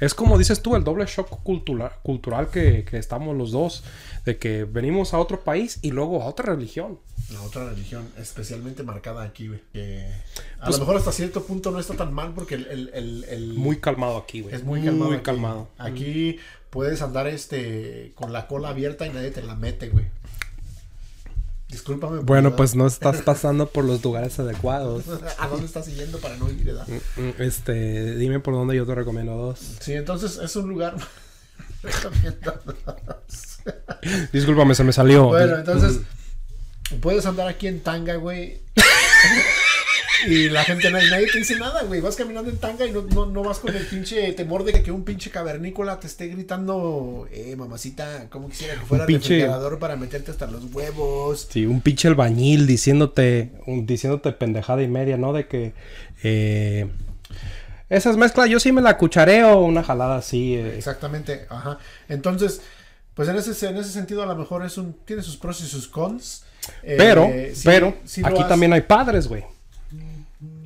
Es 0.00 0.14
como 0.14 0.36
dices 0.38 0.60
tú, 0.62 0.76
el 0.76 0.84
doble 0.84 1.06
shock 1.06 1.42
cultural, 1.42 1.92
cultural 2.02 2.48
que, 2.50 2.84
que 2.84 2.98
estamos 2.98 3.36
los 3.36 3.50
dos, 3.50 3.82
de 4.24 4.36
que 4.38 4.64
venimos 4.64 5.14
a 5.14 5.18
otro 5.18 5.40
país 5.40 5.78
y 5.82 5.90
luego 5.90 6.22
a 6.22 6.26
otra 6.26 6.54
religión. 6.54 6.98
La 7.32 7.40
otra 7.42 7.64
religión, 7.70 8.06
especialmente 8.18 8.82
marcada 8.82 9.22
aquí, 9.24 9.48
güey. 9.48 9.60
Que 9.72 10.06
a 10.60 10.66
Pues- 10.66 10.76
lo 10.78 10.84
mejor 10.84 10.96
hasta 10.96 11.12
cierto 11.12 11.44
punto 11.44 11.70
no 11.70 11.80
está 11.80 11.94
tan 11.94 12.12
mal 12.12 12.32
porque 12.34 12.56
el, 12.56 12.66
el, 12.66 12.90
el- 12.94 13.24
el- 13.24 13.54
Muy 13.54 13.78
calmado 13.80 14.16
aquí, 14.18 14.42
güey. 14.42 14.54
es 14.54 14.62
muy 14.64 14.82
calmado. 14.82 15.06
Muy 15.06 15.14
aquí. 15.16 15.24
calmado. 15.24 15.68
Aquí 15.78 16.38
puedes 16.70 17.00
andar 17.02 17.26
este 17.26 18.12
con 18.14 18.32
la 18.32 18.46
cola 18.46 18.68
abierta 18.68 19.06
y 19.06 19.10
nadie 19.10 19.30
te 19.30 19.42
la 19.42 19.54
mete, 19.54 19.88
güey. 19.88 20.04
Discúlpame. 21.68 22.20
Bueno, 22.20 22.44
¿verdad? 22.50 22.56
pues 22.56 22.74
no 22.74 22.86
estás 22.86 23.22
pasando 23.24 23.68
por 23.68 23.84
los 23.84 24.02
lugares 24.04 24.38
adecuados. 24.38 25.04
¿A 25.38 25.48
dónde 25.48 25.66
estás 25.66 25.86
yendo 25.86 26.18
para 26.18 26.36
no 26.36 26.48
ir, 26.50 26.64
verdad? 26.64 26.86
Mm, 26.88 27.42
Este, 27.42 28.14
dime 28.16 28.40
por 28.40 28.54
dónde 28.54 28.76
yo 28.76 28.86
te 28.86 28.94
recomiendo 28.94 29.34
dos. 29.36 29.58
Sí, 29.80 29.92
entonces 29.94 30.38
es 30.38 30.54
un 30.56 30.68
lugar. 30.68 30.94
Recomiendo. 31.82 32.54
Discúlpame, 34.32 34.74
se 34.74 34.84
me 34.84 34.92
salió. 34.92 35.26
bueno, 35.26 35.56
entonces 35.56 36.00
puedes 37.00 37.26
andar 37.26 37.48
aquí 37.48 37.66
en 37.66 37.80
tanga, 37.80 38.14
güey. 38.16 38.60
Y 40.26 40.48
la 40.48 40.64
gente, 40.64 40.90
nadie, 40.90 41.10
nadie 41.10 41.26
te 41.30 41.38
dice 41.38 41.56
nada, 41.56 41.82
güey. 41.82 42.00
Vas 42.00 42.16
caminando 42.16 42.50
en 42.50 42.56
tanga 42.56 42.86
y 42.86 42.90
no, 42.92 43.02
no, 43.02 43.26
no 43.26 43.42
vas 43.42 43.58
con 43.58 43.74
el 43.76 43.84
pinche 43.86 44.32
temor 44.32 44.64
de 44.64 44.82
que 44.82 44.90
un 44.90 45.04
pinche 45.04 45.30
cavernícola 45.30 46.00
te 46.00 46.06
esté 46.06 46.28
gritando, 46.28 47.28
eh, 47.30 47.54
mamacita, 47.56 48.28
como 48.30 48.48
quisiera 48.48 48.74
que 48.74 48.80
fuera 48.86 49.04
el 49.04 49.08
pinche- 49.10 49.28
refrigerador 49.28 49.78
para 49.78 49.96
meterte 49.96 50.30
hasta 50.30 50.46
los 50.46 50.64
huevos. 50.72 51.46
Sí, 51.50 51.66
un 51.66 51.80
pinche 51.80 52.08
albañil 52.08 52.66
diciéndote, 52.66 53.52
un- 53.66 53.86
diciéndote 53.86 54.32
pendejada 54.32 54.82
y 54.82 54.88
media, 54.88 55.16
¿no? 55.16 55.32
De 55.32 55.46
que, 55.46 55.74
eh, 56.22 56.88
Esa 57.88 58.10
es 58.10 58.16
mezcla, 58.16 58.46
yo 58.48 58.58
sí 58.58 58.72
me 58.72 58.82
la 58.82 58.96
cuchareo, 58.98 59.60
una 59.60 59.82
jalada 59.84 60.16
así. 60.16 60.54
eh. 60.56 60.76
Exactamente, 60.76 61.46
ajá. 61.48 61.78
Entonces, 62.08 62.60
pues 63.14 63.28
en 63.28 63.36
ese, 63.36 63.68
en 63.68 63.76
ese 63.76 63.90
sentido 63.90 64.22
a 64.24 64.26
lo 64.26 64.34
mejor 64.34 64.64
es 64.66 64.76
un, 64.76 64.92
tiene 65.04 65.22
sus 65.22 65.36
pros 65.36 65.60
y 65.60 65.66
sus 65.68 65.86
cons. 65.86 66.42
Eh, 66.82 66.96
Pero, 66.98 67.30
sí- 67.54 67.62
pero, 67.64 67.94
sí 68.04 68.20
lo 68.22 68.26
aquí 68.26 68.42
también 68.48 68.72
hay 68.72 68.80
padres, 68.80 69.28
güey. 69.28 69.44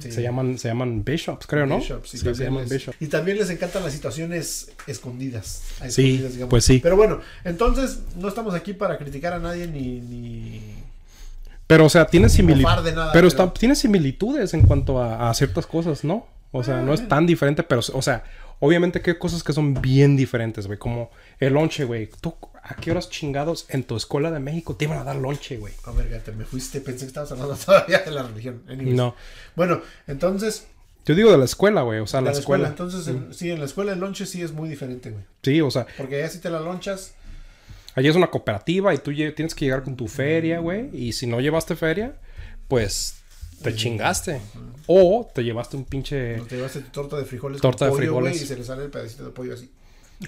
Sí. 0.00 0.10
Se 0.12 0.22
llaman, 0.22 0.58
se 0.58 0.68
llaman 0.68 1.04
bishops, 1.04 1.46
creo, 1.46 1.66
¿no? 1.66 1.78
Bishops, 1.78 2.08
y, 2.14 2.18
sí, 2.18 2.18
se 2.18 2.24
también 2.24 2.44
llaman 2.48 2.62
les, 2.64 2.72
bishops. 2.72 2.96
y 3.00 3.06
también 3.06 3.38
les 3.38 3.50
encantan 3.50 3.82
las 3.84 3.92
situaciones 3.92 4.72
escondidas. 4.86 5.62
Sí, 5.88 6.14
escondidas, 6.14 6.32
digamos. 6.32 6.50
pues 6.50 6.64
sí. 6.64 6.80
Pero 6.82 6.96
bueno, 6.96 7.20
entonces 7.44 8.00
no 8.16 8.26
estamos 8.28 8.54
aquí 8.54 8.72
para 8.72 8.98
criticar 8.98 9.32
a 9.34 9.38
nadie 9.38 9.66
ni... 9.66 10.00
ni... 10.00 10.60
Pero, 11.66 11.84
o 11.84 11.88
sea, 11.88 12.06
tiene 12.06 12.28
similitudes. 12.28 12.80
pero 12.82 13.10
pero- 13.12 13.28
está- 13.28 13.52
tiene 13.54 13.76
similitudes 13.76 14.54
en 14.54 14.62
cuanto 14.62 15.00
a, 15.00 15.30
a 15.30 15.34
ciertas 15.34 15.66
cosas, 15.66 16.02
¿no? 16.02 16.26
O 16.52 16.64
sea, 16.64 16.82
no 16.82 16.92
es 16.92 17.06
tan 17.08 17.26
diferente, 17.26 17.62
pero, 17.62 17.80
o 17.92 18.02
sea, 18.02 18.24
obviamente 18.58 19.00
que 19.00 19.12
hay 19.12 19.18
cosas 19.18 19.44
que 19.44 19.52
son 19.52 19.80
bien 19.80 20.16
diferentes, 20.16 20.66
güey. 20.66 20.78
Como 20.80 21.10
el 21.38 21.52
lonche, 21.52 21.84
güey. 21.84 22.10
¿Tú 22.20 22.34
a 22.62 22.74
qué 22.76 22.90
horas 22.90 23.08
chingados 23.10 23.66
en 23.68 23.84
tu 23.84 23.96
escuela 23.96 24.30
de 24.30 24.40
México 24.40 24.76
te 24.76 24.84
iban 24.84 24.98
a 24.98 25.04
dar 25.04 25.16
lonche, 25.16 25.56
güey? 25.56 25.72
A 25.84 25.92
ver, 25.92 26.08
gata, 26.08 26.32
me 26.32 26.44
fuiste, 26.44 26.80
pensé 26.80 27.00
que 27.00 27.08
estabas 27.08 27.32
hablando 27.32 27.54
todavía 27.64 27.98
de 28.00 28.10
la 28.10 28.22
religión. 28.22 28.62
Anyways. 28.68 28.94
No. 28.96 29.14
Bueno, 29.56 29.80
entonces... 30.06 30.66
Yo 31.06 31.14
digo 31.14 31.30
de 31.32 31.38
la 31.38 31.46
escuela, 31.46 31.82
güey. 31.82 32.00
O 32.00 32.06
sea, 32.06 32.20
de 32.20 32.26
la, 32.26 32.32
escuela. 32.32 32.68
Mm. 32.68 32.72
Entonces, 32.72 33.08
en- 33.08 33.34
sí, 33.34 33.50
en 33.50 33.58
la 33.58 33.64
escuela 33.64 33.92
el 33.92 34.00
lonche 34.00 34.26
sí 34.26 34.42
es 34.42 34.52
muy 34.52 34.68
diferente, 34.68 35.10
güey. 35.10 35.24
Sí, 35.42 35.60
o 35.60 35.70
sea, 35.70 35.86
Porque 35.96 36.18
ya 36.20 36.28
si 36.28 36.38
te 36.38 36.50
la 36.50 36.60
lonchas... 36.60 37.14
allí 37.94 38.08
es 38.08 38.16
una 38.16 38.30
cooperativa 38.30 38.92
y 38.94 38.98
tú 38.98 39.12
tienes 39.12 39.54
que 39.54 39.64
llegar 39.64 39.82
con 39.82 39.96
tu 39.96 40.06
feria, 40.08 40.58
güey. 40.60 40.90
Y 40.92 41.12
si 41.14 41.26
no 41.26 41.40
llevaste 41.40 41.74
feria, 41.74 42.14
pues 42.68 43.16
te 43.62 43.74
chingaste. 43.74 44.40
O 44.86 45.30
te 45.34 45.42
llevaste 45.42 45.76
un 45.76 45.84
pinche... 45.84 46.36
No 46.36 46.44
te 46.46 46.56
llevaste 46.56 46.80
tu 46.80 46.90
torta 46.90 47.16
de 47.16 47.24
frijoles 47.24 47.60
Torta 47.60 47.86
de 47.86 47.90
con 47.90 47.98
pollo, 47.98 48.12
frijoles. 48.12 48.42
y 48.42 48.46
se 48.46 48.56
le 48.56 48.64
sale 48.64 48.84
el 48.84 48.90
pedacito 48.90 49.24
de 49.24 49.30
pollo 49.30 49.54
así. 49.54 49.70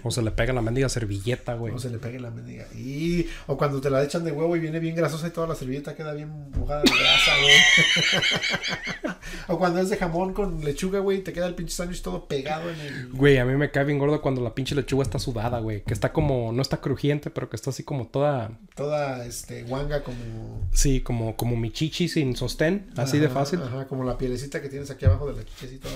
O 0.02 0.10
se 0.10 0.22
le 0.22 0.30
pega 0.30 0.54
la 0.54 0.62
mendiga 0.62 0.88
servilleta, 0.88 1.54
güey. 1.54 1.72
No 1.72 1.78
se 1.78 1.90
le 1.90 1.98
pegue 1.98 2.18
la 2.18 2.30
mendiga. 2.30 2.66
Y, 2.74 3.26
o 3.46 3.58
cuando 3.58 3.80
te 3.80 3.90
la 3.90 4.02
echan 4.02 4.24
de 4.24 4.32
huevo 4.32 4.56
y 4.56 4.60
viene 4.60 4.80
bien 4.80 4.96
grasosa 4.96 5.28
y 5.28 5.30
toda 5.30 5.46
la 5.46 5.54
servilleta 5.54 5.94
queda 5.94 6.14
bien 6.14 6.50
mojada 6.56 6.82
de 6.82 6.90
grasa, 6.90 7.32
güey. 7.42 9.14
o 9.48 9.58
cuando 9.58 9.80
es 9.80 9.90
de 9.90 9.98
jamón 9.98 10.32
con 10.32 10.64
lechuga, 10.64 11.00
güey, 11.00 11.18
y 11.18 11.20
te 11.20 11.34
queda 11.34 11.46
el 11.46 11.54
pinche 11.54 11.74
sándwich 11.74 12.00
todo 12.00 12.26
pegado 12.26 12.70
en 12.70 12.80
el... 12.80 13.08
Güey, 13.10 13.36
a 13.36 13.44
mí 13.44 13.54
me 13.54 13.70
cae 13.70 13.84
bien 13.84 13.98
gordo 13.98 14.22
cuando 14.22 14.40
la 14.40 14.54
pinche 14.54 14.74
lechuga 14.74 15.02
está 15.02 15.18
sudada, 15.18 15.58
güey. 15.60 15.82
Que 15.82 15.92
está 15.92 16.10
como, 16.12 16.52
no 16.52 16.62
está 16.62 16.80
crujiente, 16.80 17.28
pero 17.28 17.50
que 17.50 17.56
está 17.56 17.68
así 17.70 17.82
como 17.84 18.06
toda, 18.06 18.50
Toda, 18.74 19.26
este, 19.26 19.64
guanga 19.64 20.02
como... 20.02 20.68
sí, 20.72 21.02
como, 21.02 21.36
como 21.36 21.54
mi 21.56 21.70
chichi 21.70 22.08
sin 22.08 22.34
sostén, 22.34 22.90
así 22.96 23.18
de 23.18 23.28
fácil. 23.28 23.60
Ajá, 23.62 23.86
como 23.86 24.04
la 24.04 24.16
pielecita 24.16 24.62
que 24.62 24.70
tienes 24.70 24.90
aquí 24.90 25.04
abajo 25.04 25.26
de 25.26 25.36
la 25.36 25.44
chicha 25.44 25.66
así 25.66 25.78
toda. 25.78 25.92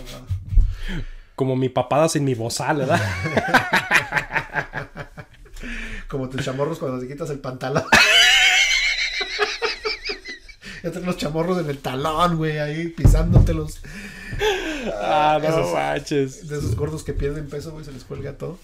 Como 1.37 1.55
mi 1.55 1.69
papada 1.69 2.09
sin 2.09 2.25
mi 2.25 2.35
bozal, 2.35 2.79
¿verdad? 2.79 3.01
Como 6.09 6.29
tus 6.29 6.45
chamorros 6.45 6.79
cuando 6.79 6.99
te 6.99 7.09
quitas 7.09 7.31
el 7.31 7.39
pantalón. 7.41 7.85
ya 10.83 10.91
los 11.01 11.17
chamorros 11.17 11.59
en 11.59 11.69
el 11.71 11.79
talón, 11.79 12.37
güey, 12.37 12.59
ahí 12.59 12.89
pisándotelos. 12.89 13.81
ah, 15.01 15.39
no 15.43 15.49
Esos- 15.49 15.73
manches. 15.73 16.49
De 16.49 16.59
esos 16.59 16.77
gordos 16.77 17.03
que 17.05 17.13
pierden 17.13 17.49
peso, 17.49 17.73
güey, 17.73 17.85
se 17.85 17.93
les 17.93 18.05
cuelga 18.05 18.37
todo. 18.39 18.59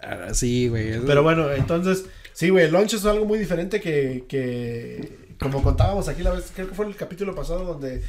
Ah, 0.00 0.28
sí, 0.32 0.68
güey. 0.68 0.98
Pero 1.06 1.22
bueno, 1.22 1.50
entonces, 1.52 2.04
sí, 2.32 2.48
güey, 2.48 2.64
el 2.64 2.72
lunch 2.72 2.94
es 2.94 3.04
algo 3.04 3.24
muy 3.24 3.38
diferente 3.38 3.80
que, 3.80 4.24
que, 4.28 5.34
como 5.38 5.62
contábamos 5.62 6.08
aquí 6.08 6.22
la 6.22 6.30
vez, 6.32 6.50
creo 6.54 6.68
que 6.68 6.74
fue 6.74 6.86
el 6.86 6.96
capítulo 6.96 7.34
pasado 7.34 7.64
donde 7.64 8.02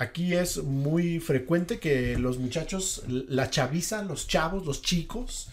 aquí 0.00 0.34
es 0.34 0.56
muy 0.56 1.20
frecuente 1.20 1.78
que 1.78 2.16
los 2.16 2.38
muchachos, 2.38 3.02
la 3.06 3.50
chaviza, 3.50 4.02
los 4.02 4.26
chavos, 4.26 4.64
los 4.64 4.80
chicos. 4.80 5.48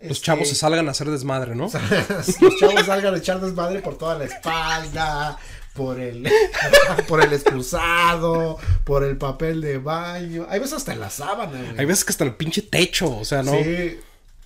los 0.00 0.12
este, 0.12 0.24
chavos 0.24 0.48
se 0.48 0.54
salgan 0.54 0.86
a 0.86 0.92
hacer 0.92 1.10
desmadre, 1.10 1.56
¿no? 1.56 1.64
los 2.40 2.56
chavos 2.58 2.86
salgan 2.86 3.14
a 3.14 3.18
echar 3.18 3.40
desmadre 3.40 3.82
por 3.82 3.98
toda 3.98 4.16
la 4.16 4.24
espalda, 4.24 5.36
por 5.74 5.98
el, 5.98 6.30
por 7.08 7.24
el 7.24 7.32
excusado, 7.32 8.56
por 8.84 9.02
el 9.02 9.18
papel 9.18 9.60
de 9.60 9.78
baño. 9.78 10.46
Hay 10.48 10.60
veces 10.60 10.76
hasta 10.76 10.92
en 10.92 11.00
la 11.00 11.10
sábana, 11.10 11.60
güey. 11.60 11.78
Hay 11.78 11.84
veces 11.84 12.04
que 12.04 12.12
hasta 12.12 12.22
en 12.22 12.30
el 12.30 12.36
pinche 12.36 12.62
techo, 12.62 13.18
o 13.18 13.24
sea, 13.24 13.42
¿no? 13.42 13.52
Sí. 13.52 13.98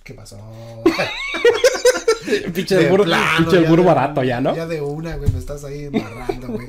¿Qué 0.03 0.13
pasó? 0.15 0.37
pinche 2.53 2.89
burro 2.89 3.03
de- 3.05 3.09
barato 3.83 4.23
ya, 4.23 4.41
¿no? 4.41 4.55
Ya 4.55 4.67
de 4.67 4.81
una, 4.81 5.15
güey, 5.15 5.31
me 5.31 5.39
estás 5.39 5.63
ahí 5.63 5.85
embarrando, 5.85 6.47
güey. 6.47 6.67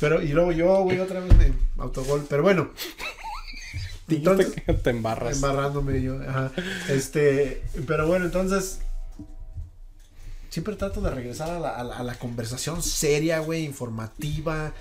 Pero, 0.00 0.22
y 0.22 0.28
luego 0.28 0.52
yo, 0.52 0.82
güey, 0.82 0.98
otra 1.00 1.20
vez 1.20 1.34
me 1.36 1.52
autogol. 1.78 2.24
Pero 2.28 2.42
bueno. 2.42 2.70
Entonces, 4.08 4.52
que 4.54 4.72
te 4.72 4.90
embarras. 4.90 5.34
embarrándome 5.36 6.00
yo, 6.00 6.20
ajá. 6.28 6.52
Este, 6.88 7.62
pero 7.86 8.06
bueno, 8.06 8.24
entonces. 8.26 8.78
Siempre 10.48 10.76
trato 10.76 11.00
de 11.02 11.10
regresar 11.10 11.50
a 11.50 11.58
la, 11.58 11.70
a 11.70 11.84
la- 11.84 11.96
a 11.98 12.02
la 12.04 12.14
conversación 12.14 12.82
seria, 12.82 13.40
güey, 13.40 13.64
informativa. 13.64 14.72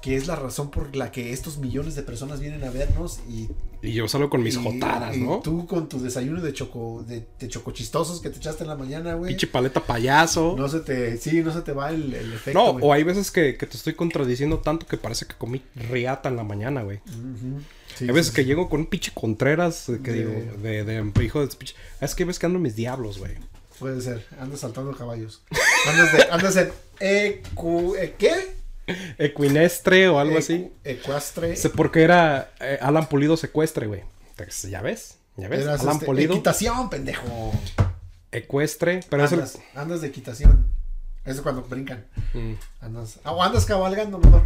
Que 0.00 0.16
es 0.16 0.26
la 0.26 0.36
razón 0.36 0.70
por 0.70 0.96
la 0.96 1.12
que 1.12 1.32
estos 1.34 1.58
millones 1.58 1.94
de 1.94 2.02
personas 2.02 2.40
vienen 2.40 2.64
a 2.64 2.70
vernos 2.70 3.20
y 3.28 3.48
Y 3.82 3.92
yo 3.92 4.06
salgo 4.06 4.30
con 4.30 4.42
mis 4.44 4.54
y- 4.56 4.62
jotadas, 4.62 5.16
y 5.16 5.20
¿no? 5.20 5.40
tú 5.40 5.66
con 5.66 5.88
tu 5.88 6.00
desayuno 6.00 6.40
de 6.40 6.52
choco, 6.52 7.04
de, 7.06 7.26
de 7.38 7.48
chocochistosos 7.48 8.20
que 8.20 8.30
te 8.30 8.36
echaste 8.38 8.62
en 8.62 8.68
la 8.68 8.76
mañana, 8.76 9.14
güey. 9.14 9.30
Pinche 9.32 9.48
paleta 9.48 9.80
payaso. 9.84 10.54
No 10.56 10.68
se 10.68 10.80
te, 10.80 11.16
sí, 11.18 11.42
no 11.42 11.52
se 11.52 11.62
te 11.62 11.72
va 11.72 11.90
el, 11.90 12.14
el 12.14 12.32
efecto. 12.32 12.58
No, 12.58 12.72
güey. 12.74 12.84
o 12.84 12.92
hay 12.92 13.02
veces 13.02 13.30
que, 13.32 13.56
que 13.56 13.66
te 13.66 13.76
estoy 13.76 13.94
contradiciendo 13.94 14.58
tanto 14.60 14.86
que 14.86 14.96
parece 14.96 15.26
que 15.26 15.34
comí 15.34 15.62
riata 15.74 16.28
en 16.28 16.36
la 16.36 16.44
mañana, 16.44 16.82
güey. 16.82 17.00
Sí, 17.96 18.04
hay 18.04 18.10
veces 18.14 18.28
sí, 18.28 18.36
que 18.36 18.42
sí. 18.42 18.48
llego 18.48 18.68
con 18.68 18.80
un 18.80 18.86
pinche 18.86 19.10
Contreras 19.12 19.88
eh, 19.88 20.00
que 20.02 20.12
De- 20.12 20.18
digo, 20.18 20.56
de, 20.62 20.84
de 20.84 21.24
hijo 21.24 21.40
de 21.44 21.48
pinche. 21.56 21.74
Es 22.00 22.14
que 22.14 22.24
ves 22.24 22.38
que 22.38 22.46
ando 22.46 22.58
mis 22.58 22.76
diablos, 22.76 23.18
güey. 23.18 23.32
Puede 23.78 24.00
ser, 24.00 24.24
andas 24.38 24.60
saltando 24.60 24.92
caballos. 24.96 25.42
Andas, 25.88 26.12
de, 26.12 26.22
andas 26.30 26.56
en 26.56 26.70
ecu, 27.00 27.96
eh, 27.96 28.14
¿qué? 28.16 28.61
Equinestre 29.18 30.08
o 30.08 30.18
algo 30.18 30.34
Ecu- 30.36 30.38
así. 30.38 30.72
Ecuastre. 30.84 31.56
Sé 31.56 31.70
porque 31.70 32.02
era 32.02 32.52
eh, 32.60 32.78
Alan 32.80 33.06
Pulido 33.08 33.36
secuestre, 33.36 33.86
güey. 33.86 34.02
Ya 34.68 34.82
ves, 34.82 35.18
ya 35.36 35.48
ves. 35.48 35.60
Eras, 35.60 35.80
Alan 35.82 35.94
este, 35.94 36.06
Pulido, 36.06 36.32
Equitación, 36.32 36.90
pendejo. 36.90 37.52
ecuestre, 38.32 39.00
pero 39.08 39.24
es 39.24 39.32
el. 39.32 39.38
andas, 39.40 39.58
andas 39.74 40.00
de 40.00 40.08
equitación. 40.08 40.66
Eso 41.24 41.36
es 41.36 41.40
cuando 41.42 41.62
brincan. 41.62 42.04
Mm, 42.34 42.54
Andas, 42.80 43.20
o 43.24 43.42
andas 43.42 43.64
cabalgando 43.64 44.18
mejor. 44.18 44.42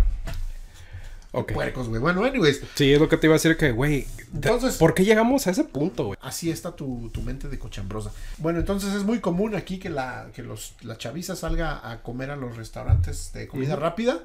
Ok. 1.33 1.53
Puercos, 1.53 1.89
güey. 1.89 2.01
Bueno, 2.01 2.25
anyways. 2.25 2.61
Sí, 2.75 2.93
es 2.93 3.01
lo 3.01 3.09
que 3.09 3.17
te 3.17 3.27
iba 3.27 3.35
a 3.35 3.39
decir 3.39 3.57
que, 3.57 3.71
güey. 3.73 4.07
Entonces- 4.35 4.77
¿Por 4.77 4.95
qué 4.95 5.05
llegamos 5.05 5.47
a 5.47 5.51
ese 5.51 5.65
punto, 5.65 6.07
güey? 6.07 6.19
Así 6.23 6.51
está 6.51 6.75
tu, 6.75 7.11
tu 7.11 7.23
mente 7.23 7.49
de 7.49 7.59
cochambrosa. 7.59 8.11
Bueno, 8.39 8.59
entonces 8.61 8.95
es 8.95 9.05
muy 9.05 9.21
común 9.21 9.55
aquí 9.55 9.79
que 9.79 9.91
la, 9.91 10.29
que 10.35 10.43
los, 10.43 10.75
la 10.83 10.97
chaviza 10.99 11.37
salga 11.37 11.91
a 11.91 12.03
comer 12.03 12.31
a 12.31 12.37
los 12.37 12.57
restaurantes 12.57 13.33
de 13.33 13.47
comida 13.49 13.77
rápida 13.77 14.21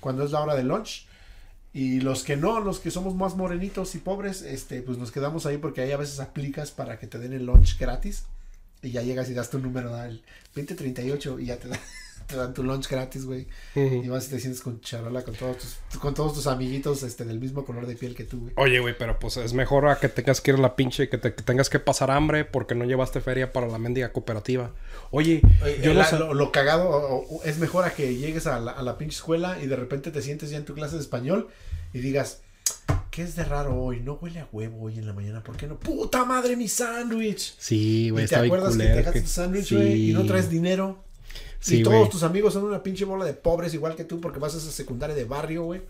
cuando 0.00 0.24
es 0.24 0.30
la 0.32 0.40
hora 0.40 0.54
de 0.54 0.62
lunch. 0.64 1.06
Y 1.72 2.00
los 2.00 2.24
que 2.24 2.36
no, 2.36 2.58
los 2.58 2.80
que 2.80 2.90
somos 2.90 3.14
más 3.14 3.36
morenitos 3.36 3.94
y 3.94 3.98
pobres, 3.98 4.42
este, 4.42 4.82
pues 4.82 4.98
nos 4.98 5.12
quedamos 5.12 5.46
ahí 5.46 5.56
porque 5.56 5.82
ahí 5.82 5.92
a 5.92 5.96
veces 5.96 6.18
aplicas 6.18 6.72
para 6.72 6.98
que 6.98 7.06
te 7.06 7.18
den 7.18 7.32
el 7.32 7.46
lunch 7.46 7.78
gratis. 7.78 8.24
Y 8.82 8.90
ya 8.92 9.02
llegas 9.02 9.28
y 9.30 9.34
das 9.34 9.50
tu 9.50 9.58
número, 9.58 9.90
da 9.90 10.06
el 10.06 10.22
2038 10.54 11.38
y 11.38 11.46
ya 11.46 11.58
te, 11.58 11.68
da- 11.68 11.78
te 12.26 12.36
dan 12.36 12.54
tu 12.54 12.62
lunch 12.62 12.88
gratis, 12.88 13.24
güey. 13.24 13.46
Y 13.74 14.08
vas 14.08 14.26
y 14.28 14.30
te 14.30 14.38
sientes 14.40 14.60
con 14.62 14.80
charola 14.80 15.22
con 15.22 15.34
todos 15.34 15.58
tus, 15.58 15.98
con 15.98 16.14
todos 16.14 16.34
tus 16.34 16.46
amiguitos 16.46 17.02
este, 17.02 17.24
del 17.24 17.40
mismo 17.40 17.64
color 17.64 17.86
de 17.86 17.96
piel 17.96 18.14
que 18.14 18.24
tú, 18.24 18.40
güey. 18.40 18.52
Oye, 18.56 18.78
güey, 18.80 18.96
pero 18.96 19.18
pues 19.18 19.36
es 19.36 19.52
mejor 19.52 19.88
a 19.88 19.98
que 19.98 20.08
tengas 20.08 20.40
que 20.40 20.52
ir 20.52 20.56
a 20.56 20.60
la 20.60 20.76
pinche, 20.76 21.08
que, 21.08 21.18
te, 21.18 21.34
que 21.34 21.42
tengas 21.42 21.68
que 21.70 21.80
pasar 21.80 22.10
hambre 22.10 22.44
porque 22.44 22.74
no 22.74 22.84
llevaste 22.84 23.20
feria 23.20 23.52
para 23.52 23.66
la 23.66 23.78
mendiga 23.78 24.12
cooperativa. 24.12 24.70
Oye, 25.10 25.42
Oye, 25.62 25.80
yo 25.82 25.92
no 25.94 26.04
sé. 26.04 26.18
lo, 26.18 26.34
lo 26.34 26.52
cagado 26.52 26.88
o- 26.88 27.36
o 27.38 27.42
es 27.44 27.58
mejor 27.58 27.84
a 27.84 27.90
que 27.94 28.14
llegues 28.16 28.46
a 28.46 28.60
la, 28.60 28.72
a 28.72 28.82
la 28.82 28.96
pinche 28.98 29.16
escuela 29.16 29.58
y 29.60 29.66
de 29.66 29.76
repente 29.76 30.10
te 30.10 30.22
sientes 30.22 30.50
ya 30.50 30.56
en 30.58 30.64
tu 30.64 30.74
clase 30.74 30.94
de 30.96 31.02
español 31.02 31.48
y 31.92 31.98
digas, 31.98 32.42
¿qué 33.10 33.22
es 33.22 33.34
de 33.34 33.44
raro 33.44 33.74
hoy? 33.82 34.00
No 34.00 34.14
huele 34.14 34.38
a 34.40 34.48
huevo 34.52 34.82
hoy 34.82 34.98
en 34.98 35.06
la 35.06 35.12
mañana, 35.12 35.42
¿por 35.42 35.56
qué 35.56 35.66
no? 35.66 35.76
¡Puta 35.80 36.24
madre, 36.24 36.54
mi 36.56 36.68
sándwich! 36.68 37.56
Sí, 37.58 38.10
güey, 38.10 38.26
Y 38.26 38.28
te 38.28 38.36
acuerdas 38.36 38.76
que 38.76 38.84
te 38.84 38.88
dejaste 38.90 39.18
que- 39.18 39.24
tu 39.26 39.28
sándwich, 39.32 39.64
sí. 39.66 39.74
güey, 39.74 40.10
y 40.10 40.12
no 40.12 40.24
traes 40.26 40.48
dinero. 40.48 41.02
Sí, 41.60 41.80
y 41.80 41.82
todos 41.82 42.08
tus 42.08 42.22
amigos 42.22 42.54
son 42.54 42.64
una 42.64 42.82
pinche 42.82 43.04
bola 43.04 43.26
de 43.26 43.34
pobres 43.34 43.74
igual 43.74 43.94
que 43.94 44.04
tú 44.04 44.18
porque 44.18 44.38
vas 44.38 44.54
a 44.54 44.58
esa 44.58 44.70
secundaria 44.70 45.14
de 45.14 45.24
barrio, 45.24 45.64
güey. 45.64 45.82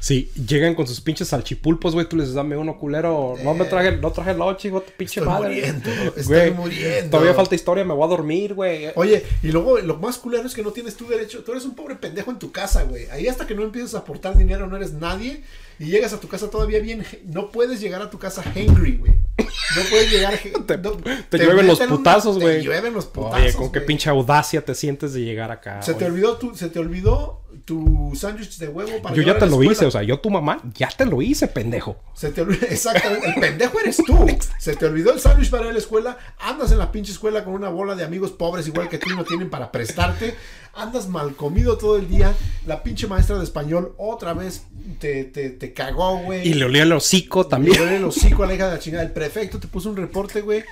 Sí, 0.00 0.30
llegan 0.34 0.74
con 0.74 0.86
sus 0.86 1.02
pinches 1.02 1.28
salchipulpos, 1.28 1.92
güey. 1.92 2.08
Tú 2.08 2.16
les 2.16 2.32
dame 2.32 2.56
uno 2.56 2.78
culero. 2.78 3.34
No 3.44 3.52
me 3.52 3.66
traje, 3.66 3.92
no 3.98 4.10
traje 4.10 4.32
lonche, 4.32 4.68
hijo 4.68 4.80
de 4.80 4.86
tu 4.86 4.92
pinche 4.92 5.20
Estoy 5.20 5.32
madre. 5.34 5.48
muriendo, 5.54 5.90
estoy 6.16 6.50
muriendo. 6.52 7.10
Todavía 7.10 7.34
falta 7.34 7.54
historia, 7.54 7.84
me 7.84 7.92
voy 7.92 8.04
a 8.04 8.08
dormir, 8.08 8.54
güey. 8.54 8.86
Oye, 8.94 9.22
y 9.42 9.48
luego 9.48 9.78
lo 9.80 9.98
más 9.98 10.16
culero 10.16 10.46
es 10.46 10.54
que 10.54 10.62
no 10.62 10.72
tienes 10.72 10.96
tu 10.96 11.06
derecho. 11.06 11.44
Tú 11.44 11.52
eres 11.52 11.66
un 11.66 11.74
pobre 11.74 11.96
pendejo 11.96 12.30
en 12.30 12.38
tu 12.38 12.50
casa, 12.50 12.84
güey. 12.84 13.04
Ahí 13.10 13.26
hasta 13.26 13.46
que 13.46 13.54
no 13.54 13.64
empiezas 13.64 13.94
a 13.94 13.98
aportar 13.98 14.36
dinero 14.36 14.66
no 14.66 14.76
eres 14.76 14.94
nadie. 14.94 15.42
Y 15.78 15.86
llegas 15.86 16.14
a 16.14 16.20
tu 16.20 16.28
casa 16.28 16.48
todavía 16.48 16.80
bien. 16.80 17.04
No 17.26 17.50
puedes 17.50 17.80
llegar 17.80 18.00
a 18.00 18.08
tu 18.08 18.18
casa 18.18 18.42
hangry, 18.42 18.96
güey. 18.96 19.12
No 19.38 19.82
puedes 19.90 20.10
llegar. 20.10 20.38
Te- 20.66 20.78
no- 20.78 20.92
te 21.28 21.38
llueven 21.38 21.66
los 21.66 21.78
putazos, 21.80 22.38
güey. 22.38 22.58
Te 22.58 22.64
llueven 22.64 22.94
los 22.94 23.06
putazos. 23.06 23.40
Oye, 23.40 23.52
con 23.54 23.70
qué 23.72 23.80
pinche 23.80 24.10
audacia 24.10 24.64
te 24.64 24.74
sientes 24.74 25.12
de 25.12 25.20
llegar 25.22 25.50
acá. 25.50 25.82
Se 25.82 25.94
te 25.94 26.04
olvidó, 26.04 26.36
tú, 26.36 26.54
se 26.54 26.68
te 26.68 26.78
olvidó 26.78 27.42
tu 27.64 28.12
sándwich 28.14 28.58
de 28.58 28.68
huevo 28.68 29.02
para 29.02 29.14
Yo 29.14 29.22
ya 29.22 29.38
te 29.38 29.46
lo 29.46 29.62
hice, 29.62 29.86
o 29.86 29.90
sea, 29.90 30.02
yo 30.02 30.20
tu 30.20 30.30
mamá, 30.30 30.60
ya 30.74 30.88
te 30.88 31.04
lo 31.04 31.20
hice, 31.22 31.48
pendejo. 31.48 31.96
Se 32.14 32.30
te 32.30 32.40
olvidó, 32.42 32.66
exactamente, 32.66 33.28
el 33.28 33.34
pendejo 33.34 33.80
eres 33.80 33.96
tú. 33.98 34.26
Se 34.58 34.74
te 34.76 34.86
olvidó 34.86 35.12
el 35.12 35.20
sándwich 35.20 35.50
para 35.50 35.64
ir 35.64 35.70
a 35.70 35.72
la 35.72 35.78
escuela. 35.78 36.18
Andas 36.38 36.72
en 36.72 36.78
la 36.78 36.90
pinche 36.92 37.12
escuela 37.12 37.44
con 37.44 37.54
una 37.54 37.68
bola 37.68 37.94
de 37.94 38.04
amigos 38.04 38.32
pobres 38.32 38.66
igual 38.66 38.88
que 38.88 38.98
tú 38.98 39.10
y 39.10 39.16
no 39.16 39.24
tienen 39.24 39.50
para 39.50 39.70
prestarte. 39.70 40.34
Andas 40.74 41.08
mal 41.08 41.34
comido 41.34 41.78
todo 41.78 41.96
el 41.96 42.08
día. 42.08 42.34
La 42.66 42.82
pinche 42.82 43.06
maestra 43.06 43.38
de 43.38 43.44
español 43.44 43.94
otra 43.98 44.32
vez 44.34 44.64
te, 44.98 45.24
te, 45.24 45.50
te 45.50 45.72
cagó, 45.72 46.18
güey. 46.18 46.46
Y 46.46 46.54
le 46.54 46.64
olía 46.64 46.82
el 46.82 46.92
hocico 46.92 47.42
Le 47.44 47.48
también. 47.48 47.76
duele 47.78 47.96
el 47.96 48.04
hocico 48.04 48.44
a 48.44 48.46
la 48.46 48.54
hija 48.54 48.66
de 48.66 48.74
la 48.74 48.78
chingada. 48.78 49.04
El 49.04 49.12
prefecto 49.12 49.58
te 49.58 49.68
puso 49.68 49.90
un 49.90 49.96
reporte, 49.96 50.40
güey. 50.40 50.64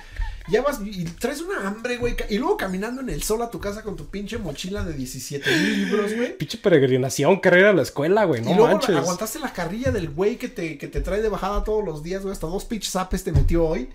Ya 0.49 0.61
vas 0.61 0.79
y 0.85 1.03
traes 1.03 1.41
una 1.41 1.67
hambre, 1.67 1.97
güey. 1.97 2.15
Y 2.29 2.37
luego 2.37 2.55
caminando 2.55 3.01
en 3.01 3.09
el 3.09 3.21
sol 3.23 3.41
a 3.41 3.49
tu 3.49 3.59
casa 3.59 3.83
con 3.83 3.95
tu 3.97 4.07
pinche 4.07 4.37
mochila 4.37 4.83
de 4.83 4.93
17 4.93 5.49
mil 5.57 5.85
libros, 5.85 6.13
güey. 6.15 6.37
Pinche 6.37 6.57
peregrinación, 6.57 7.41
querer 7.41 7.59
ir 7.59 7.65
a 7.65 7.73
la 7.73 7.81
escuela, 7.81 8.23
güey, 8.23 8.41
no 8.41 8.51
y 8.51 8.55
luego 8.55 8.71
manches. 8.71 8.95
aguantaste 8.95 9.39
la 9.39 9.51
carrilla 9.51 9.91
del 9.91 10.09
güey 10.09 10.37
que 10.37 10.47
te, 10.47 10.77
que 10.77 10.87
te 10.87 11.01
trae 11.01 11.21
de 11.21 11.27
bajada 11.29 11.63
todos 11.65 11.83
los 11.83 12.01
días, 12.03 12.21
güey. 12.21 12.31
Hasta 12.31 12.47
dos 12.47 12.63
pinches 12.65 12.95
apes 12.95 13.23
te 13.23 13.31
metió 13.33 13.65
hoy. 13.65 13.89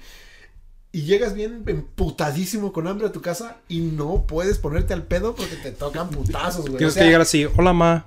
Y 0.95 1.03
llegas 1.05 1.33
bien 1.33 1.63
emputadísimo 1.67 2.71
con 2.71 2.87
hambre 2.87 3.07
a 3.07 3.13
tu 3.13 3.23
casa 3.23 3.57
y 3.67 3.81
no 3.81 4.27
puedes 4.27 4.59
ponerte 4.59 4.93
al 4.93 5.05
pedo 5.05 5.35
porque 5.35 5.57
te 5.57 5.73
tocan 5.73 6.11
putazos, 6.11 6.63
güey. 6.63 6.75
O 6.75 6.77
Tienes 6.77 6.93
sea, 6.95 7.03
que 7.03 7.07
llegar 7.07 7.23
así, 7.23 7.47
hola 7.57 7.73
ma. 7.73 8.05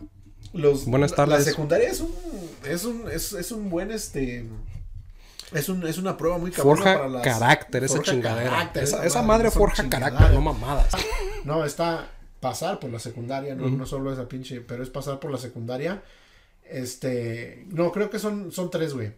los, 0.53 0.85
Buenas 0.85 1.15
tardes. 1.15 1.39
La 1.39 1.43
secundaria 1.43 1.89
es 1.89 1.99
un, 2.01 2.11
es 2.63 2.85
un, 2.85 3.09
es, 3.11 3.33
es 3.33 3.51
un 3.51 3.71
buen, 3.71 3.89
este, 3.89 4.45
es 5.55 5.69
un, 5.69 5.85
es 5.87 5.97
una 5.97 6.17
prueba 6.17 6.37
muy 6.37 6.51
cabrona 6.51 6.77
Forja 6.77 6.95
para 6.97 7.09
las- 7.09 7.23
carácter, 7.23 7.83
esa 7.83 7.95
forja 7.97 8.11
chingadera. 8.11 8.49
carácter, 8.49 8.83
esa, 8.83 9.05
esa 9.05 9.21
madre, 9.21 9.51
forja 9.51 9.87
carácter, 9.89 10.31
no 10.33 10.41
mamadas. 10.41 10.93
No, 11.45 11.63
está 11.63 12.07
pasar 12.39 12.79
por 12.79 12.89
la 12.91 12.97
secundaria, 12.99 13.53
no, 13.55 13.67
no 13.69 13.85
solo 13.85 14.11
esa 14.11 14.27
pinche, 14.27 14.61
pero 14.61 14.81
es 14.83 14.89
pasar 14.89 15.19
por 15.19 15.31
la 15.31 15.37
secundaria. 15.37 16.01
Este, 16.63 17.65
no, 17.69 17.91
creo 17.91 18.09
que 18.09 18.17
son, 18.19 18.51
son 18.51 18.69
tres, 18.71 18.93
güey. 18.93 19.13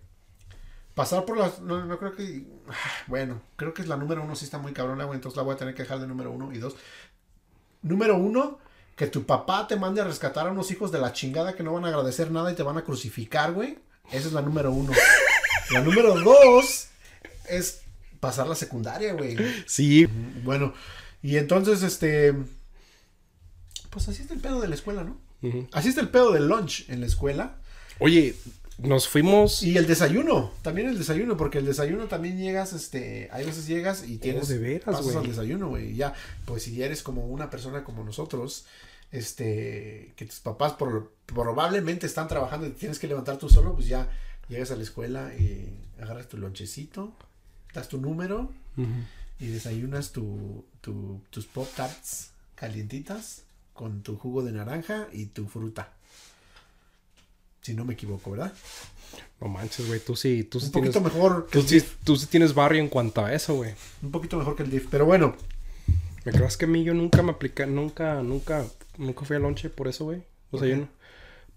Pasar 0.94 1.24
por 1.26 1.38
las, 1.38 1.62
no, 1.62 1.86
no 1.86 1.98
creo 2.00 2.14
que, 2.16 2.46
bueno, 3.08 3.42
creo 3.56 3.74
que 3.74 3.82
es 3.82 3.88
la 3.88 3.96
número 3.98 4.24
uno, 4.24 4.36
sí 4.36 4.44
está 4.46 4.58
muy 4.58 4.74
cabrona, 4.74 5.06
güey, 5.06 5.16
entonces 5.18 5.38
la 5.38 5.44
voy 5.44 5.56
a 5.56 5.58
tener 5.58 5.74
que 5.74 5.84
dejar 5.84 6.00
de 6.00 6.08
número 6.08 6.32
uno 6.32 6.52
y 6.52 6.58
dos. 6.58 6.76
Número 7.82 8.18
uno, 8.18 8.60
que 8.96 9.08
tu 9.08 9.26
papá 9.26 9.68
te 9.68 9.76
mande 9.78 10.02
a 10.02 10.04
rescatar 10.04 10.48
a 10.48 10.52
unos 10.52 10.70
hijos 10.72 10.92
de 10.92 11.00
la 11.00 11.14
chingada 11.14 11.54
que 11.56 11.64
no 11.64 11.74
van 11.74 11.86
a 11.86 11.90
agradecer 11.90 12.32
nada 12.32 12.52
y 12.52 12.56
te 12.56 12.64
van 12.64 12.78
a 12.78 12.84
crucificar, 12.84 13.54
güey. 13.54 13.78
Esa 14.12 14.28
es 14.28 14.34
la 14.34 14.42
número 14.42 14.72
uno. 14.72 14.92
La 15.72 15.82
número 15.82 16.20
dos 16.20 16.88
es 17.50 17.82
pasar 18.20 18.48
la 18.48 18.56
secundaria, 18.56 19.14
güey. 19.14 19.36
Sí, 19.66 20.08
Bueno, 20.44 20.74
y 21.22 21.38
entonces, 21.38 21.84
este. 21.84 22.34
Pues 23.90 24.08
así 24.08 24.22
está 24.22 24.34
el 24.34 24.40
pedo 24.42 24.62
de 24.62 24.68
la 24.68 24.76
escuela, 24.76 25.04
¿no? 25.04 25.18
Ujú. 25.42 25.68
Así 25.72 25.90
está 25.90 26.02
el 26.02 26.10
pedo 26.10 26.32
del 26.32 26.48
lunch 26.48 26.86
en 26.90 27.00
la 27.02 27.08
escuela. 27.08 27.58
Oye, 28.00 28.36
nos 28.78 29.08
fuimos. 29.08 29.64
Y 29.64 29.78
el 29.78 29.88
desayuno, 29.88 30.52
también 30.62 30.88
el 30.90 30.98
desayuno, 30.98 31.36
porque 31.38 31.58
el 31.60 31.66
desayuno 31.66 32.06
también 32.06 32.38
llegas, 32.38 32.74
este, 32.74 33.30
hay 33.32 33.46
veces 33.46 33.66
llegas 33.68 34.04
y 34.08 34.18
tienes, 34.18 34.44
Oh, 34.44 34.48
de 34.48 34.58
veras, 34.60 34.96
pasas 34.98 35.16
al 35.16 35.28
desayuno, 35.28 35.70
güey, 35.70 35.96
ya, 35.96 36.14
pues 36.46 36.64
si 36.64 36.82
eres 36.84 37.02
como 37.02 37.26
una 37.28 37.50
persona 37.50 37.84
como 37.84 38.04
nosotros, 38.04 38.66
este, 39.12 40.14
que 40.16 40.26
tus 40.26 40.40
papás 40.42 40.74
por- 40.74 41.12
probablemente 41.26 42.06
están 42.06 42.28
trabajando 42.28 42.68
y 42.68 42.72
tienes 42.72 43.00
que 43.00 43.08
levantar 43.08 43.38
tú 43.38 43.50
solo, 43.50 43.74
pues 43.74 43.88
ya 43.88 44.10
llegas 44.50 44.72
a 44.72 44.76
la 44.76 44.84
escuela 44.84 45.34
y 45.36 45.70
agarras 46.02 46.28
tu 46.28 46.38
lonchecito, 46.38 47.14
das 47.74 47.88
tu 47.90 48.00
número 48.00 48.52
y 49.40 49.48
desayunas 49.48 50.12
tu, 50.12 50.66
tu- 50.82 51.22
tus 51.30 51.46
pop 51.46 51.68
tarts 51.76 52.32
calientitas 52.56 53.44
con 53.74 54.02
tu 54.04 54.16
jugo 54.18 54.44
de 54.44 54.52
naranja 54.52 55.08
y 55.12 55.26
tu 55.28 55.48
fruta. 55.48 55.94
Si 57.62 57.74
no 57.74 57.84
me 57.86 57.94
equivoco, 57.94 58.32
¿verdad? 58.32 58.54
No 59.42 59.48
manches, 59.50 59.88
güey, 59.88 60.00
tú 60.00 60.16
sí, 60.16 60.44
tú 60.44 60.60
sí 60.60 60.68
Un 60.68 60.72
tienes. 60.72 60.94
poquito 60.96 61.14
mejor 61.16 61.48
que 61.48 61.62
sí, 61.62 61.84
tú 62.04 62.16
sí 62.16 62.28
tienes 62.28 62.54
barrio 62.54 62.82
en 62.82 62.88
cuanto 62.90 63.24
a 63.26 63.34
eso, 63.34 63.56
güey. 63.56 63.74
Un 64.02 64.12
poquito 64.12 64.38
mejor 64.38 64.56
que 64.56 64.64
el 64.64 64.70
DIF. 64.72 64.88
Pero 64.90 65.06
bueno, 65.06 65.36
¿Me 66.26 66.34
creas 66.34 66.58
que 66.58 66.66
a 66.66 66.68
mí 66.68 66.84
yo 66.84 66.94
nunca 66.94 67.22
me 67.24 67.32
apliqué, 67.32 67.66
nunca, 67.66 68.22
nunca, 68.22 68.66
nunca 68.98 69.24
fui 69.26 69.38
a 69.38 69.40
lonche 69.40 69.70
por 69.70 69.88
eso, 69.88 70.04
güey? 70.06 70.24
O 70.52 70.60
sea, 70.60 70.68
yo 70.68 70.76
no. 70.78 70.90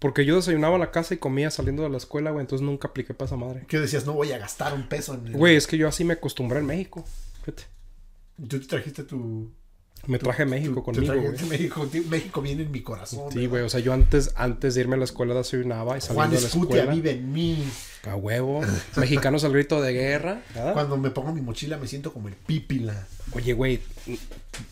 Porque 0.01 0.25
yo 0.25 0.35
desayunaba 0.35 0.73
en 0.73 0.81
la 0.81 0.89
casa 0.89 1.13
y 1.13 1.17
comía 1.17 1.51
saliendo 1.51 1.83
de 1.83 1.89
la 1.89 1.97
escuela, 1.97 2.31
güey, 2.31 2.41
entonces 2.41 2.65
nunca 2.65 2.87
apliqué 2.87 3.13
para 3.13 3.27
esa 3.27 3.37
madre. 3.37 3.65
¿qué 3.67 3.79
decías? 3.79 4.03
No 4.03 4.13
voy 4.13 4.31
a 4.31 4.39
gastar 4.39 4.73
un 4.73 4.89
peso 4.89 5.13
en 5.13 5.27
el... 5.27 5.37
Güey, 5.37 5.55
es 5.55 5.67
que 5.67 5.77
yo 5.77 5.87
así 5.87 6.03
me 6.03 6.13
acostumbré 6.13 6.57
en 6.57 6.65
México. 6.65 7.05
Fíjate. 7.41 7.65
Tú 8.35 8.59
te 8.59 8.65
trajiste 8.65 9.03
tu... 9.03 9.53
Me 10.07 10.17
traje 10.17 10.45
México 10.45 10.75
tu- 10.75 10.83
conmigo, 10.83 11.13
güey. 11.13 11.45
México, 11.47 11.87
México 12.09 12.41
viene 12.41 12.63
en 12.63 12.71
mi 12.71 12.81
corazón. 12.81 13.31
Sí, 13.31 13.45
güey, 13.45 13.61
o 13.63 13.69
sea, 13.69 13.79
yo 13.81 13.93
antes, 13.93 14.31
antes 14.35 14.73
de 14.73 14.81
irme 14.81 14.95
a 14.95 14.97
la 14.97 15.05
escuela 15.05 15.35
desayunaba 15.35 15.95
y 15.97 16.01
saliendo 16.01 16.15
Juan 16.15 16.31
de 16.31 16.41
la 16.41 16.47
escuela. 16.47 16.91
vive 16.93 17.11
en 17.11 17.31
mí. 17.31 17.63
A 18.07 18.15
huevo. 18.15 18.61
Mexicanos 18.97 19.43
al 19.43 19.53
grito 19.53 19.79
de 19.79 19.93
guerra. 19.93 20.41
¿verdad? 20.55 20.73
Cuando 20.73 20.97
me 20.97 21.11
pongo 21.11 21.31
mi 21.33 21.41
mochila 21.41 21.77
me 21.77 21.87
siento 21.87 22.11
como 22.13 22.29
el 22.29 22.33
pípila. 22.33 23.05
Oye, 23.33 23.53
güey, 23.53 23.79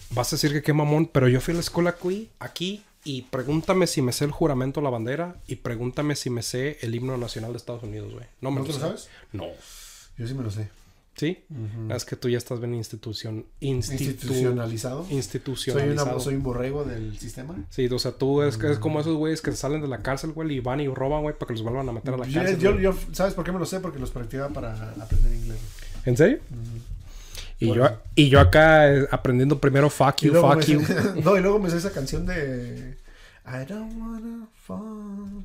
vas 0.10 0.34
a 0.34 0.36
decir 0.36 0.52
que 0.52 0.64
qué 0.64 0.74
mamón, 0.74 1.06
pero 1.06 1.28
yo 1.28 1.40
fui 1.42 1.52
a 1.52 1.56
la 1.56 1.62
escuela 1.62 1.92
aquí, 1.92 2.30
aquí 2.40 2.84
y 3.04 3.22
pregúntame 3.24 3.86
si 3.86 4.02
me 4.02 4.12
sé 4.14 4.26
el 4.26 4.32
juramento 4.32 4.80
a 4.80 4.84
la 4.84 4.90
bandera 4.90 5.36
y 5.48 5.58
pregúntame 5.58 6.16
si 6.16 6.32
me 6.32 6.42
sé 6.42 6.80
el 6.82 6.96
himno 6.96 7.18
nacional 7.18 7.52
de 7.52 7.58
Estados 7.58 7.84
Unidos, 7.84 8.12
güey. 8.14 8.26
No 8.42 8.50
me 8.50 8.62
¿No 8.62 8.66
lo 8.66 8.66
te 8.66 8.74
lo 8.74 8.80
sé. 8.80 8.82
sabes? 8.82 9.10
No. 9.32 9.46
Yo 10.18 10.28
sí 10.28 10.34
me 10.34 10.44
lo 10.44 10.50
sé. 10.50 10.70
¿Sí? 11.20 11.44
Es 11.90 12.06
que 12.06 12.16
tú 12.16 12.30
ya 12.30 12.38
estás 12.38 12.60
bien 12.62 12.74
institución, 12.76 13.46
institu- 13.60 13.92
Institucionalizado. 14.00 15.04
Soy, 15.06 15.16
institucionalizado. 15.18 16.12
una, 16.16 16.20
soy 16.24 16.36
un 16.36 16.44
borrego 16.44 16.86
del 16.86 17.20
sistema. 17.20 17.56
Sí, 17.70 17.88
o 17.88 18.00
sea, 18.00 18.14
tú 18.14 18.42
es, 18.42 18.58
que 18.58 18.72
es 18.72 18.80
como 18.80 19.02
esos 19.02 19.18
güeyes 19.18 19.42
que 19.42 19.52
salen 19.52 19.82
de 19.82 19.90
la 19.90 19.98
cárcel, 19.98 20.32
güey, 20.32 20.54
y 20.54 20.60
van 20.62 20.80
y 20.80 20.88
roban, 20.88 21.24
güey, 21.24 21.36
para 21.38 21.48
que 21.48 21.54
los 21.56 21.64
vuelvan 21.64 21.90
a 21.90 21.92
meter 21.92 22.14
a 22.14 22.18
la 22.18 22.24
cárcel. 22.26 22.58
yo- 22.60 22.80
yo- 22.80 22.96
¿Sabes 23.12 23.34
por 23.34 23.44
qué 23.44 23.52
me 23.52 23.60
lo 23.60 23.66
sé? 23.66 23.82
Porque 23.82 24.00
los 24.00 24.12
practicaba 24.12 24.48
para 24.50 24.92
aprender 24.94 25.34
inglés. 25.34 25.58
¿En 26.06 26.16
serio? 26.16 26.40
Y, 27.60 27.68
Bueno. 27.68 27.90
yo, 27.90 27.98
y 28.16 28.30
yo 28.30 28.40
acá 28.40 28.90
eh, 28.90 29.06
aprendiendo 29.12 29.60
primero 29.60 29.90
fuck 29.90 30.22
you, 30.22 30.34
fuck 30.36 30.62
you. 30.62 30.80
sé- 30.86 30.96
no, 31.26 31.36
y 31.38 31.42
luego 31.42 31.60
me 31.60 31.70
sé 31.70 31.76
esa 31.78 31.92
canción 31.92 32.26
de 32.26 32.98
I 33.46 33.66
don't 33.68 33.92
wanna 34.02 34.48
fall. 34.66 35.44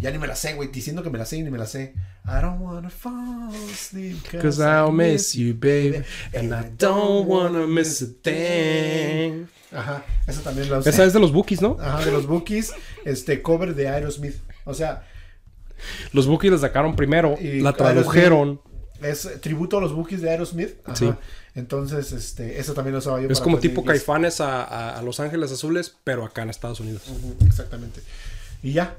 Ya 0.00 0.10
ni 0.12 0.18
me 0.18 0.26
la 0.28 0.36
sé, 0.36 0.54
güey, 0.54 0.68
diciendo 0.70 1.02
que 1.02 1.10
me 1.10 1.18
la 1.18 1.24
sé 1.26 1.38
y 1.38 1.42
ni 1.42 1.50
me 1.50 1.58
la 1.58 1.66
sé. 1.66 1.94
I 2.24 2.40
don't 2.42 2.60
wanna 2.60 2.90
fall 2.90 3.50
asleep 3.72 4.18
Cause 4.40 4.62
I'll 4.62 4.92
miss 4.92 5.34
you, 5.34 5.54
baby. 5.54 6.02
And 6.34 6.52
I 6.52 6.70
don't 6.76 7.26
wanna 7.26 7.66
miss 7.66 8.02
a 8.02 8.06
thing. 8.22 9.46
Ajá, 9.72 10.04
esa 10.26 10.42
también 10.42 10.70
la 10.70 10.78
usé. 10.78 10.90
Esa 10.90 11.04
es 11.04 11.12
de 11.12 11.20
los 11.20 11.32
Bookies, 11.32 11.60
¿no? 11.60 11.76
Ajá, 11.80 12.04
de 12.04 12.12
los 12.12 12.26
Bookies, 12.26 12.72
este 13.04 13.42
cover 13.42 13.74
de 13.74 13.88
Aerosmith. 13.88 14.36
O 14.64 14.74
sea, 14.74 15.04
Los 16.12 16.26
Bookies 16.26 16.52
la 16.52 16.58
sacaron 16.58 16.94
primero, 16.96 17.36
Y 17.40 17.60
la 17.60 17.72
tradujeron. 17.72 18.60
es 19.02 19.28
tributo 19.40 19.78
a 19.78 19.80
los 19.80 19.92
Bookies 19.94 20.20
de 20.22 20.30
Aerosmith. 20.30 20.76
Ajá. 20.84 20.96
Sí. 20.96 21.10
Entonces, 21.54 22.12
este, 22.12 22.60
eso 22.60 22.72
también 22.74 22.92
lo 22.92 22.98
usaba 23.00 23.20
yo. 23.20 23.28
Es 23.28 23.38
para 23.40 23.44
como 23.44 23.58
tipo 23.58 23.80
inglés. 23.80 23.98
Caifanes 24.00 24.40
a, 24.40 24.62
a- 24.64 24.98
a 24.98 25.02
Los 25.02 25.18
Ángeles 25.20 25.50
Azules, 25.50 25.96
pero 26.04 26.24
acá 26.24 26.42
en 26.42 26.50
Estados 26.50 26.78
Unidos. 26.80 27.02
Ujú, 27.08 27.36
Exactamente. 27.46 28.00
Y 28.62 28.72
ya. 28.72 28.96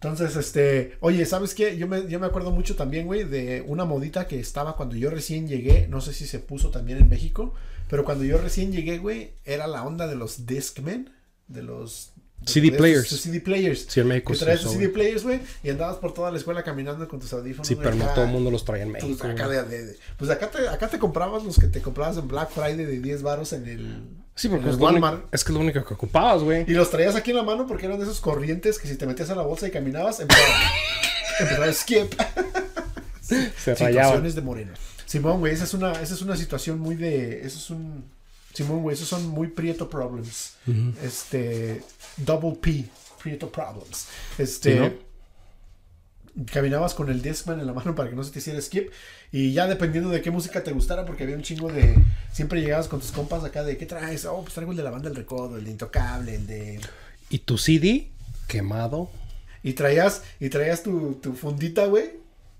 Entonces, 0.00 0.36
este, 0.36 0.96
oye, 1.00 1.26
¿sabes 1.26 1.54
qué? 1.54 1.76
Yo 1.76 1.88
me, 1.88 2.06
yo 2.08 2.20
me 2.20 2.26
acuerdo 2.26 2.52
mucho 2.52 2.76
también, 2.76 3.06
güey, 3.06 3.24
de 3.24 3.64
una 3.66 3.84
modita 3.84 4.28
que 4.28 4.38
estaba 4.38 4.76
cuando 4.76 4.94
yo 4.94 5.10
recién 5.10 5.48
llegué, 5.48 5.88
no 5.88 6.00
sé 6.00 6.12
si 6.12 6.26
se 6.26 6.38
puso 6.38 6.70
también 6.70 6.98
en 6.98 7.08
México, 7.08 7.52
pero 7.88 8.04
cuando 8.04 8.24
yo 8.24 8.38
recién 8.38 8.70
llegué, 8.70 8.98
güey, 8.98 9.32
era 9.44 9.66
la 9.66 9.82
onda 9.84 10.06
de 10.06 10.14
los 10.14 10.46
Discmen, 10.46 11.10
de 11.48 11.62
los... 11.62 12.12
CD 12.46 12.70
de 12.70 12.76
players. 12.78 13.06
esos 13.06 13.20
CD 13.22 13.40
players. 13.40 13.86
Sí, 13.88 13.98
en 13.98 14.06
México 14.06 14.28
Que 14.32 14.36
usó, 14.38 14.46
tus 14.62 14.70
CD 14.74 14.88
players, 14.90 15.24
güey, 15.24 15.40
y 15.64 15.70
andabas 15.70 15.96
por 15.96 16.14
toda 16.14 16.30
la 16.30 16.38
escuela 16.38 16.62
caminando 16.62 17.08
con 17.08 17.18
tus 17.18 17.32
audífonos. 17.32 17.66
Sí, 17.66 17.74
pero 17.74 17.96
no 17.96 18.06
todo 18.14 18.24
el 18.26 18.30
mundo 18.30 18.52
los 18.52 18.64
traía 18.64 18.84
en 18.84 18.92
Pues 18.92 19.02
México. 19.02 19.26
acá, 19.26 19.48
de- 19.48 19.64
de- 19.64 19.86
de- 19.86 19.96
pues 20.16 20.30
acá 20.30 20.48
te, 20.48 20.68
acá 20.68 20.86
te 20.88 21.00
comprabas 21.00 21.42
los 21.42 21.58
que 21.58 21.66
te 21.66 21.80
comprabas 21.82 22.16
en 22.18 22.28
Black 22.28 22.50
Friday 22.50 22.76
de 22.86 23.00
10 23.00 23.22
baros 23.22 23.52
en 23.52 23.66
el, 23.66 24.04
Sí, 24.38 24.48
porque 24.48 24.70
es 24.70 24.76
lo, 24.76 24.84
Walmart. 24.84 25.24
es 25.34 25.42
que 25.42 25.50
es 25.50 25.54
lo 25.54 25.60
único 25.60 25.84
que 25.84 25.94
ocupabas, 25.94 26.44
güey. 26.44 26.64
Y 26.68 26.72
los 26.72 26.90
traías 26.90 27.16
aquí 27.16 27.30
en 27.30 27.38
la 27.38 27.42
mano 27.42 27.66
porque 27.66 27.86
eran 27.86 27.98
de 27.98 28.04
esos 28.04 28.20
corrientes 28.20 28.78
que 28.78 28.86
si 28.86 28.96
te 28.96 29.04
metías 29.04 29.30
a 29.30 29.34
la 29.34 29.42
bolsa 29.42 29.66
y 29.66 29.72
caminabas, 29.72 30.20
empezaba, 30.20 30.48
empezaba 31.40 31.66
a 31.66 31.72
skip. 31.72 32.14
Se. 33.20 33.50
Situaciones 33.74 34.36
de 34.36 34.40
moreno. 34.40 34.72
Simón, 35.06 35.40
güey, 35.40 35.52
esa 35.52 35.64
es 35.64 35.74
una, 35.74 35.90
esa 35.92 36.14
es 36.14 36.22
una 36.22 36.36
situación 36.36 36.78
muy 36.78 36.94
de. 36.94 37.40
Eso 37.44 37.58
es 37.58 37.70
un. 37.70 38.04
Simón, 38.54 38.82
güey, 38.82 38.94
esos 38.94 39.08
son 39.08 39.26
muy 39.26 39.48
Prieto 39.48 39.90
Problems. 39.90 40.54
Este. 41.02 41.82
Double 42.16 42.56
P. 42.60 42.84
Prieto 43.20 43.50
Problems. 43.50 44.06
Este. 44.38 44.72
Sí, 44.72 44.78
¿no? 44.78 45.07
Caminabas 46.46 46.94
con 46.94 47.08
el 47.10 47.22
Discman 47.22 47.60
en 47.60 47.66
la 47.66 47.72
mano 47.72 47.94
para 47.94 48.10
que 48.10 48.16
no 48.16 48.22
se 48.24 48.32
te 48.32 48.38
hiciera 48.38 48.60
skip. 48.60 48.90
Y 49.32 49.52
ya 49.52 49.66
dependiendo 49.66 50.10
de 50.10 50.20
qué 50.22 50.30
música 50.30 50.62
te 50.62 50.72
gustara, 50.72 51.04
porque 51.04 51.24
había 51.24 51.36
un 51.36 51.42
chingo 51.42 51.70
de. 51.70 51.96
Siempre 52.32 52.60
llegabas 52.60 52.88
con 52.88 53.00
tus 53.00 53.12
compas 53.12 53.44
acá 53.44 53.64
de 53.64 53.76
¿qué 53.76 53.86
traes? 53.86 54.24
Oh, 54.24 54.42
pues 54.42 54.54
traigo 54.54 54.72
el 54.72 54.76
de 54.76 54.84
la 54.84 54.90
banda 54.90 55.08
del 55.08 55.16
recodo, 55.16 55.56
el 55.56 55.64
de 55.64 55.70
Intocable, 55.70 56.34
el 56.34 56.46
de. 56.46 56.80
Y 57.30 57.38
tu 57.40 57.58
CD 57.58 58.08
quemado. 58.46 59.10
Y 59.62 59.72
traías, 59.72 60.22
y 60.40 60.48
traías 60.48 60.82
tu, 60.82 61.14
tu 61.14 61.34
fundita, 61.34 61.86
güey. 61.86 62.10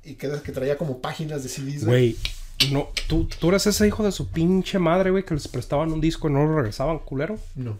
Y 0.04 0.14
quedas 0.14 0.42
que 0.42 0.52
traía 0.52 0.76
como 0.76 1.00
páginas 1.00 1.42
de 1.42 1.48
CDs, 1.48 1.84
Güey, 1.84 2.16
no, 2.72 2.88
tú, 3.06 3.28
tú 3.38 3.48
eres 3.48 3.66
ese 3.66 3.86
hijo 3.86 4.04
de 4.04 4.12
su 4.12 4.28
pinche 4.28 4.78
madre, 4.78 5.10
güey, 5.10 5.24
que 5.24 5.34
les 5.34 5.48
prestaban 5.48 5.92
un 5.92 6.00
disco 6.00 6.28
y 6.28 6.32
no 6.32 6.44
lo 6.44 6.56
regresaban, 6.56 6.98
culero. 6.98 7.38
No. 7.54 7.78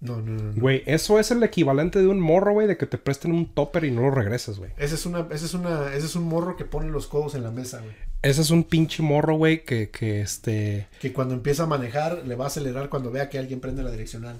No, 0.00 0.16
no, 0.20 0.32
no. 0.32 0.52
no. 0.52 0.60
Güey, 0.60 0.82
eso 0.86 1.18
es 1.18 1.30
el 1.30 1.42
equivalente 1.42 2.00
de 2.00 2.06
un 2.06 2.20
morro, 2.20 2.52
güey, 2.52 2.66
de 2.66 2.76
que 2.76 2.86
te 2.86 2.98
presten 2.98 3.32
un 3.32 3.46
topper 3.46 3.84
y 3.84 3.90
no 3.90 4.02
lo 4.02 4.10
regreses, 4.10 4.58
güey. 4.58 4.70
Ese 4.76 4.94
es 4.94 5.06
una, 5.06 5.26
ese 5.30 5.46
es 5.46 5.54
una, 5.54 5.94
ese 5.94 6.06
es 6.06 6.16
un 6.16 6.24
morro 6.24 6.56
que 6.56 6.64
pone 6.64 6.90
los 6.90 7.06
codos 7.06 7.34
en 7.34 7.42
la 7.42 7.50
mesa, 7.50 7.80
güey. 7.80 7.94
Ese 8.22 8.42
es 8.42 8.50
un 8.50 8.64
pinche 8.64 9.02
morro, 9.02 9.36
güey, 9.36 9.64
que, 9.64 9.90
que 9.90 10.20
este... 10.20 10.88
Que 11.00 11.12
cuando 11.12 11.34
empieza 11.34 11.62
a 11.62 11.66
manejar, 11.66 12.24
le 12.26 12.34
va 12.34 12.44
a 12.44 12.48
acelerar 12.48 12.88
cuando 12.88 13.10
vea 13.10 13.28
que 13.30 13.38
alguien 13.38 13.60
prende 13.60 13.82
la 13.82 13.90
direccional. 13.90 14.36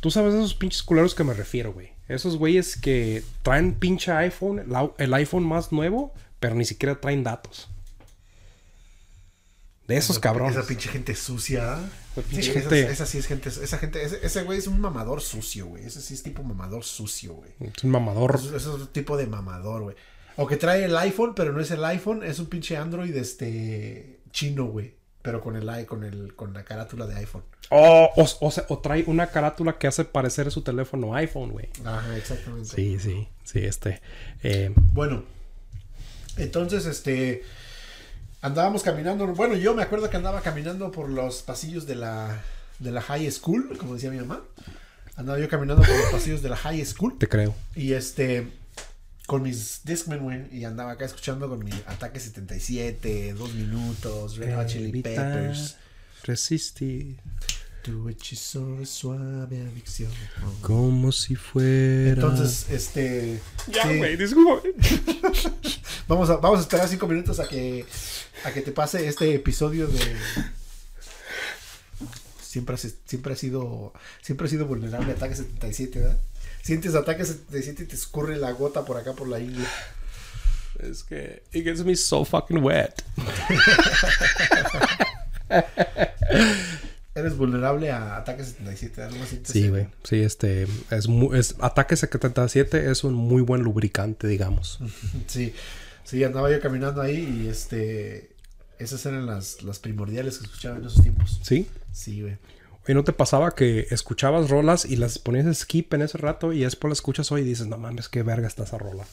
Tú 0.00 0.10
sabes 0.10 0.34
esos 0.34 0.54
pinches 0.54 0.82
culeros 0.82 1.14
que 1.14 1.24
me 1.24 1.34
refiero, 1.34 1.72
güey. 1.72 1.90
Esos 2.08 2.36
güeyes 2.38 2.76
que 2.76 3.22
traen 3.42 3.74
pinche 3.74 4.12
iPhone, 4.12 4.64
el 4.98 5.14
iPhone 5.14 5.44
más 5.44 5.72
nuevo, 5.72 6.12
pero 6.40 6.54
ni 6.54 6.64
siquiera 6.64 7.00
traen 7.00 7.22
datos. 7.22 7.68
De 9.90 9.96
esos 9.98 10.16
Esa- 10.16 10.20
cabrones. 10.20 10.56
Esa 10.56 10.66
pinche 10.66 10.88
gente 10.88 11.14
sucia. 11.14 11.78
Esa 12.16 12.22
pinche 12.22 12.42
Sí, 12.42 12.52
gente- 12.52 12.80
Esa, 12.82 12.92
esa 12.92 13.06
sí 13.06 13.18
es 13.18 13.26
gente. 13.26 13.48
Esa 13.48 13.78
gente. 13.78 14.02
Ese, 14.04 14.20
ese 14.24 14.42
güey 14.42 14.58
es 14.58 14.66
un 14.66 14.80
mamador 14.80 15.20
sucio, 15.20 15.66
güey. 15.66 15.84
Ese 15.84 16.00
sí 16.00 16.14
es 16.14 16.22
tipo 16.22 16.42
mamador 16.42 16.84
sucio, 16.84 17.34
güey. 17.34 17.50
Es 17.60 17.84
un 17.84 17.90
mamador. 17.90 18.40
Es 18.56 18.66
otro 18.66 18.88
tipo 18.88 19.16
de 19.16 19.26
mamador, 19.26 19.82
güey. 19.82 19.96
O 20.36 20.46
que 20.46 20.56
trae 20.56 20.84
el 20.84 20.96
iPhone, 20.96 21.34
pero 21.34 21.52
no 21.52 21.60
es 21.60 21.70
el 21.70 21.84
iPhone, 21.84 22.22
es 22.24 22.38
un 22.38 22.46
pinche 22.46 22.76
Android 22.76 23.14
este 23.14 24.20
chino, 24.32 24.64
güey. 24.66 24.94
Pero 25.22 25.42
con 25.42 25.54
el 25.56 25.84
con 25.86 26.02
el 26.04 26.34
con 26.34 26.54
la 26.54 26.64
carátula 26.64 27.06
de 27.06 27.16
iPhone. 27.16 27.42
Oh, 27.68 28.08
o, 28.16 28.26
o 28.46 28.50
sea, 28.50 28.64
o 28.70 28.78
trae 28.78 29.04
una 29.06 29.26
carátula 29.26 29.76
que 29.78 29.86
hace 29.86 30.04
parecer 30.06 30.50
su 30.50 30.62
teléfono 30.62 31.14
iPhone, 31.14 31.50
güey. 31.50 31.68
Ajá, 31.84 32.16
exactamente. 32.16 32.68
Sí, 32.74 32.98
sí, 32.98 33.28
sí, 33.44 33.58
este. 33.58 34.00
eh, 34.42 34.72
Bueno, 34.94 35.24
entonces, 36.36 36.86
este, 36.86 37.42
andábamos 38.40 38.82
caminando, 38.82 39.26
bueno, 39.28 39.56
yo 39.56 39.74
me 39.74 39.82
acuerdo 39.82 40.08
que 40.10 40.16
andaba 40.16 40.40
caminando 40.40 40.90
por 40.90 41.08
los 41.08 41.42
pasillos 41.42 41.86
de 41.86 41.94
la, 41.94 42.40
de 42.78 42.90
la 42.90 43.02
high 43.02 43.30
school, 43.30 43.76
como 43.78 43.94
decía 43.94 44.10
mi 44.10 44.18
mamá. 44.18 44.42
Andaba 45.16 45.38
yo 45.38 45.48
caminando 45.48 45.82
por 45.82 45.94
los 45.94 46.10
pasillos 46.10 46.42
de 46.42 46.48
la 46.48 46.56
high 46.56 46.84
school 46.84 47.18
te 47.18 47.28
creo. 47.28 47.54
y 47.74 47.92
este, 47.92 48.48
con 49.26 49.42
mis 49.42 49.82
Discman, 49.84 50.20
güey, 50.20 50.46
y 50.50 50.64
andaba 50.64 50.92
acá 50.92 51.04
escuchando 51.04 51.48
con 51.48 51.62
mi 51.62 51.72
Ataque 51.86 52.20
77, 52.20 53.34
Dos 53.34 53.52
Minutos, 53.54 54.36
Red 54.38 54.56
Hot 54.56 54.66
Chili 54.66 55.02
Peppers. 55.02 55.76
Resistir 56.24 57.18
Tu 57.82 58.08
hechizo 58.08 58.76
de 58.76 58.86
suave 58.86 59.62
adicción. 59.62 60.10
como 60.60 61.12
si 61.12 61.34
fuera. 61.34 62.12
Entonces, 62.12 62.66
este... 62.70 63.40
Ya, 63.68 63.88
sí. 63.88 63.98
güey, 63.98 64.16
disculpa. 64.16 64.62
Vamos 66.10 66.28
a, 66.28 66.36
vamos 66.38 66.58
a 66.58 66.62
esperar 66.62 66.88
cinco 66.88 67.06
minutos 67.06 67.38
a 67.38 67.46
que, 67.46 67.86
a 68.42 68.50
que 68.50 68.62
te 68.62 68.72
pase 68.72 69.06
este 69.06 69.32
episodio 69.32 69.86
de. 69.86 70.00
Siempre 72.42 72.74
has, 72.74 72.94
siempre 73.06 73.34
ha 73.34 73.36
sido. 73.36 73.92
Siempre 74.20 74.48
ha 74.48 74.50
sido 74.50 74.66
vulnerable 74.66 75.12
a 75.12 75.14
ataque 75.14 75.36
77, 75.36 76.00
¿verdad? 76.00 76.18
Sientes 76.62 76.96
ataque 76.96 77.24
77 77.24 77.84
y 77.84 77.86
te 77.86 77.94
escurre 77.94 78.38
la 78.38 78.50
gota 78.50 78.84
por 78.84 78.96
acá 78.96 79.12
por 79.12 79.28
la 79.28 79.38
ingle. 79.38 79.64
Es 80.80 81.04
que 81.04 81.44
it 81.52 81.62
gets 81.62 81.84
me 81.84 81.94
so 81.94 82.24
fucking 82.24 82.60
wet. 82.60 83.04
Eres 87.14 87.36
vulnerable 87.36 87.90
a 87.90 88.16
ataque 88.16 88.44
77, 88.44 89.02
algo 89.02 89.22
así. 89.22 89.40
Sí, 89.44 89.68
güey. 89.68 89.88
Sí, 90.04 90.20
este. 90.22 90.66
Es, 90.90 91.08
mu- 91.08 91.34
es 91.34 91.56
Ataque 91.60 91.96
77 91.96 92.90
es 92.90 93.02
un 93.02 93.14
muy 93.14 93.42
buen 93.42 93.62
lubricante, 93.62 94.26
digamos. 94.28 94.78
Sí, 95.26 95.52
sí, 96.04 96.22
andaba 96.24 96.50
yo 96.50 96.60
caminando 96.60 97.02
ahí 97.02 97.42
y 97.44 97.48
este. 97.48 98.30
Esas 98.78 99.04
eran 99.06 99.26
las, 99.26 99.62
las 99.62 99.78
primordiales 99.78 100.38
que 100.38 100.44
escuchaba 100.46 100.76
en 100.76 100.84
esos 100.86 101.02
tiempos. 101.02 101.40
¿Sí? 101.42 101.68
Sí, 101.92 102.22
güey. 102.22 102.38
Oye, 102.84 102.94
¿no 102.94 103.04
te 103.04 103.12
pasaba 103.12 103.54
que 103.54 103.88
escuchabas 103.90 104.48
rolas 104.48 104.86
y 104.86 104.96
las 104.96 105.18
ponías 105.18 105.54
skip 105.58 105.92
en 105.92 106.00
ese 106.02 106.16
rato 106.16 106.52
y 106.54 106.60
después 106.60 106.88
las 106.88 106.98
escuchas 106.98 107.30
hoy 107.30 107.42
y 107.42 107.44
dices, 107.44 107.66
no 107.66 107.76
mames, 107.76 108.08
qué 108.08 108.22
verga 108.22 108.46
está 108.48 108.62
esa 108.62 108.78
rola? 108.78 109.04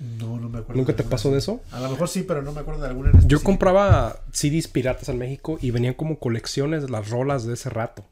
No, 0.00 0.38
no 0.38 0.48
me 0.48 0.58
acuerdo. 0.58 0.80
¿Nunca 0.80 0.94
te 0.94 1.04
pasó 1.04 1.30
de 1.30 1.38
eso? 1.38 1.60
A 1.70 1.80
lo 1.80 1.90
mejor 1.90 2.08
sí, 2.08 2.22
pero 2.22 2.42
no 2.42 2.52
me 2.52 2.60
acuerdo 2.60 2.82
de 2.82 2.88
alguna 2.88 3.10
en 3.10 3.28
Yo 3.28 3.42
compraba 3.42 4.20
CDs 4.32 4.68
piratas 4.68 5.08
en 5.08 5.18
México 5.18 5.58
y 5.60 5.70
venían 5.70 5.94
como 5.94 6.18
colecciones 6.18 6.82
de 6.82 6.88
las 6.88 7.10
rolas 7.10 7.46
de 7.46 7.54
ese 7.54 7.70
rato. 7.70 8.04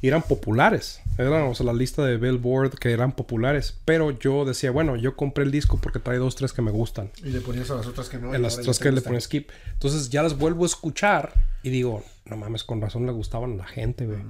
Y 0.00 0.08
eran 0.08 0.22
populares. 0.22 1.00
Eran, 1.18 1.42
o 1.42 1.54
sea, 1.54 1.66
la 1.66 1.72
lista 1.72 2.04
de 2.04 2.16
Billboard 2.16 2.78
que 2.78 2.92
eran 2.92 3.12
populares. 3.12 3.74
Pero 3.84 4.16
yo 4.16 4.44
decía, 4.44 4.70
bueno, 4.70 4.94
yo 4.94 5.16
compré 5.16 5.44
el 5.44 5.50
disco 5.50 5.78
porque 5.82 5.98
trae 5.98 6.18
dos, 6.18 6.36
tres 6.36 6.52
que 6.52 6.62
me 6.62 6.70
gustan. 6.70 7.10
Y 7.24 7.30
le 7.30 7.40
ponías 7.40 7.70
a 7.70 7.74
las 7.74 7.86
otras 7.86 8.08
que 8.08 8.18
no. 8.18 8.32
En 8.34 8.42
las 8.42 8.58
otras 8.58 8.78
que 8.78 8.92
le 8.92 9.00
pones 9.00 9.24
skip. 9.24 9.50
Entonces 9.72 10.08
ya 10.10 10.22
las 10.22 10.38
vuelvo 10.38 10.62
a 10.62 10.66
escuchar 10.66 11.32
y 11.64 11.70
digo, 11.70 12.04
no 12.26 12.36
mames, 12.36 12.62
con 12.62 12.80
razón 12.80 13.06
le 13.06 13.12
gustaban 13.12 13.54
a 13.54 13.56
la 13.56 13.66
gente, 13.66 14.06
güey. 14.06 14.20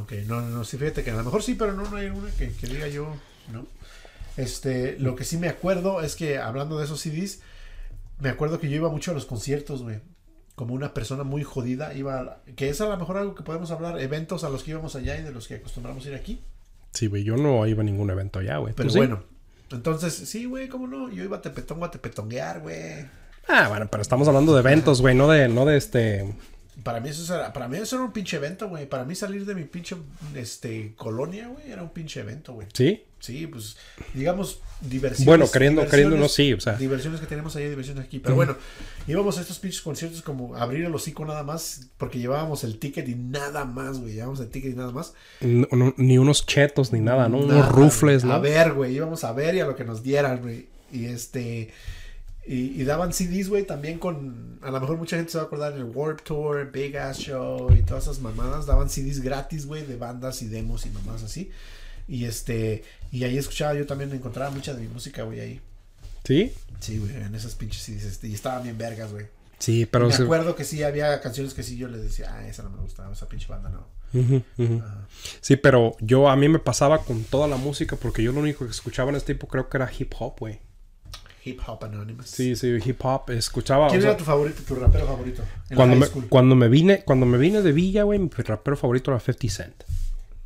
Ok, 0.00 0.12
no, 0.26 0.40
no, 0.40 0.48
no, 0.48 0.64
sí, 0.64 0.76
fíjate 0.76 1.04
que 1.04 1.12
a 1.12 1.16
lo 1.16 1.22
mejor 1.22 1.42
sí, 1.42 1.54
pero 1.54 1.72
no, 1.72 1.88
no 1.88 1.96
hay 1.96 2.06
una 2.06 2.28
que, 2.32 2.50
que 2.50 2.66
diga 2.66 2.88
yo, 2.88 3.14
¿no? 3.52 3.66
Este, 4.36 4.98
lo 4.98 5.16
que 5.16 5.24
sí 5.24 5.38
me 5.38 5.48
acuerdo 5.48 6.02
es 6.02 6.14
que 6.16 6.38
hablando 6.38 6.78
de 6.78 6.84
esos 6.84 7.00
CDs, 7.00 7.40
me 8.20 8.28
acuerdo 8.28 8.58
que 8.60 8.68
yo 8.68 8.76
iba 8.76 8.88
mucho 8.90 9.10
a 9.10 9.14
los 9.14 9.26
conciertos, 9.26 9.82
güey. 9.82 10.00
Como 10.54 10.74
una 10.74 10.94
persona 10.94 11.22
muy 11.22 11.42
jodida, 11.42 11.94
iba, 11.94 12.20
a- 12.20 12.38
que 12.54 12.68
es 12.70 12.80
a 12.80 12.88
lo 12.88 12.96
mejor 12.96 13.18
algo 13.18 13.34
que 13.34 13.42
podemos 13.42 13.70
hablar, 13.70 14.00
eventos 14.00 14.42
a 14.44 14.48
los 14.48 14.62
que 14.62 14.70
íbamos 14.72 14.96
allá 14.96 15.16
y 15.18 15.22
de 15.22 15.30
los 15.32 15.48
que 15.48 15.56
acostumbramos 15.56 16.06
ir 16.06 16.14
aquí. 16.14 16.40
Sí, 16.92 17.08
güey, 17.08 17.24
yo 17.24 17.36
no 17.36 17.66
iba 17.66 17.82
a 17.82 17.84
ningún 17.84 18.08
evento 18.10 18.38
allá, 18.38 18.56
güey. 18.58 18.72
¿Tú 18.72 18.78
Pero 18.78 18.90
sí? 18.90 18.96
bueno, 18.98 19.22
entonces, 19.70 20.14
sí, 20.14 20.46
güey, 20.46 20.68
¿cómo 20.68 20.86
no? 20.86 21.10
Yo 21.10 21.24
iba 21.24 21.36
a 21.38 21.42
Tepetongo 21.42 21.84
a 21.84 21.90
tepetonguear, 21.90 22.60
güey. 22.60 23.04
Ah, 23.48 23.68
bueno, 23.68 23.86
pero 23.90 24.00
estamos 24.02 24.26
hablando 24.28 24.54
de 24.54 24.60
eventos, 24.60 25.00
güey, 25.02 25.14
no 25.14 25.28
de, 25.28 25.48
no 25.48 25.66
de 25.66 25.76
este. 25.76 26.34
Para 26.86 27.00
mí 27.00 27.08
eso 27.08 27.34
era, 27.34 27.52
para 27.52 27.66
mí 27.66 27.78
eso 27.78 27.96
era 27.96 28.04
un 28.04 28.12
pinche 28.12 28.36
evento, 28.36 28.68
güey. 28.68 28.86
Para 28.88 29.04
mí 29.04 29.16
salir 29.16 29.44
de 29.44 29.56
mi 29.56 29.64
pinche, 29.64 29.96
este, 30.36 30.94
colonia, 30.96 31.48
güey, 31.48 31.68
era 31.72 31.82
un 31.82 31.88
pinche 31.90 32.20
evento, 32.20 32.52
güey. 32.54 32.68
¿Sí? 32.72 33.02
Sí, 33.18 33.48
pues 33.48 33.76
digamos 34.14 34.60
diversiones. 34.82 35.26
Bueno, 35.26 35.46
queriendo- 35.50 35.82
diversiones- 35.82 35.90
queriendo 35.90 36.16
no, 36.16 36.28
sí, 36.28 36.52
o 36.52 36.60
sea. 36.60 36.74
Diversiones 36.74 37.18
que 37.20 37.26
tenemos 37.26 37.56
allá, 37.56 37.68
diversiones 37.68 38.04
aquí. 38.04 38.20
Pero 38.20 38.36
bueno, 38.36 38.54
íbamos 39.08 39.36
a 39.38 39.40
estos 39.40 39.58
pinches 39.58 39.80
conciertos 39.82 40.22
como 40.22 40.54
abrir 40.54 40.84
el 40.84 40.94
hocico 40.94 41.24
nada 41.24 41.42
más 41.42 41.88
porque 41.98 42.20
llevábamos 42.20 42.62
el 42.62 42.78
ticket 42.78 43.08
y 43.08 43.16
nada 43.16 43.64
más, 43.64 43.98
güey. 43.98 44.12
Llevábamos 44.12 44.38
el 44.40 44.48
ticket 44.50 44.72
y 44.72 44.76
nada 44.76 44.92
más. 44.92 45.12
No- 45.40 45.66
no- 45.72 45.94
ni 45.96 46.18
unos 46.18 46.46
chetos 46.46 46.92
ni 46.92 47.00
nada, 47.00 47.28
¿no? 47.28 47.40
Nada, 47.40 47.54
unos 47.62 47.68
rufles. 47.72 48.22
¿no? 48.22 48.32
A 48.32 48.38
ver, 48.38 48.74
güey, 48.74 48.94
íbamos 48.94 49.24
a 49.24 49.32
ver 49.32 49.56
y 49.56 49.60
a 49.60 49.66
lo 49.66 49.74
que 49.74 49.84
nos 49.84 50.04
dieran, 50.04 50.40
güey. 50.40 50.68
Y 50.92 51.06
este. 51.06 51.70
Y, 52.48 52.80
y 52.80 52.84
daban 52.84 53.12
CDs, 53.12 53.48
güey, 53.48 53.64
también 53.66 53.98
con. 53.98 54.58
A 54.62 54.70
lo 54.70 54.80
mejor 54.80 54.96
mucha 54.98 55.16
gente 55.16 55.32
se 55.32 55.38
va 55.38 55.44
a 55.44 55.46
acordar 55.46 55.72
en 55.72 55.78
el 55.78 55.84
Warp 55.84 56.22
Tour, 56.22 56.70
Big 56.70 56.96
Ass 56.96 57.18
Show 57.18 57.72
y 57.74 57.82
todas 57.82 58.04
esas 58.04 58.20
mamadas. 58.20 58.66
Daban 58.66 58.88
CDs 58.88 59.20
gratis, 59.20 59.66
güey, 59.66 59.84
de 59.84 59.96
bandas 59.96 60.42
y 60.42 60.46
demos 60.48 60.86
y 60.86 60.90
mamadas 60.90 61.24
así. 61.24 61.50
Y 62.06 62.24
este. 62.24 62.84
Y 63.10 63.24
ahí 63.24 63.36
escuchaba 63.36 63.74
yo 63.74 63.84
también, 63.86 64.12
encontraba 64.12 64.50
mucha 64.50 64.74
de 64.74 64.82
mi 64.82 64.88
música, 64.88 65.24
güey, 65.24 65.40
ahí. 65.40 65.60
¿Sí? 66.24 66.52
Sí, 66.80 66.98
güey, 66.98 67.14
en 67.16 67.34
esas 67.34 67.54
pinches 67.56 67.82
CDs. 67.82 68.04
Este, 68.04 68.28
y 68.28 68.34
estaban 68.34 68.62
bien 68.62 68.78
vergas, 68.78 69.10
güey. 69.12 69.26
Sí, 69.58 69.86
pero... 69.86 70.06
me 70.08 70.12
se- 70.12 70.22
acuerdo 70.24 70.54
que 70.54 70.64
sí 70.64 70.82
había 70.82 71.20
canciones 71.22 71.54
que 71.54 71.62
sí 71.62 71.76
yo 71.78 71.88
les 71.88 72.02
decía, 72.02 72.32
ah, 72.34 72.46
esa 72.46 72.62
no 72.62 72.70
me 72.70 72.76
gusta, 72.82 73.10
esa 73.10 73.26
pinche 73.28 73.48
banda 73.48 73.70
no. 73.70 73.86
Sí, 75.40 75.56
pero 75.56 75.96
yo 76.00 76.28
a 76.28 76.36
mí 76.36 76.48
me 76.48 76.58
pasaba 76.58 77.02
con 77.04 77.24
toda 77.24 77.48
la 77.48 77.56
música 77.56 77.96
porque 77.96 78.22
yo 78.22 78.32
lo 78.32 78.40
único 78.40 78.64
que 78.64 78.70
escuchaba 78.70 79.10
en 79.10 79.16
este 79.16 79.26
tiempo 79.34 79.46
creo 79.48 79.68
que 79.68 79.76
era 79.78 79.90
hip 79.98 80.12
hop, 80.18 80.34
güey. 80.38 80.60
Hip 81.46 81.60
Hop 81.66 81.84
Anonymous. 81.84 82.26
Sí, 82.26 82.56
sí, 82.56 82.76
hip 82.84 83.00
hop. 83.04 83.30
Escuchaba... 83.30 83.86
¿Quién 83.88 84.00
o 84.00 84.02
sea, 84.02 84.10
era 84.10 84.18
tu 84.18 84.24
favorito, 84.24 84.62
tu 84.66 84.74
rapero 84.74 85.06
favorito? 85.06 85.42
En 85.70 85.70
la 85.70 85.76
cuando, 85.76 85.96
high 85.96 86.14
me, 86.14 86.28
cuando 86.28 86.54
me 86.56 86.68
vine 86.68 87.04
cuando 87.04 87.24
me 87.24 87.38
vine 87.38 87.62
de 87.62 87.72
Villa, 87.72 88.02
güey, 88.02 88.18
mi 88.18 88.28
rapero 88.28 88.76
favorito 88.76 89.12
era 89.12 89.20
50 89.20 89.48
Cent. 89.48 89.84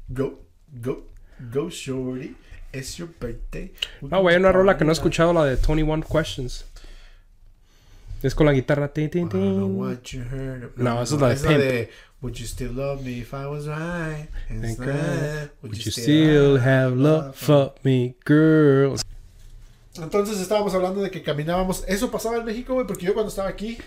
Go, 0.09 0.40
go, 0.82 1.07
go, 1.53 1.70
shorty. 1.70 2.36
It's 2.72 2.98
your 2.98 3.09
birthday. 3.18 3.72
No, 4.03 4.20
güey, 4.20 4.34
hay 4.34 4.40
una 4.40 4.53
rola 4.53 4.76
que 4.76 4.84
no 4.84 4.90
he 4.90 4.92
escuchado, 4.92 5.32
la 5.32 5.44
de 5.44 5.57
21 5.57 6.05
Questions. 6.05 6.66
Es 8.22 8.34
con 8.34 8.44
la 8.44 8.53
guitarra. 8.53 8.92
tin, 8.92 9.09
tin, 9.09 9.28
tin. 9.28 9.76
what 9.76 10.03
you 10.12 10.20
heard. 10.20 10.76
No, 10.76 11.03
esa 11.03 11.14
es 11.14 11.20
la 11.20 11.28
de 11.28 11.34
es 11.34 11.42
Pimp. 11.42 11.90
Would 12.22 12.38
you 12.38 12.46
still 12.46 12.72
love 12.72 13.03
me 13.03 13.20
if 13.20 13.32
I 13.32 13.46
was 13.46 13.66
right? 13.66 14.28
Not, 14.51 15.51
Would 15.62 15.82
you 15.82 15.90
still 15.90 16.59
have 16.59 16.94
love 16.94 17.34
for 17.34 17.72
me, 17.82 18.14
girl? 18.26 18.98
Entonces 19.97 20.38
estábamos 20.41 20.74
hablando 20.74 21.03
de 21.03 21.11
que 21.11 21.22
caminábamos. 21.22 21.84
Eso 21.88 22.11
pasaba 22.11 22.36
en 22.36 22.45
México, 22.45 22.74
güey, 22.74 22.86
porque 22.86 23.07
yo 23.07 23.14
cuando 23.14 23.30
estaba 23.30 23.49
aquí, 23.49 23.78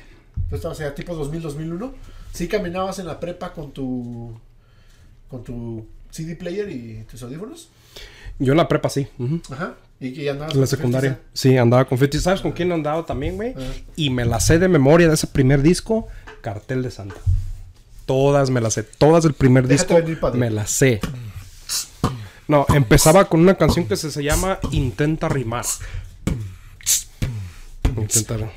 tú 0.49 0.55
estabas 0.55 0.79
allá 0.79 0.93
tipo 0.95 1.15
2000, 1.15 1.41
2001, 1.41 1.93
sí 2.33 2.47
caminabas 2.47 2.99
en 2.99 3.07
la 3.07 3.19
prepa 3.19 3.53
con 3.53 3.71
tu 3.71 4.37
con 5.29 5.43
tu 5.43 5.87
CD 6.11 6.35
player 6.35 6.69
y 6.69 7.05
tus 7.09 7.23
audífonos. 7.23 7.69
Yo 8.39 8.53
en 8.53 8.57
la 8.57 8.67
prepa 8.67 8.89
sí. 8.89 9.07
Ajá. 9.49 9.75
Y 9.99 10.13
que 10.13 10.29
andabas 10.29 10.53
En 10.53 10.61
la 10.61 10.67
secundaria. 10.67 11.09
50 11.11 11.29
Sí, 11.33 11.57
andaba 11.57 11.85
con 11.85 11.97
50. 11.97 12.19
¿Sabes 12.19 12.41
con 12.41 12.51
quién 12.51 12.71
andaba 12.71 13.05
también, 13.05 13.35
güey? 13.35 13.55
Y 13.95 14.09
me 14.09 14.25
la 14.25 14.39
sé 14.39 14.59
de 14.59 14.67
memoria 14.67 15.07
de 15.07 15.13
ese 15.15 15.27
primer 15.27 15.61
disco, 15.61 16.07
Cartel 16.41 16.83
de 16.83 16.91
Santa. 16.91 17.15
Todas 18.05 18.49
me 18.49 18.59
las 18.59 18.73
sé. 18.73 18.83
Todas 18.83 19.23
del 19.23 19.33
primer 19.33 19.67
Déjate 19.67 20.01
disco 20.01 20.21
venir, 20.29 20.39
me 20.39 20.49
las 20.49 20.69
sé. 20.71 20.99
No, 22.47 22.65
empezaba 22.73 23.25
con 23.25 23.39
una 23.39 23.55
canción 23.55 23.85
que 23.85 23.95
se, 23.95 24.11
se 24.11 24.23
llama 24.23 24.59
Intenta 24.71 25.29
rimar. 25.29 25.65
Intenta 27.95 28.37
rimar. 28.37 28.53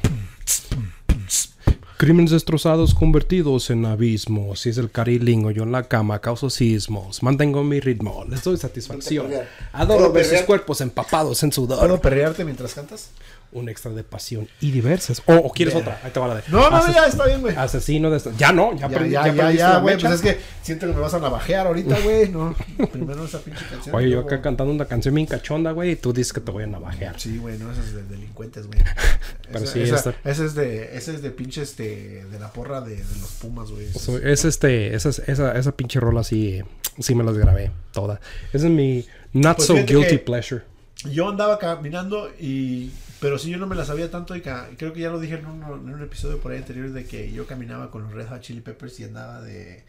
Crímenes 1.98 2.30
destrozados 2.30 2.92
convertidos 2.92 3.70
en 3.70 3.86
abismos. 3.86 4.60
Si 4.60 4.68
es 4.68 4.76
el 4.76 4.90
carilingo, 4.90 5.50
yo 5.50 5.62
en 5.62 5.72
la 5.72 5.84
cama 5.84 6.18
causo 6.18 6.50
sismos. 6.50 7.22
Mantengo 7.22 7.64
mi 7.64 7.80
ritmo, 7.80 8.26
les 8.28 8.44
doy 8.44 8.58
satisfacción. 8.58 9.32
Adoro 9.72 10.00
¿Puedo 10.00 10.12
ver 10.12 10.26
sus 10.26 10.40
cuerpos 10.42 10.82
empapados 10.82 11.42
en 11.42 11.52
sudor. 11.52 11.78
¿Puedo 11.78 11.98
perrearte 11.98 12.44
mientras 12.44 12.74
cantas? 12.74 13.08
Un 13.52 13.68
extra 13.70 13.90
de 13.92 14.02
pasión 14.04 14.48
y 14.60 14.70
diversas. 14.70 15.22
Oh, 15.26 15.36
¿o 15.36 15.50
quieres 15.52 15.72
Ver. 15.74 15.82
otra? 15.84 16.00
Ahí 16.04 16.10
te 16.10 16.20
va 16.20 16.28
la 16.28 16.34
de. 16.34 16.42
No, 16.48 16.68
no, 16.68 16.76
Ases- 16.76 16.94
ya 16.94 17.06
está 17.06 17.26
bien, 17.26 17.40
güey. 17.40 17.56
Asesino 17.56 18.10
de... 18.10 18.20
Ya 18.36 18.52
no, 18.52 18.72
ya, 18.74 18.88
Ya, 18.88 18.98
perdí- 18.98 19.10
ya, 19.10 19.32
ya, 19.32 19.50
ya, 19.52 19.78
güey. 19.78 19.98
Pues 19.98 20.12
es 20.12 20.20
que 20.20 20.38
siento 20.62 20.86
que 20.86 20.92
me 20.92 21.00
vas 21.00 21.14
a 21.14 21.20
navajear 21.20 21.66
ahorita, 21.66 21.98
güey. 22.04 22.28
No, 22.28 22.54
primero 22.92 23.24
esa 23.24 23.38
pinche 23.38 23.64
canción. 23.70 23.94
Oye, 23.94 24.10
yo 24.10 24.20
acá 24.20 24.42
cantando 24.42 24.72
una 24.72 24.84
canción 24.84 25.14
bien 25.14 25.26
cachonda, 25.26 25.70
güey, 25.72 25.92
y 25.92 25.96
tú 25.96 26.12
dices 26.12 26.32
que 26.34 26.40
te 26.40 26.50
voy 26.50 26.64
a 26.64 26.66
navajear. 26.66 27.18
Sí, 27.18 27.38
güey, 27.38 27.56
no, 27.58 27.72
ese 27.72 27.80
es 27.80 27.94
de 27.94 28.02
delincuentes, 28.04 28.66
güey. 28.66 28.80
Pero 29.52 29.64
Esa- 29.64 29.72
sí, 29.72 29.80
esa- 29.80 29.96
esta- 29.96 30.14
ese 30.24 30.44
es 30.44 30.54
de, 30.54 30.96
ese 30.96 31.14
es 31.14 31.22
de 31.22 31.30
pinche, 31.30 31.62
este, 31.62 32.24
de 32.24 32.38
la 32.38 32.52
porra 32.52 32.80
de, 32.82 32.96
de 32.96 33.16
los 33.20 33.30
Pumas, 33.40 33.70
güey. 33.70 33.86
Ese 33.86 33.98
So, 33.98 34.18
es- 34.18 34.24
es 34.24 34.44
este, 34.44 34.94
esa, 34.94 35.08
esa, 35.26 35.56
esa 35.56 35.72
pinche 35.72 35.98
rola 36.00 36.24
sí, 36.24 36.60
sí 36.98 37.14
me 37.14 37.24
las 37.24 37.38
grabé 37.38 37.70
toda. 37.92 38.20
Esa 38.52 38.66
es 38.66 38.72
mi 38.72 39.06
not 39.32 39.56
Pues 39.56 39.68
so 39.68 39.74
guilty 39.74 40.18
pleasure. 40.18 40.62
Yo 41.10 41.28
andaba 41.28 41.58
caminando 41.58 42.30
y... 42.40 42.90
Pero 43.20 43.38
sí, 43.38 43.50
yo 43.50 43.58
no 43.58 43.66
me 43.66 43.76
la 43.76 43.84
sabía 43.84 44.10
tanto 44.10 44.34
y 44.36 44.42
creo 44.42 44.92
que 44.92 45.00
ya 45.00 45.10
lo 45.10 45.18
dije 45.18 45.36
en 45.36 45.46
un, 45.46 46.02
episodio 46.02 46.38
por 46.38 46.52
ahí 46.52 46.58
anterior 46.58 46.90
de 46.90 47.06
que 47.06 47.32
yo 47.32 47.46
caminaba 47.46 47.90
con 47.90 48.02
los 48.02 48.12
Red 48.12 48.28
Hot 48.28 48.42
Chili 48.42 48.60
Peppers 48.60 49.00
y 49.00 49.04
andaba 49.04 49.40
de... 49.40 49.84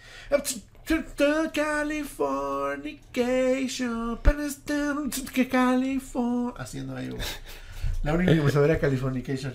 Californication, 1.53 4.17
California... 5.51 6.53
Haciendo 6.57 6.95
ahí. 6.95 7.09
La 8.03 8.13
única 8.13 8.33
que 8.33 8.41
me 8.41 8.51
sabía 8.51 8.71
era 8.71 8.79
Californication. 8.79 9.51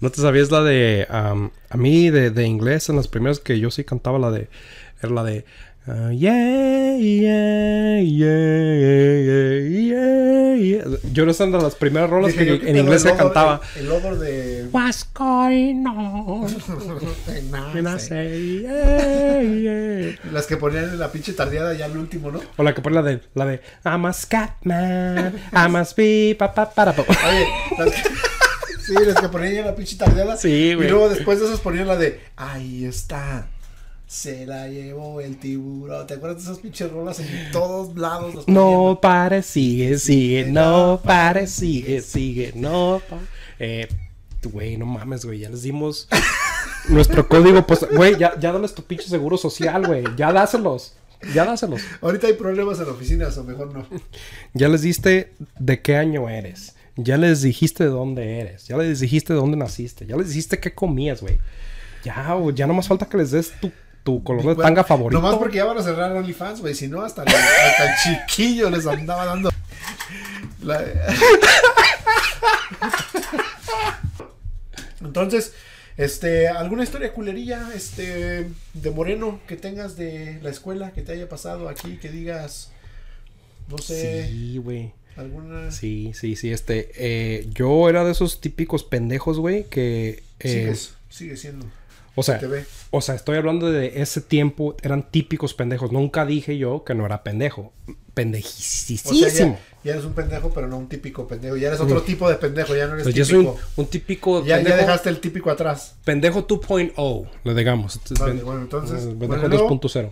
¿No 0.00 0.10
te 0.10 0.20
sabías 0.20 0.52
la 0.52 0.62
de... 0.62 1.08
um, 1.10 1.50
a 1.70 1.76
mí 1.76 2.10
de, 2.10 2.30
de 2.30 2.44
inglés, 2.44 2.88
en 2.88 2.94
las 2.96 3.08
primeras 3.08 3.40
que 3.40 3.58
yo 3.58 3.72
sí 3.72 3.82
cantaba 3.82 4.20
la 4.20 4.30
de... 4.30 4.48
Era 5.02 5.12
la 5.12 5.24
de... 5.24 5.44
uh, 5.88 6.10
yeah, 6.10 6.96
yeah, 6.96 8.00
yeah. 8.00 8.68
Yo 11.12 11.26
no 11.26 11.32
sé 11.32 11.46
de 11.46 11.58
las 11.58 11.74
primeras 11.74 12.10
rolas 12.10 12.32
Dije 12.32 12.44
que 12.44 12.58
yo, 12.58 12.66
en 12.66 12.76
inglés 12.76 13.02
se 13.02 13.14
cantaba. 13.14 13.60
El, 13.76 13.86
el 13.86 13.92
odor 13.92 14.18
de... 14.18 14.68
What's 14.72 15.08
going 15.14 15.86
on? 15.86 16.48
Las 20.32 20.46
que 20.46 20.56
ponían 20.56 20.98
la 20.98 21.10
pinche 21.10 21.32
tardeada 21.32 21.74
ya 21.74 21.86
al 21.86 21.96
último, 21.96 22.30
¿no? 22.30 22.40
O 22.56 22.62
la 22.62 22.74
que 22.74 22.82
pone 22.82 22.96
la 22.96 23.02
de, 23.02 23.20
la 23.34 23.46
de 23.46 23.60
I'm 23.84 24.06
a 24.06 24.12
scatman, 24.12 25.34
I 25.52 25.68
must 25.68 25.96
be 25.96 26.36
pa 26.38 26.54
pa 26.54 26.70
para 26.70 26.92
pa. 26.92 27.02
Oye, 27.02 27.46
las 27.78 27.90
que... 27.90 28.02
Sí, 28.88 28.94
las 29.04 29.20
que 29.20 29.28
ponían 29.28 29.52
ya 29.52 29.66
la 29.66 29.74
pinche 29.74 29.96
tardeada. 29.96 30.38
Sí, 30.38 30.72
güey. 30.72 30.86
Y 30.86 30.90
luego 30.90 31.10
después 31.10 31.40
de 31.40 31.46
esas 31.46 31.60
ponían 31.60 31.86
la 31.86 31.96
de... 31.96 32.22
Ahí 32.36 32.86
está. 32.86 33.46
Se 34.08 34.46
la 34.46 34.68
llevó 34.68 35.20
el 35.20 35.36
tiburón. 35.36 36.06
¿Te 36.06 36.14
acuerdas 36.14 36.38
de 36.38 36.50
esas 36.50 36.62
pinches 36.62 36.90
rolas 36.90 37.20
en 37.20 37.52
todos 37.52 37.94
lados? 37.94 38.48
No 38.48 38.98
pare, 39.02 39.42
sigue, 39.42 39.98
sigue, 39.98 40.46
no 40.46 40.98
pare, 41.04 41.46
sigue, 41.46 42.00
sigue, 42.00 42.52
no 42.54 43.02
pare. 43.06 43.22
Eh, 43.58 43.86
güey, 44.44 44.78
no 44.78 44.86
mames, 44.86 45.26
güey, 45.26 45.40
ya 45.40 45.50
les 45.50 45.60
dimos 45.60 46.08
nuestro 46.88 47.28
código, 47.28 47.66
pues, 47.66 47.86
güey, 47.94 48.16
ya, 48.16 48.32
ya 48.40 48.50
dales 48.50 48.74
tu 48.74 48.82
pinche 48.82 49.08
seguro 49.08 49.36
social, 49.36 49.86
güey, 49.86 50.04
ya 50.16 50.32
dáselos, 50.32 50.94
ya 51.34 51.44
dáselos. 51.44 51.82
Ahorita 52.00 52.28
hay 52.28 52.32
problemas 52.32 52.78
en 52.78 52.86
la 52.86 52.92
oficina, 52.92 53.28
o 53.28 53.44
mejor 53.44 53.74
no. 53.74 53.86
Ya 54.54 54.70
les 54.70 54.80
diste 54.80 55.34
de 55.58 55.82
qué 55.82 55.96
año 55.96 56.30
eres, 56.30 56.76
ya 56.96 57.18
les 57.18 57.42
dijiste 57.42 57.84
de 57.84 57.90
dónde 57.90 58.40
eres, 58.40 58.68
ya 58.68 58.78
les 58.78 59.00
dijiste 59.00 59.34
de 59.34 59.38
dónde 59.38 59.58
naciste, 59.58 60.06
ya 60.06 60.16
les 60.16 60.28
dijiste 60.28 60.58
qué 60.60 60.74
comías, 60.74 61.20
güey. 61.20 61.38
Ya, 62.04 62.32
güey, 62.32 62.56
ya 62.56 62.66
nomás 62.66 62.88
falta 62.88 63.06
que 63.06 63.18
les 63.18 63.32
des 63.32 63.52
tu, 63.60 63.70
tu 64.04 64.22
color 64.24 64.56
de 64.56 64.62
tanga 64.62 64.84
favorito. 64.84 65.20
Nomás 65.20 65.36
porque 65.38 65.56
ya 65.58 65.64
van 65.64 65.78
a 65.78 65.82
cerrar 65.82 66.12
OnlyFans, 66.12 66.60
güey. 66.60 66.74
Si 66.74 66.88
no, 66.88 67.02
hasta, 67.02 67.22
el- 67.22 67.28
hasta 67.28 67.84
el 67.84 67.90
chiquillo 68.26 68.70
les 68.70 68.86
andaba 68.86 69.24
dando. 69.26 69.50
La- 70.62 70.84
Entonces, 75.00 75.52
este, 75.96 76.48
¿alguna 76.48 76.82
historia 76.84 77.12
culerilla, 77.12 77.68
este, 77.74 78.48
de 78.74 78.90
Moreno 78.90 79.40
que 79.46 79.56
tengas 79.56 79.96
de 79.96 80.38
la 80.42 80.50
escuela 80.50 80.92
que 80.92 81.02
te 81.02 81.12
haya 81.12 81.28
pasado 81.28 81.68
aquí, 81.68 81.96
que 81.98 82.08
digas, 82.10 82.70
no 83.68 83.78
sé, 83.78 84.28
Sí, 84.28 84.58
güey. 84.58 84.92
alguna... 85.16 85.70
Sí, 85.70 86.12
sí, 86.14 86.36
sí, 86.36 86.50
este, 86.52 86.90
eh, 86.96 87.46
yo 87.52 87.88
era 87.88 88.04
de 88.04 88.12
esos 88.12 88.40
típicos 88.40 88.84
pendejos, 88.84 89.38
güey, 89.38 89.64
que, 89.64 90.22
eh, 90.40 90.48
Sigues, 90.48 90.94
sigue 91.10 91.36
siendo. 91.36 91.66
O 92.18 92.22
sea, 92.24 92.40
o 92.90 93.00
sea, 93.00 93.14
estoy 93.14 93.36
hablando 93.36 93.70
de 93.70 94.00
ese 94.02 94.20
tiempo, 94.20 94.76
eran 94.82 95.08
típicos 95.10 95.54
pendejos, 95.54 95.92
nunca 95.92 96.26
dije 96.26 96.58
yo 96.58 96.82
que 96.84 96.94
no 96.94 97.06
era 97.06 97.22
pendejo, 97.22 97.72
O 97.86 97.94
pendejísimo. 98.14 99.14
sea, 99.14 99.28
ya, 99.52 99.58
ya 99.84 99.92
eres 99.92 100.04
un 100.04 100.12
pendejo, 100.14 100.50
pero 100.52 100.66
no 100.66 100.76
un 100.78 100.88
típico 100.88 101.28
pendejo. 101.28 101.56
Ya 101.56 101.68
eres 101.68 101.78
otro 101.80 102.02
tipo 102.02 102.28
de 102.28 102.34
pendejo, 102.34 102.74
ya 102.74 102.86
no 102.88 102.94
eres 102.94 103.04
Pues 103.04 103.14
yo 103.14 103.24
típico. 103.24 103.52
soy 103.54 103.62
un, 103.76 103.84
un 103.84 103.86
típico 103.90 104.40
Ya, 104.44 104.48
ya 104.48 104.56
pendejo, 104.56 104.76
dejaste 104.78 105.08
el 105.10 105.20
típico 105.20 105.50
atrás. 105.50 105.94
pendejo 106.04 106.46
2.0, 106.46 107.28
le 107.44 107.54
digamos. 107.54 108.00
Vale, 108.18 108.32
Pen- 108.34 108.44
bueno, 108.44 108.60
entonces, 108.62 109.04
bueno, 109.14 109.34
pendejo 109.34 109.48
luego- 109.48 109.68
2.0. 109.80 110.10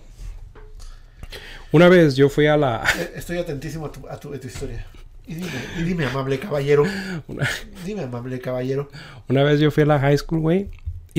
Una 1.73 1.89
vez 1.89 2.15
yo 2.15 2.29
fui 2.29 2.47
a 2.47 2.57
la... 2.57 2.85
Eh, 2.99 3.13
Estoy 3.17 3.39
atentísimo 3.39 3.87
a 3.87 3.93
tu, 3.93 4.09
a 4.09 4.19
tu, 4.19 4.33
a 4.33 4.39
tu 4.39 4.47
historia. 4.47 4.87
Y 5.27 5.35
dime, 5.35 5.51
y 5.79 5.83
dime, 5.83 6.05
amable 6.07 6.39
caballero. 6.39 6.85
Una, 7.27 7.49
Dime, 7.85 8.03
amable 8.05 8.41
caballero. 8.41 8.89
una 9.29 9.43
vez 9.43 9.59
yo 9.59 9.73
fui 9.73 9.83
a 9.83 9.87
la 9.87 9.99
high 9.99 10.17
school, 10.17 10.39
güey, 10.41 10.71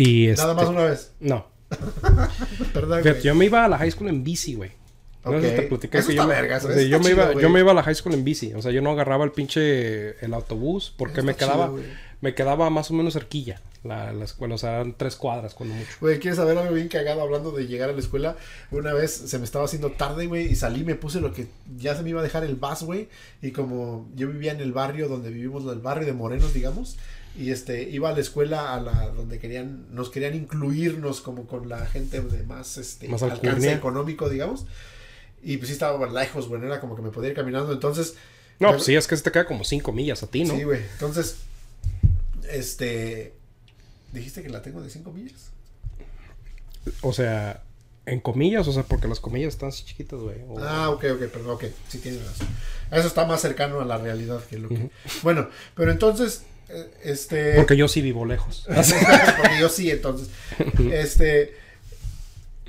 y... 0.02 0.28
Nada 0.28 0.52
este- 0.52 0.56
más 0.56 0.70
una 0.70 0.84
vez. 0.84 1.12
No, 1.20 1.48
yo 3.24 3.36
me 3.36 3.46
iba 3.46 3.66
a 3.66 3.68
la 3.68 3.78
high 3.78 3.92
school 3.92 4.10
en 4.10 4.24
bici, 4.24 4.56
güey. 4.56 4.72
No 5.26 5.42
sé 5.42 5.42
si 5.42 5.48
Ok. 5.48 5.56
te 5.56 5.62
platiqué 5.64 5.98
Eso 5.98 6.08
que 6.08 6.16
yo 6.16 6.26
me, 6.28 6.34
o 6.36 6.60
sea, 6.60 6.82
yo, 6.84 7.00
me 7.02 7.10
iba, 7.10 7.34
yo 7.34 7.50
me 7.50 7.60
iba 7.60 7.72
a 7.72 7.76
la 7.76 7.84
high 7.84 7.96
school 7.96 8.14
en 8.14 8.24
bici. 8.24 8.54
O 8.54 8.62
sea, 8.62 8.72
yo 8.72 8.82
no 8.82 8.92
agarraba 8.92 9.26
el 9.26 9.32
pinche 9.32 10.24
el 10.24 10.34
autobús 10.34 10.94
porque 10.98 11.22
me 11.22 11.36
quedaba, 11.36 11.68
chido, 11.68 11.82
me 12.22 12.34
quedaba 12.34 12.70
más 12.70 12.90
o 12.92 12.94
menos 12.94 13.14
cerquilla 13.14 13.62
la, 13.84 14.14
la 14.14 14.24
escuela. 14.24 14.56
O 14.56 14.58
sea, 14.58 14.76
eran 14.76 14.94
tres 14.96 15.18
cuadras 15.18 15.54
cuando 15.54 15.76
mucho. 15.76 15.90
Güey, 16.00 16.20
¿quieres 16.20 16.38
saber 16.38 16.58
algo 16.58 16.74
bien 16.74 16.88
cagado 16.88 17.22
hablando 17.22 17.52
de 17.52 17.68
llegar 17.68 17.90
a 17.90 17.94
la 17.94 18.00
escuela? 18.00 18.38
Una 18.72 18.94
vez 18.94 19.12
se 19.12 19.38
me 19.38 19.44
estaba 19.44 19.66
haciendo 19.66 19.92
tarde, 19.92 20.28
güey, 20.28 20.46
y 20.50 20.56
salí, 20.56 20.86
me 20.86 20.96
puse 20.96 21.20
lo 21.20 21.34
que 21.34 21.48
ya 21.78 21.96
se 21.96 22.04
me 22.04 22.12
iba 22.12 22.22
a 22.22 22.24
dejar 22.24 22.46
el 22.46 22.56
bus, 22.56 22.84
güey. 22.84 23.10
Y 23.42 23.52
como 23.52 24.08
yo 24.16 24.30
vivía 24.30 24.54
en 24.54 24.62
el 24.62 24.72
barrio 24.72 25.10
donde 25.10 25.30
vivimos, 25.30 25.66
el 25.66 25.80
barrio 25.80 26.06
de 26.06 26.14
Morenos, 26.14 26.54
digamos. 26.54 26.98
Y 27.38 27.52
este, 27.52 27.84
iba 27.90 28.10
a 28.10 28.14
la 28.14 28.20
escuela 28.22 28.74
a 28.74 28.82
la 28.82 29.10
donde 29.10 29.38
querían, 29.40 29.86
nos 29.94 30.10
querían 30.10 30.34
incluirnos 30.36 31.22
como 31.22 31.46
con 31.46 31.70
la 31.70 31.86
gente 31.86 32.20
de 32.22 32.44
más, 32.44 32.78
este, 32.78 33.08
Más 33.08 33.22
alcance 33.24 33.72
económico, 33.74 34.28
digamos. 34.30 34.66
Y 35.44 35.58
pues 35.58 35.68
sí 35.68 35.74
estaba 35.74 36.08
lejos, 36.10 36.48
güey, 36.48 36.60
no 36.60 36.68
era 36.68 36.80
como 36.80 36.96
que 36.96 37.02
me 37.04 37.12
podía 37.12 37.30
ir 37.30 37.36
caminando. 37.36 37.72
Entonces, 37.72 38.16
No, 38.60 38.70
me- 38.70 38.74
pues 38.74 38.86
sí, 38.86 38.96
es 38.96 39.06
que 39.08 39.16
se 39.16 39.22
te 39.24 39.32
queda 39.32 39.46
como 39.46 39.64
cinco 39.64 39.92
millas 39.92 40.24
a 40.24 40.28
ti, 40.28 40.44
¿no? 40.44 40.56
Sí, 40.56 40.64
güey. 40.64 40.82
Entonces, 40.94 41.38
este. 42.50 43.34
¿Dijiste 44.14 44.42
que 44.42 44.50
la 44.50 44.62
tengo 44.62 44.82
de 44.82 44.90
5 44.90 45.12
millas? 45.12 45.52
O 47.02 47.12
sea, 47.14 47.62
en 48.06 48.22
comillas, 48.22 48.68
o 48.68 48.72
sea, 48.74 48.84
porque 48.84 49.08
las 49.10 49.20
comillas 49.20 49.50
están 49.54 49.70
así 49.70 49.84
chiquitas, 49.84 50.20
güey. 50.20 50.38
O- 50.48 50.58
Ah, 50.60 50.90
ok, 50.90 51.04
ok, 51.14 51.20
perdón, 51.28 51.50
ok. 51.52 51.66
Sí 51.90 52.00
tienes 52.00 52.26
razón. 52.26 52.48
Eso 52.90 53.08
está 53.08 53.26
más 53.26 53.42
cercano 53.42 53.82
a 53.82 53.86
la 53.86 53.98
realidad 53.98 54.42
que 54.46 54.58
lo 54.58 54.70
que. 54.70 54.90
Bueno, 55.24 55.50
pero 55.76 55.92
entonces. 55.92 56.44
Eh, 56.70 56.90
Este. 57.04 57.54
Porque 57.56 57.76
yo 57.78 57.88
sí 57.88 58.02
vivo 58.02 58.26
lejos. 58.26 58.66
Porque 59.38 59.60
yo 59.60 59.70
sí, 59.70 59.90
entonces. 59.92 60.30
Este. 60.92 61.56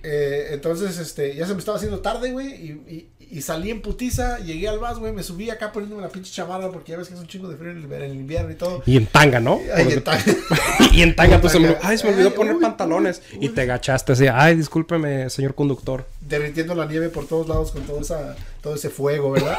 eh, 0.02 0.50
entonces, 0.52 0.98
este, 0.98 1.34
ya 1.34 1.46
se 1.46 1.52
me 1.54 1.58
estaba 1.58 1.76
haciendo 1.76 2.00
tarde, 2.00 2.30
güey, 2.30 2.48
y, 2.48 2.68
y- 2.88 3.08
y 3.30 3.42
salí 3.42 3.70
en 3.70 3.82
putiza, 3.82 4.38
llegué 4.38 4.68
al 4.68 4.78
bus, 4.78 4.98
güey, 5.00 5.12
me 5.12 5.22
subí 5.22 5.50
acá 5.50 5.70
poniéndome 5.70 6.00
la 6.00 6.08
pinche 6.08 6.32
chamarra 6.32 6.70
porque 6.70 6.92
ya 6.92 6.98
ves 6.98 7.08
que 7.08 7.14
es 7.14 7.20
un 7.20 7.26
chingo 7.26 7.46
de 7.50 7.58
frío 7.58 7.72
en 7.72 7.84
el, 7.84 7.92
en 7.92 8.02
el 8.02 8.14
invierno 8.14 8.50
y 8.50 8.54
todo. 8.54 8.82
Y 8.86 8.96
en 8.96 9.04
tanga, 9.04 9.38
¿no? 9.38 9.60
Ay, 9.74 9.84
Por- 9.84 9.92
está- 9.92 10.18
y 10.94 11.02
en 11.02 11.14
tanga, 11.14 11.46
se 11.46 11.58
me... 11.60 11.68
tanga. 11.72 11.80
Ay, 11.86 11.98
se 11.98 12.04
me 12.06 12.12
olvidó 12.14 12.28
Ay, 12.30 12.34
poner 12.34 12.54
uy, 12.54 12.62
pantalones. 12.62 13.20
uy, 13.34 13.44
Y 13.44 13.48
te 13.50 13.60
agachaste 13.62 14.12
así. 14.12 14.26
Ay, 14.32 14.56
discúlpeme, 14.56 15.28
señor 15.28 15.54
conductor. 15.54 16.06
derritiendo 16.22 16.74
la 16.74 16.86
nieve 16.86 17.10
por 17.10 17.26
todos 17.28 17.48
lados 17.48 17.70
con 17.72 17.82
todo, 17.82 18.00
esa, 18.00 18.34
todo 18.62 18.76
ese 18.76 18.88
fuego, 18.88 19.32
¿verdad? 19.32 19.58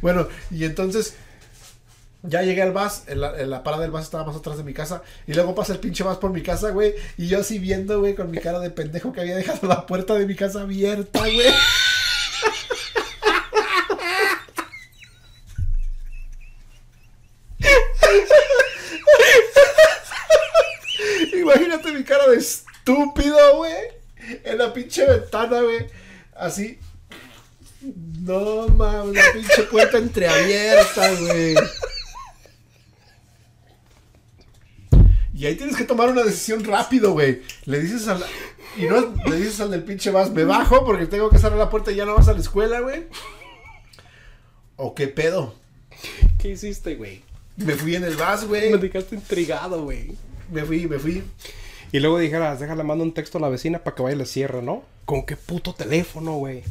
bueno, 0.00 0.26
y 0.50 0.64
entonces 0.64 1.12
ya 2.22 2.42
llegué 2.42 2.62
al 2.62 2.72
bus, 2.72 3.02
en 3.06 3.20
la, 3.20 3.38
en 3.40 3.50
la 3.50 3.62
parada 3.62 3.82
del 3.82 3.90
bus 3.90 4.02
estaba 4.02 4.24
más 4.24 4.36
atrás 4.36 4.56
de 4.56 4.64
mi 4.64 4.72
casa, 4.72 5.02
y 5.26 5.34
luego 5.34 5.54
pasa 5.54 5.72
el 5.72 5.80
pinche 5.80 6.04
bus 6.04 6.16
por 6.18 6.30
mi 6.30 6.42
casa, 6.42 6.70
güey, 6.70 6.94
y 7.16 7.28
yo 7.28 7.40
así 7.40 7.58
viendo, 7.58 8.00
güey, 8.00 8.14
con 8.14 8.30
mi 8.30 8.38
cara 8.38 8.60
de 8.60 8.70
pendejo 8.70 9.12
que 9.12 9.20
había 9.20 9.36
dejado 9.36 9.66
la 9.66 9.86
puerta 9.86 10.14
de 10.14 10.26
mi 10.26 10.36
casa 10.36 10.62
abierta, 10.62 11.20
güey. 11.20 11.52
Imagínate 21.34 21.92
mi 21.92 22.04
cara 22.04 22.28
de 22.28 22.36
estúpido, 22.36 23.56
güey. 23.56 23.72
En 24.44 24.58
la 24.58 24.72
pinche 24.72 25.04
ventana, 25.04 25.60
güey. 25.60 25.86
Así. 26.36 26.78
No 27.80 28.68
mames, 28.68 29.14
la 29.14 29.32
pinche 29.32 29.62
puerta 29.64 29.98
entreabierta, 29.98 31.10
güey. 31.14 31.54
Y 35.42 35.46
ahí 35.46 35.56
tienes 35.56 35.74
que 35.74 35.82
tomar 35.82 36.08
una 36.08 36.22
decisión 36.22 36.62
rápido, 36.62 37.14
güey. 37.14 37.42
Le 37.64 37.80
dices 37.80 38.06
al. 38.06 38.24
Y 38.78 38.82
no 38.84 39.12
le 39.28 39.36
dices 39.36 39.58
al 39.60 39.72
del 39.72 39.82
pinche 39.82 40.12
vas, 40.12 40.30
me 40.30 40.44
bajo 40.44 40.84
porque 40.86 41.06
tengo 41.06 41.30
que 41.30 41.38
cerrar 41.40 41.58
la 41.58 41.68
puerta 41.68 41.90
y 41.90 41.96
ya 41.96 42.04
no 42.04 42.14
vas 42.14 42.28
a 42.28 42.32
la 42.32 42.38
escuela, 42.38 42.78
güey. 42.78 43.08
¿O 44.76 44.94
qué 44.94 45.08
pedo? 45.08 45.54
¿Qué 46.38 46.50
hiciste, 46.50 46.94
güey? 46.94 47.22
Me 47.56 47.74
fui 47.74 47.96
en 47.96 48.04
el 48.04 48.14
bus, 48.16 48.42
Me 48.42 48.46
güey. 48.46 48.78
dejaste 48.78 49.16
intrigado, 49.16 49.82
güey. 49.82 50.12
Me 50.52 50.64
fui, 50.64 50.86
me 50.86 51.00
fui. 51.00 51.24
Y 51.90 51.98
luego 51.98 52.18
dijeras, 52.20 52.60
déjale, 52.60 52.84
mando 52.84 53.02
un 53.02 53.12
texto 53.12 53.38
a 53.38 53.40
la 53.40 53.48
vecina 53.48 53.80
para 53.80 53.96
que 53.96 54.02
vaya 54.04 54.14
y 54.14 54.18
le 54.20 54.26
cierre, 54.26 54.62
¿no? 54.62 54.84
¿Con 55.06 55.26
qué 55.26 55.36
puto 55.36 55.74
teléfono, 55.74 56.34
güey? 56.34 56.62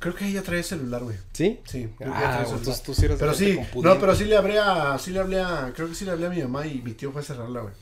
Creo 0.00 0.16
que 0.16 0.26
ella 0.26 0.42
trae 0.42 0.64
celular, 0.64 1.04
güey. 1.04 1.16
¿Sí? 1.32 1.60
Sí, 1.64 1.88
Ah, 2.04 2.44
entonces 2.44 2.82
tú 2.82 2.92
sí 2.92 3.04
eres 3.04 3.20
Pero 3.20 3.34
sí, 3.34 3.56
no, 3.76 4.00
pero 4.00 4.16
sí 4.16 4.24
le 4.24 4.36
hablé 4.36 4.58
a, 4.58 4.98
sí 4.98 5.12
le 5.12 5.20
hablé 5.20 5.40
a, 5.40 5.72
creo 5.76 5.88
que 5.88 5.94
sí 5.94 6.04
le 6.04 6.10
hablé 6.10 6.26
a 6.26 6.30
mi 6.30 6.42
mamá 6.42 6.66
y 6.66 6.82
mi 6.82 6.92
tío 6.92 7.12
fue 7.12 7.22
a 7.22 7.24
cerrarla, 7.24 7.60
güey. 7.60 7.74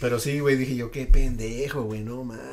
Pero 0.00 0.18
sí, 0.18 0.40
güey, 0.40 0.56
dije 0.56 0.76
yo, 0.76 0.90
qué 0.90 1.06
pendejo, 1.06 1.82
güey, 1.82 2.02
no 2.02 2.24
mames. 2.24 2.44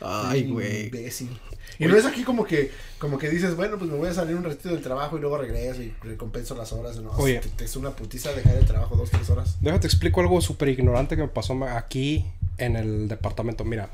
Ay, 0.00 0.50
güey. 0.50 0.86
Imbécil. 0.86 1.38
Y 1.78 1.86
no 1.86 1.96
es 1.96 2.04
aquí 2.04 2.24
como 2.24 2.44
que, 2.44 2.70
como 2.98 3.16
que 3.16 3.30
dices, 3.30 3.56
bueno, 3.56 3.78
pues 3.78 3.90
me 3.90 3.96
voy 3.96 4.08
a 4.08 4.14
salir 4.14 4.36
un 4.36 4.44
ratito 4.44 4.68
del 4.68 4.82
trabajo 4.82 5.16
y 5.16 5.20
luego 5.20 5.38
regreso 5.38 5.82
y 5.82 5.94
recompenso 6.02 6.54
las 6.54 6.72
horas. 6.72 6.98
No, 6.98 7.10
Oye. 7.12 7.40
es 7.58 7.76
una 7.76 7.90
putiza 7.90 8.32
dejar 8.32 8.56
el 8.56 8.66
trabajo 8.66 8.96
dos, 8.96 9.10
tres 9.10 9.30
horas. 9.30 9.56
Déjate 9.60 9.86
explico 9.86 10.20
algo 10.20 10.40
súper 10.40 10.68
ignorante 10.68 11.16
que 11.16 11.22
me 11.22 11.28
pasó 11.28 11.54
aquí 11.64 12.26
en 12.58 12.76
el 12.76 13.08
departamento. 13.08 13.64
Mira, 13.64 13.90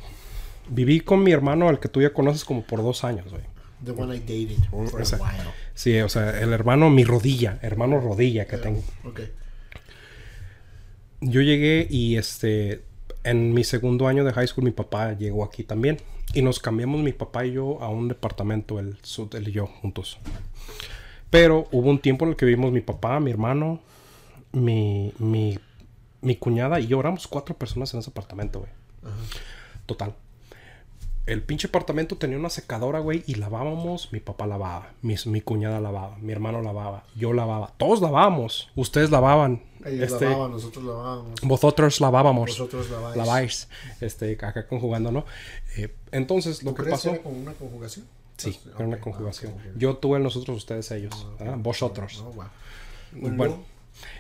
viví 0.69 1.01
con 1.01 1.23
mi 1.23 1.31
hermano, 1.31 1.69
al 1.69 1.79
que 1.79 1.89
tú 1.89 2.03
ya 2.03 2.13
conoces, 2.13 2.45
como 2.45 2.63
por 2.65 2.83
dos 2.83 3.05
años, 3.05 3.27
güey. 3.31 3.43
The 3.85 3.93
one 3.93 4.17
I 4.17 4.21
dated 4.21 4.65
for 4.71 4.89
a 4.89 5.17
while. 5.17 5.53
Sí, 5.75 6.01
o 6.01 6.09
sea, 6.09 6.41
el 6.41 6.53
hermano, 6.53 6.91
mi 6.91 7.05
rodilla, 7.05 7.59
hermano 7.63 8.01
rodilla 8.01 8.47
que 8.47 8.57
tengo. 8.57 8.83
Ok. 9.05 9.21
Yo 11.21 11.41
llegué 11.41 11.87
y 11.91 12.17
este, 12.17 12.83
en 13.25 13.55
mi 13.55 13.65
segundo 13.65 14.09
año 14.09 14.25
de 14.25 14.33
high 14.33 14.47
school, 14.47 14.65
mi 14.65 14.71
papá 14.71 15.13
llegó 15.15 15.45
aquí 15.45 15.65
también. 15.65 15.99
Y 16.35 16.43
nos 16.43 16.59
cambiamos 16.59 17.01
mi 17.01 17.13
papá 17.13 17.47
y 17.47 17.53
yo 17.53 17.81
a 17.83 17.89
un 17.89 18.09
departamento, 18.09 18.79
él, 18.79 18.97
él 19.33 19.49
y 19.49 19.53
yo, 19.53 19.67
juntos. 19.67 20.19
Pero 21.31 21.69
hubo 21.73 21.89
un 21.89 21.99
tiempo 21.99 22.25
en 22.25 22.33
el 22.33 22.37
que 22.37 22.47
vivimos 22.47 22.73
mi 22.73 22.81
papá, 22.81 23.21
mi 23.21 23.31
hermano, 23.31 23.81
mi, 24.53 25.13
mi, 25.19 25.59
mi 26.21 26.37
cuñada 26.37 26.81
y 26.81 26.87
yo. 26.89 27.01
Éramos 27.01 27.27
cuatro 27.27 27.57
personas 27.57 27.93
en 27.95 28.01
ese 28.01 28.11
apartamento, 28.11 28.61
güey. 28.61 28.71
Total. 29.87 30.15
El 31.27 31.43
pinche 31.43 31.67
apartamento 31.67 32.17
tenía 32.17 32.39
una 32.39 32.51
secadora, 32.51 33.01
güey, 33.01 33.25
y 33.27 33.35
lavábamos. 33.35 34.13
Mi 34.13 34.21
papá 34.21 34.47
lavaba, 34.47 34.93
mis- 35.03 35.27
mi 35.27 35.41
cuñada 35.41 35.81
lavaba, 35.81 36.17
mi 36.19 36.33
hermano 36.33 36.63
lavaba, 36.63 37.05
yo 37.17 37.33
lavaba. 37.33 37.73
Todos 37.79 38.01
lavábamos. 38.01 38.71
Ustedes 38.77 39.11
lavaban. 39.11 39.63
Ellos 39.85 40.13
este, 40.13 40.27
lavaban, 40.27 40.53
nosotros 40.53 40.85
lavábamos. 40.85 41.41
vosotros 41.43 42.01
lavábamos. 42.01 42.51
Vosotros 42.51 42.91
laváis. 42.91 43.17
Laváis. 43.17 43.69
Este, 44.01 44.33
acá 44.35 44.67
conjugando, 44.69 45.11
¿no? 45.11 45.25
Eh, 45.77 45.93
entonces, 46.13 46.63
lo 46.63 46.71
¿Tú 46.71 46.77
que 46.77 46.83
crees 46.85 46.99
pasó. 46.99 47.11
que 47.11 47.15
era 47.17 47.25
con 47.25 47.35
una 47.35 47.53
conjugación? 47.55 48.07
Sí, 48.37 48.59
Pues, 48.63 48.75
era 48.77 48.87
una 48.87 49.01
conjugación. 49.01 49.55
ah. 49.59 49.71
Yo 49.77 49.97
tuve 49.97 50.19
el 50.19 50.23
nosotros, 50.23 50.57
ustedes, 50.57 50.91
ellos. 50.93 51.27
Ah, 51.41 51.45
¿ah? 51.51 51.55
Vosotros. 51.59 52.23
No, 52.23 52.31
wow. 52.33 52.45
Bueno, 53.37 53.59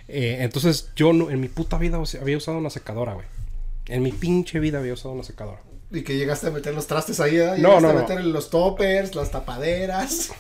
eh, 0.09 0.38
entonces 0.40 0.90
yo 0.96 1.12
no, 1.12 1.30
en 1.30 1.40
mi 1.40 1.48
puta 1.48 1.78
vida 1.78 2.02
había 2.20 2.36
usado 2.36 2.59
una 2.59 2.70
secadora, 2.70 3.14
güey. 3.14 3.26
En 3.86 4.02
mi 4.02 4.11
pinche 4.11 4.59
vida 4.59 4.78
había 4.78 4.94
usado 4.94 5.14
una 5.14 5.22
secadora. 5.22 5.61
Y 5.91 6.03
que 6.03 6.16
llegaste 6.16 6.49
a 6.49 6.51
meter 6.51 6.74
los 6.74 6.87
trastes 6.87 7.20
ahí, 7.20 7.37
¿eh? 7.37 7.55
No, 7.59 7.78
Llegaste 7.78 7.82
no, 7.82 7.89
a 7.89 7.93
no. 7.93 8.01
meter 8.01 8.24
los 8.24 8.51
toppers, 8.51 9.14
las 9.14 9.30
tapaderas. 9.30 10.30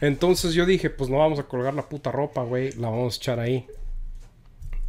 Entonces 0.00 0.54
yo 0.54 0.66
dije, 0.66 0.90
pues 0.90 1.10
no 1.10 1.18
vamos 1.18 1.38
a 1.38 1.44
colgar 1.44 1.74
la 1.74 1.88
puta 1.88 2.12
ropa, 2.12 2.42
güey. 2.42 2.72
La 2.72 2.88
vamos 2.90 3.14
a 3.14 3.16
echar 3.16 3.40
ahí. 3.40 3.66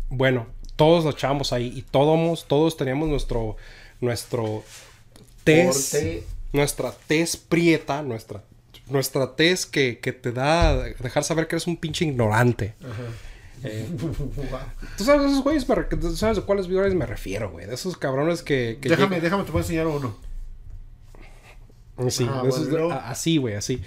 Bueno, 0.10 0.48
todos 0.76 1.06
la 1.06 1.12
echamos 1.12 1.54
ahí. 1.54 1.72
Y 1.76 1.82
todos, 1.84 2.48
todos 2.48 2.78
teníamos 2.78 3.10
nuestro, 3.10 3.56
nuestro 4.02 4.64
test. 5.44 5.94
Porte. 5.94 6.24
Nuestra 6.54 6.94
tez 7.08 7.36
prieta, 7.36 8.02
nuestra, 8.02 8.42
nuestra 8.88 9.36
tez 9.36 9.66
que, 9.66 10.00
que 10.00 10.14
te 10.14 10.32
da 10.32 10.84
dejar 10.84 11.26
saber 11.26 11.48
que 11.48 11.56
eres 11.56 11.68
un 11.68 11.76
pinche 11.76 12.06
ignorante. 12.06 12.76
Eh. 13.68 13.88
¿Tú 14.98 15.04
sabes 15.04 15.22
de 15.22 15.28
esos 15.28 15.44
güeyes? 15.44 15.68
me 15.68 15.76
¿Tú 15.84 16.16
sabes 16.16 16.38
de 16.38 16.44
cuáles 16.44 16.68
güeyes 16.68 16.94
me 16.96 17.06
refiero, 17.06 17.52
güey? 17.52 17.66
De 17.66 17.74
esos 17.76 17.98
cabrones 17.98 18.42
que... 18.44 18.78
que 18.82 18.90
déjame, 18.90 19.16
llegan- 19.18 19.22
déjame, 19.24 19.44
te 19.44 19.52
voy 19.52 19.60
a 19.60 19.64
enseñar 19.64 19.88
uno. 19.88 20.16
Sí, 22.10 22.28
Ah, 22.30 22.42
de 22.44 22.50
esos- 22.50 22.62
bueno, 22.70 22.78
luego. 22.78 22.92
a- 22.94 23.10
así, 23.10 23.38
güey, 23.38 23.56
así. 23.56 23.82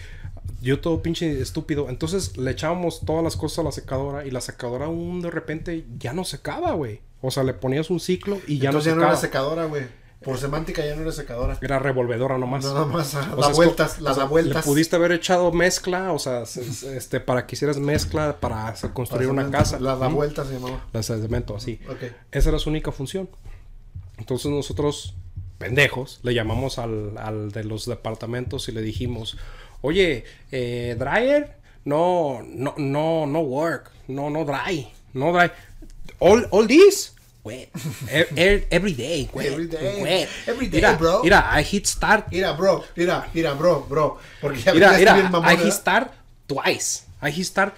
Yo 0.62 0.80
todo 0.80 1.02
pinche 1.02 1.40
estúpido. 1.40 1.88
Entonces 1.90 2.36
le 2.38 2.50
echábamos 2.50 3.02
todas 3.04 3.22
las 3.22 3.36
cosas 3.36 3.58
a 3.60 3.62
la 3.64 3.72
secadora 3.72 4.24
y 4.26 4.30
la 4.30 4.40
secadora 4.40 4.88
un 4.88 5.20
de 5.20 5.30
repente 5.30 5.84
ya 5.98 6.12
no 6.14 6.24
secaba, 6.24 6.72
güey. 6.72 7.00
O 7.20 7.30
sea, 7.30 7.42
le 7.42 7.52
ponías 7.52 7.90
un 7.90 8.00
ciclo 8.00 8.40
y 8.46 8.58
ya 8.58 8.70
Entonces 8.70 8.94
no 8.94 9.02
ya 9.02 9.08
no 9.08 9.12
secaba. 9.12 9.12
era 9.12 9.20
secadora, 9.20 9.64
güey. 9.66 9.82
Por 10.22 10.36
semántica 10.38 10.84
ya 10.84 10.96
no 10.96 11.02
era 11.02 11.12
secadora. 11.12 11.56
Era 11.60 11.78
revolvedora 11.78 12.38
nomás. 12.38 12.64
Nada 12.64 12.84
más 12.86 13.14
a- 13.14 13.32
O 13.34 13.36
da 13.36 13.42
sea, 13.42 13.50
es 13.52 13.56
vueltas, 13.56 13.98
o 14.00 14.04
sea, 14.04 14.14
da 14.14 14.24
vueltas. 14.24 14.64
Le 14.66 14.68
pudiste 14.70 14.96
haber 14.96 15.12
echado 15.12 15.52
mezcla, 15.52 16.12
o 16.12 16.18
sea, 16.18 16.44
se- 16.44 16.64
se- 16.72 16.96
este, 16.96 17.20
para 17.20 17.46
que 17.46 17.54
hicieras 17.54 17.78
mezcla 17.78 18.38
para 18.40 18.74
construir 18.94 19.28
una 19.28 19.48
casa. 19.50 19.78
La 19.78 19.94
da 19.96 20.08
vueltas 20.08 20.48
se 20.48 20.54
llamaba. 20.54 20.84
La 20.92 21.02
cemento, 21.04 21.54
así. 21.56 21.78
Ok. 21.88 22.10
Esa 22.32 22.48
era 22.48 22.58
su 22.58 22.68
única 22.68 22.90
función. 22.90 23.30
Entonces 24.18 24.50
nosotros, 24.50 25.14
pendejos, 25.58 26.18
le 26.24 26.34
llamamos 26.34 26.78
al, 26.78 27.16
al 27.18 27.52
de 27.52 27.62
los 27.64 27.86
departamentos 27.86 28.68
y 28.68 28.72
le 28.72 28.82
dijimos, 28.82 29.38
oye, 29.82 30.24
eh, 30.50 30.96
dryer, 30.98 31.56
no, 31.84 32.42
no, 32.44 32.74
no, 32.76 33.26
no 33.26 33.40
work, 33.40 33.92
no, 34.08 34.30
no 34.30 34.44
dry, 34.44 34.88
no 35.14 35.32
dry. 35.32 35.50
All, 36.18 36.48
all 36.50 36.66
this, 36.66 37.14
wet. 37.48 37.68
E- 38.12 38.28
e- 38.36 38.66
every 38.70 38.92
day, 38.92 39.28
wet, 39.32 39.46
Every 39.48 39.66
day. 39.66 40.02
wet. 40.02 40.28
Every 40.46 40.68
day, 40.68 40.80
mira, 40.80 40.96
bro. 40.96 41.22
Mira, 41.24 41.48
I 41.58 41.64
hit 41.64 41.86
start, 41.86 42.26
Mira, 42.30 42.52
bro, 42.52 42.84
mira, 42.96 43.26
mira, 43.32 43.54
bro, 43.54 43.86
bro. 43.88 44.18
Porque 44.40 44.60
ya 44.60 44.74
mira, 44.74 44.92
mira, 44.98 45.14
bien 45.14 45.30
mamón, 45.32 45.48
I 45.52 45.56
hit 45.56 45.72
start 45.72 46.12
twice. 46.46 47.04
I 47.22 47.30
hit 47.32 47.46
start 47.46 47.74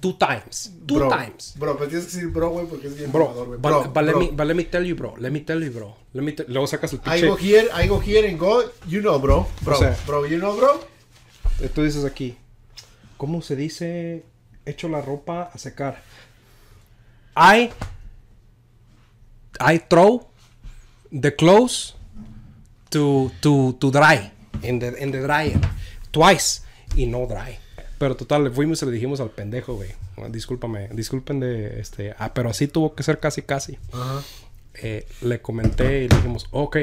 two 0.00 0.14
times, 0.16 0.72
two 0.86 0.96
bro, 0.96 1.08
times. 1.10 1.52
Bro, 1.58 1.76
pero 1.76 1.88
tienes 1.90 2.06
que 2.06 2.12
decir 2.16 2.28
bro, 2.32 2.48
güey, 2.50 2.66
porque 2.66 2.86
es 2.88 2.96
bien 2.96 3.12
Bro, 3.12 3.26
güey. 3.34 3.46
but, 3.50 3.60
Bro, 3.60 3.82
but 3.92 4.02
let 4.02 4.12
bro. 4.12 4.20
me, 4.20 4.30
but 4.32 4.46
let 4.46 4.54
me 4.54 4.64
tell 4.64 4.84
you, 4.86 4.96
bro. 4.96 5.14
Let 5.18 5.30
me 5.30 5.40
tell 5.40 5.62
you, 5.62 5.70
bro. 5.70 5.94
Let 6.14 6.22
me 6.22 6.34
Luego 6.48 6.66
sacas 6.66 6.92
el 6.94 6.98
I 7.00 7.02
pinche. 7.02 7.26
go 7.28 7.36
here, 7.36 7.68
I 7.74 7.86
go 7.86 8.00
here 8.00 8.26
and 8.28 8.38
go, 8.38 8.62
you 8.88 9.00
know, 9.00 9.18
bro. 9.20 9.46
Bro, 9.60 9.76
O 9.76 9.78
sea- 9.78 9.96
bro, 10.06 10.26
you 10.26 10.38
know, 10.38 10.56
bro. 10.56 10.80
Eh, 11.60 11.68
Tú 11.68 11.82
dices 11.84 12.04
aquí. 12.04 12.36
¿Cómo 13.18 13.42
se 13.42 13.54
dice? 13.54 14.24
Echo 14.64 14.88
la 14.88 15.02
ropa 15.02 15.50
a 15.52 15.58
secar. 15.58 16.00
I. 17.36 17.70
I 19.60 19.78
throw 19.78 20.26
the 21.12 21.36
clothes 21.36 21.94
to, 22.90 23.30
to, 23.40 23.76
to 23.78 23.90
dry. 23.90 24.32
In 24.62 24.78
the, 24.78 24.96
in 24.98 25.12
the 25.12 25.20
dryer. 25.20 25.60
Twice. 26.10 26.62
Y 26.96 27.06
no 27.06 27.26
dry. 27.26 27.58
Pero 27.98 28.16
total, 28.16 28.44
le 28.44 28.50
fuimos 28.50 28.82
y 28.82 28.86
le 28.86 28.92
dijimos 28.92 29.20
al 29.20 29.30
pendejo, 29.30 29.74
güey. 29.74 29.90
Discúlpame, 30.30 30.88
disculpen 30.92 31.40
de 31.40 31.80
este. 31.80 32.14
Ah, 32.18 32.32
pero 32.34 32.50
así 32.50 32.66
tuvo 32.66 32.94
que 32.94 33.02
ser 33.02 33.20
casi, 33.20 33.42
casi. 33.42 33.78
Eh, 34.74 35.06
le 35.20 35.42
comenté 35.42 36.04
y 36.04 36.08
le 36.08 36.16
dijimos, 36.16 36.46
ok, 36.50 36.78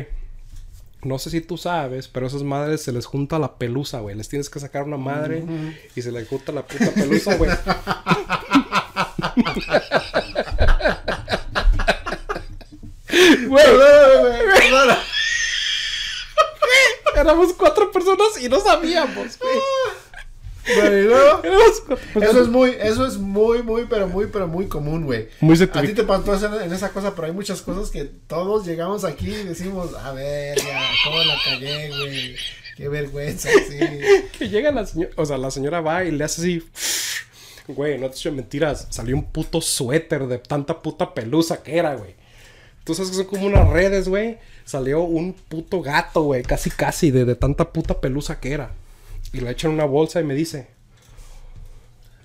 no 1.03 1.19
sé 1.19 1.29
si 1.29 1.41
tú 1.41 1.57
sabes, 1.57 2.07
pero 2.07 2.25
a 2.25 2.29
esas 2.29 2.43
madres 2.43 2.81
se 2.81 2.91
les 2.91 3.05
junta 3.05 3.39
la 3.39 3.57
pelusa, 3.57 3.99
güey. 3.99 4.15
Les 4.15 4.29
tienes 4.29 4.49
que 4.49 4.59
sacar 4.59 4.83
una 4.83 4.97
madre 4.97 5.43
y 5.95 6.01
se 6.01 6.11
les 6.11 6.27
junta 6.27 6.51
la 6.51 6.65
puta 6.65 6.91
pelusa, 6.91 7.35
güey. 7.35 7.51
Güey, 13.47 13.65
Perdóname, 13.65 14.43
güey, 14.43 14.59
perdóname. 14.59 15.01
éramos 17.15 17.53
cuatro 17.53 17.91
personas 17.91 18.39
y 18.39 18.49
no 18.49 18.59
sabíamos, 18.59 19.39
güey. 19.39 19.59
Bueno, 20.75 21.41
personas. 21.41 22.29
Eso 22.29 22.41
es 22.41 22.47
muy, 22.49 22.75
eso 22.79 23.05
es 23.05 23.17
muy, 23.17 23.63
muy, 23.63 23.85
pero 23.89 24.07
muy, 24.07 24.27
pero 24.27 24.47
muy 24.47 24.67
común, 24.67 25.05
güey. 25.05 25.29
Muy 25.39 25.61
A 25.61 25.81
ti 25.81 25.93
te 25.93 26.03
pasó 26.03 26.61
en 26.61 26.73
esa 26.73 26.89
cosa, 26.89 27.15
pero 27.15 27.27
hay 27.27 27.33
muchas 27.33 27.61
cosas 27.61 27.89
que 27.89 28.03
todos 28.03 28.65
llegamos 28.65 29.05
aquí 29.05 29.29
y 29.29 29.43
decimos, 29.43 29.93
a 29.93 30.11
ver, 30.11 30.57
ya, 30.57 30.81
cómo 31.05 31.23
la 31.23 31.35
cagué, 31.45 31.89
güey. 31.89 32.35
Qué 32.75 32.89
vergüenza, 32.89 33.49
sí. 33.67 33.79
Que 34.37 34.49
llega 34.49 34.71
la 34.71 34.85
señora, 34.85 35.11
o 35.15 35.25
sea, 35.25 35.37
la 35.37 35.49
señora 35.51 35.81
va 35.81 36.03
y 36.03 36.11
le 36.11 36.23
hace 36.23 36.41
así. 36.41 36.63
Güey, 37.67 37.97
no 37.97 38.09
te 38.09 38.17
echo 38.17 38.31
mentiras. 38.31 38.87
Salió 38.89 39.15
un 39.15 39.31
puto 39.31 39.61
suéter 39.61 40.27
de 40.27 40.37
tanta 40.37 40.79
puta 40.81 41.13
pelusa 41.13 41.63
que 41.63 41.77
era, 41.77 41.95
güey. 41.95 42.15
Tú 42.87 42.95
sabes 42.95 43.11
que 43.11 43.17
son 43.17 43.25
como 43.25 43.47
unas 43.47 43.67
redes, 43.67 44.07
güey. 44.07 44.37
Salió 44.63 45.01
un 45.01 45.33
puto 45.33 45.81
gato, 45.81 46.23
güey. 46.23 46.41
Casi, 46.41 46.69
casi, 46.69 47.11
de, 47.11 47.25
de 47.25 47.35
tanta 47.35 47.73
puta 47.73 47.99
pelusa 47.99 48.39
que 48.39 48.53
era. 48.53 48.71
Y 49.33 49.41
la 49.41 49.51
echan 49.51 49.71
en 49.71 49.75
una 49.75 49.83
bolsa 49.83 50.21
y 50.21 50.23
me 50.23 50.33
dice: 50.33 50.69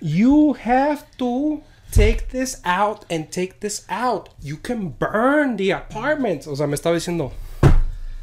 You 0.00 0.54
have 0.64 1.00
to 1.16 1.62
take 1.90 2.26
this 2.30 2.60
out 2.62 3.00
and 3.10 3.28
take 3.28 3.54
this 3.58 3.84
out. 3.88 4.28
You 4.40 4.56
can 4.62 4.94
burn 5.00 5.56
the 5.56 5.72
apartments. 5.72 6.46
O 6.46 6.54
sea, 6.54 6.68
me 6.68 6.76
estaba 6.76 6.94
diciendo. 6.94 7.32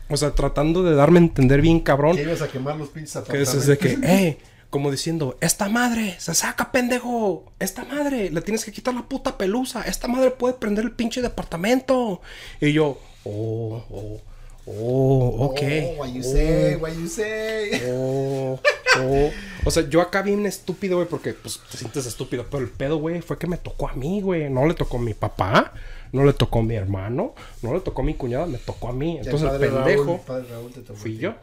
O 0.08 0.16
sea, 0.16 0.32
tratando 0.32 0.82
de 0.82 0.96
darme 0.96 1.20
a 1.20 1.24
entender 1.24 1.60
bien 1.60 1.82
cabrón. 1.82 2.16
Que 2.16 2.24
ibas 2.24 2.42
a 2.42 2.48
quemar 2.48 2.78
los 2.78 2.88
pinches 2.88 3.22
Que 3.30 3.42
es 3.42 3.68
de 3.68 3.78
que, 3.78 3.98
hey, 4.02 4.38
como 4.70 4.91
diciendo, 4.91 5.38
esta 5.41 5.67
madre 5.67 6.15
se 6.20 6.34
saca, 6.36 6.72
pendejo. 6.72 7.51
Esta 7.59 7.86
madre, 7.86 8.30
le 8.30 8.41
tienes 8.41 8.63
que 8.63 8.72
quitar 8.72 8.93
la 8.93 9.03
puta 9.03 9.38
pelusa. 9.38 9.82
Esta 9.82 10.07
madre 10.07 10.32
puede 10.32 10.53
prender 10.53 10.86
el 10.86 10.91
pinche 10.91 11.22
departamento. 11.22 12.22
Y 12.61 12.74
yo, 12.74 12.99
oh, 13.24 13.84
oh, 13.89 14.22
oh, 14.67 15.45
ok. 15.45 15.61
Oh, 15.61 15.99
what 15.99 16.09
you 16.09 16.24
say, 16.24 16.76
what 16.76 16.93
you 16.93 17.07
say. 17.07 17.82
Oh, 17.88 18.59
oh. 18.99 19.32
O 19.65 19.72
sea, 19.72 19.89
yo 19.89 20.01
acá 20.01 20.22
bien 20.22 20.45
estúpido, 20.45 20.97
güey, 20.97 21.07
porque 21.07 21.34
pues 21.34 21.59
te 21.72 21.78
sientes 21.78 22.05
estúpido. 22.05 22.45
Pero 22.49 22.63
el 22.63 22.70
pedo, 22.70 22.97
güey, 22.97 23.22
fue 23.22 23.39
que 23.39 23.47
me 23.47 23.57
tocó 23.57 23.89
a 23.89 23.93
mí, 23.93 24.22
güey. 24.22 24.51
No 24.51 24.67
le 24.67 24.76
tocó 24.76 24.97
a 24.97 25.01
mi 25.01 25.15
papá, 25.15 25.74
no 26.11 26.24
le 26.24 26.34
tocó 26.34 26.59
a 26.59 26.63
mi 26.63 26.76
hermano, 26.76 27.34
no 27.63 27.74
le 27.74 27.80
tocó 27.80 28.03
a 28.03 28.05
mi 28.05 28.13
cuñada, 28.13 28.45
me 28.45 28.59
tocó 28.59 28.89
a 28.89 28.93
mí. 28.93 29.17
Entonces 29.17 29.51
el 29.51 29.59
pendejo 29.59 30.05
Raúl, 30.05 30.20
padre 30.20 30.45
Raúl 30.51 30.72
te 30.72 30.82
tocó 30.82 30.93
a 30.93 31.01
fui 31.01 31.17
yo. 31.17 31.34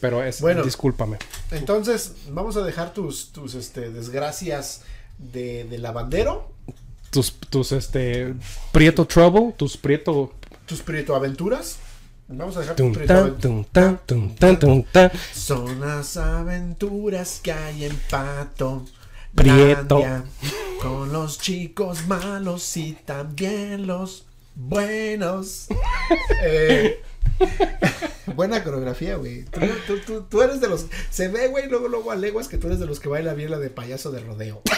Pero 0.00 0.22
es, 0.22 0.40
Bueno. 0.40 0.62
discúlpame. 0.62 1.18
Entonces, 1.50 2.12
vamos 2.30 2.56
a 2.56 2.62
dejar 2.62 2.92
tus, 2.92 3.32
tus 3.32 3.54
este, 3.54 3.90
desgracias 3.90 4.82
de, 5.18 5.64
de 5.64 5.78
lavandero, 5.78 6.50
Tus, 7.10 7.32
tus, 7.32 7.72
este, 7.72 8.34
Prieto 8.72 9.06
Trouble, 9.06 9.52
tus 9.56 9.76
Prieto... 9.76 10.32
tus 10.66 10.80
prietoaventuras. 10.80 11.78
Vamos 12.26 12.56
a 12.56 12.60
dejar 12.60 12.76
tus 12.76 12.92
Tum, 12.92 13.06
tan, 13.06 13.98
tum, 14.06 14.34
tan, 14.34 14.84
tan. 14.84 15.12
Son 15.34 15.78
las 15.80 16.16
aventuras 16.16 17.38
que 17.42 17.52
hay 17.52 17.84
en 17.84 17.96
Pato. 18.10 18.84
Prieto. 19.34 20.02
Con 20.80 21.12
los 21.12 21.38
chicos 21.38 22.06
malos 22.06 22.76
y 22.76 22.94
también 23.04 23.86
los 23.86 24.24
buenos. 24.54 25.66
Eh, 26.42 27.00
buena 28.34 28.62
coreografía, 28.64 29.16
güey. 29.16 29.44
Tú, 29.44 29.60
tú- 29.86 29.98
tú- 30.06 30.22
tú 30.30 30.42
eres 30.42 30.60
de 30.60 30.68
los. 30.68 30.86
Se 31.10 31.28
ve, 31.28 31.48
güey, 31.48 31.68
luego, 31.68 31.88
luego 31.88 32.10
a 32.12 32.16
leguas 32.16 32.48
que 32.48 32.58
tú 32.58 32.66
eres 32.68 32.78
de 32.80 32.86
los 32.86 33.00
que 33.00 33.08
baila 33.08 33.34
bien 33.34 33.50
la 33.50 33.58
de 33.58 33.70
payaso 33.70 34.10
de 34.10 34.20
rodeo. 34.20 34.62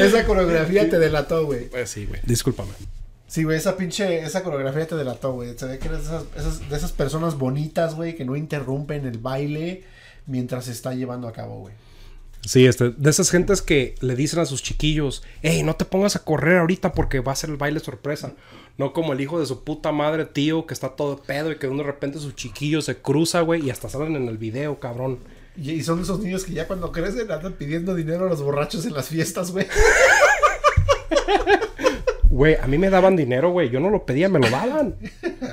Esa 0.00 0.24
coreografía 0.26 0.88
te 0.88 0.98
delató, 0.98 1.44
güey. 1.46 1.68
Pues 1.68 1.90
sí, 1.90 2.06
güey. 2.06 2.20
Discúlpame. 2.24 2.72
Sí, 3.26 3.44
güey, 3.44 3.58
esa 3.58 3.76
pinche, 3.76 4.20
esa 4.20 4.42
coreografía 4.42 4.86
te 4.86 4.94
delató, 4.96 5.32
güey. 5.32 5.58
Se 5.58 5.66
ve 5.66 5.78
que 5.78 5.88
eres 5.88 6.00
de 6.00 6.04
esas, 6.16 6.24
esas- 6.36 6.70
de 6.70 6.76
esas 6.76 6.92
personas 6.92 7.36
bonitas, 7.36 7.94
güey, 7.94 8.14
que 8.14 8.24
no 8.24 8.36
interrumpen 8.36 9.04
el 9.06 9.18
baile 9.18 9.84
mientras 10.26 10.66
se 10.66 10.72
está 10.72 10.94
llevando 10.94 11.26
a 11.28 11.32
cabo, 11.32 11.60
güey. 11.60 11.74
Sí, 12.42 12.66
este, 12.66 12.90
de 12.90 13.10
esas 13.10 13.30
gentes 13.30 13.60
que 13.60 13.96
le 14.00 14.14
dicen 14.14 14.38
a 14.38 14.46
sus 14.46 14.62
chiquillos, 14.62 15.22
hey, 15.42 15.62
no 15.64 15.74
te 15.74 15.84
pongas 15.84 16.14
a 16.16 16.24
correr 16.24 16.58
ahorita 16.58 16.92
porque 16.92 17.20
va 17.20 17.32
a 17.32 17.36
ser 17.36 17.50
el 17.50 17.56
baile 17.56 17.80
sorpresa. 17.80 18.34
No 18.78 18.92
como 18.92 19.12
el 19.12 19.20
hijo 19.20 19.40
de 19.40 19.46
su 19.46 19.64
puta 19.64 19.90
madre, 19.90 20.26
tío, 20.26 20.66
que 20.66 20.74
está 20.74 20.90
todo 20.90 21.16
de 21.16 21.22
pedo 21.22 21.50
y 21.50 21.56
que 21.56 21.66
de 21.66 21.82
repente 21.82 22.18
su 22.18 22.32
chiquillo 22.32 22.82
se 22.82 22.98
cruza, 22.98 23.40
güey, 23.40 23.66
y 23.66 23.70
hasta 23.70 23.88
salen 23.88 24.16
en 24.16 24.28
el 24.28 24.38
video, 24.38 24.78
cabrón. 24.78 25.18
Y, 25.56 25.72
y 25.72 25.82
son 25.82 26.00
esos 26.02 26.20
niños 26.20 26.44
que 26.44 26.52
ya 26.52 26.66
cuando 26.68 26.92
crecen 26.92 27.30
andan 27.32 27.54
pidiendo 27.54 27.94
dinero 27.94 28.26
a 28.26 28.28
los 28.28 28.42
borrachos 28.42 28.84
en 28.86 28.94
las 28.94 29.08
fiestas, 29.08 29.50
güey. 29.50 29.66
Güey, 32.36 32.56
a 32.56 32.66
mí 32.66 32.76
me 32.76 32.90
daban 32.90 33.16
dinero, 33.16 33.50
güey. 33.50 33.70
Yo 33.70 33.80
no 33.80 33.88
lo 33.88 34.04
pedía, 34.04 34.28
me 34.28 34.38
lo 34.38 34.50
daban. 34.50 34.94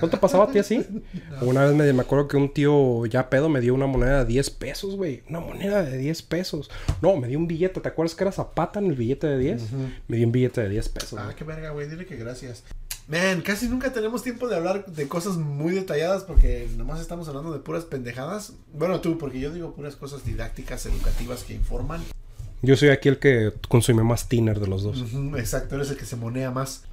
¿No 0.01 0.09
te 0.09 0.17
pasaba 0.17 0.43
a 0.43 0.51
ti 0.51 0.59
así? 0.59 0.85
Una 1.41 1.63
vez 1.63 1.73
me, 1.73 1.93
me 1.93 2.01
acuerdo 2.01 2.27
que 2.27 2.35
un 2.35 2.53
tío 2.53 3.05
ya 3.05 3.29
pedo 3.29 3.47
me 3.47 3.61
dio 3.61 3.73
una 3.73 3.87
moneda 3.87 4.25
de 4.25 4.25
10 4.25 4.49
pesos, 4.49 4.97
güey. 4.97 5.23
Una 5.29 5.39
moneda 5.39 5.81
de 5.81 5.97
10 5.97 6.23
pesos. 6.23 6.69
No, 7.01 7.15
me 7.15 7.29
dio 7.29 7.39
un 7.39 7.47
billete. 7.47 7.79
¿Te 7.79 7.87
acuerdas 7.87 8.15
que 8.15 8.25
era 8.25 8.33
Zapata 8.33 8.79
en 8.79 8.87
el 8.87 8.95
billete 8.95 9.27
de 9.27 9.37
10? 9.37 9.63
Me 10.09 10.17
dio 10.17 10.25
un 10.25 10.33
billete 10.33 10.59
de 10.59 10.67
10 10.67 10.89
pesos. 10.89 11.19
Ah, 11.21 11.33
qué 11.37 11.45
verga, 11.45 11.69
güey, 11.69 11.87
dile 11.87 12.05
que 12.05 12.17
gracias. 12.17 12.65
Man, 13.07 13.41
casi 13.43 13.69
nunca 13.69 13.93
tenemos 13.93 14.21
tiempo 14.21 14.49
de 14.49 14.57
hablar 14.57 14.85
de 14.85 15.07
cosas 15.07 15.37
muy 15.37 15.73
detalladas 15.73 16.25
porque 16.25 16.67
nomás 16.75 16.99
estamos 16.99 17.29
hablando 17.29 17.53
de 17.53 17.59
puras 17.59 17.85
pendejadas. 17.85 18.55
Bueno, 18.73 18.99
tú, 18.99 19.17
porque 19.17 19.39
yo 19.39 19.53
digo 19.53 19.73
puras 19.73 19.95
cosas 19.95 20.25
didácticas, 20.25 20.85
educativas 20.85 21.45
que 21.45 21.53
informan. 21.53 22.01
Yo 22.63 22.75
soy 22.75 22.89
aquí 22.89 23.09
el 23.09 23.19
que 23.19 23.53
consume 23.69 24.01
más 24.03 24.27
tiner 24.27 24.59
de 24.59 24.65
los 24.67 24.81
dos. 24.81 25.03
Exacto, 25.37 25.75
eres 25.75 25.91
el 25.91 25.97
que 25.97 26.05
se 26.05 26.15
monea 26.15 26.49
más. 26.49 26.85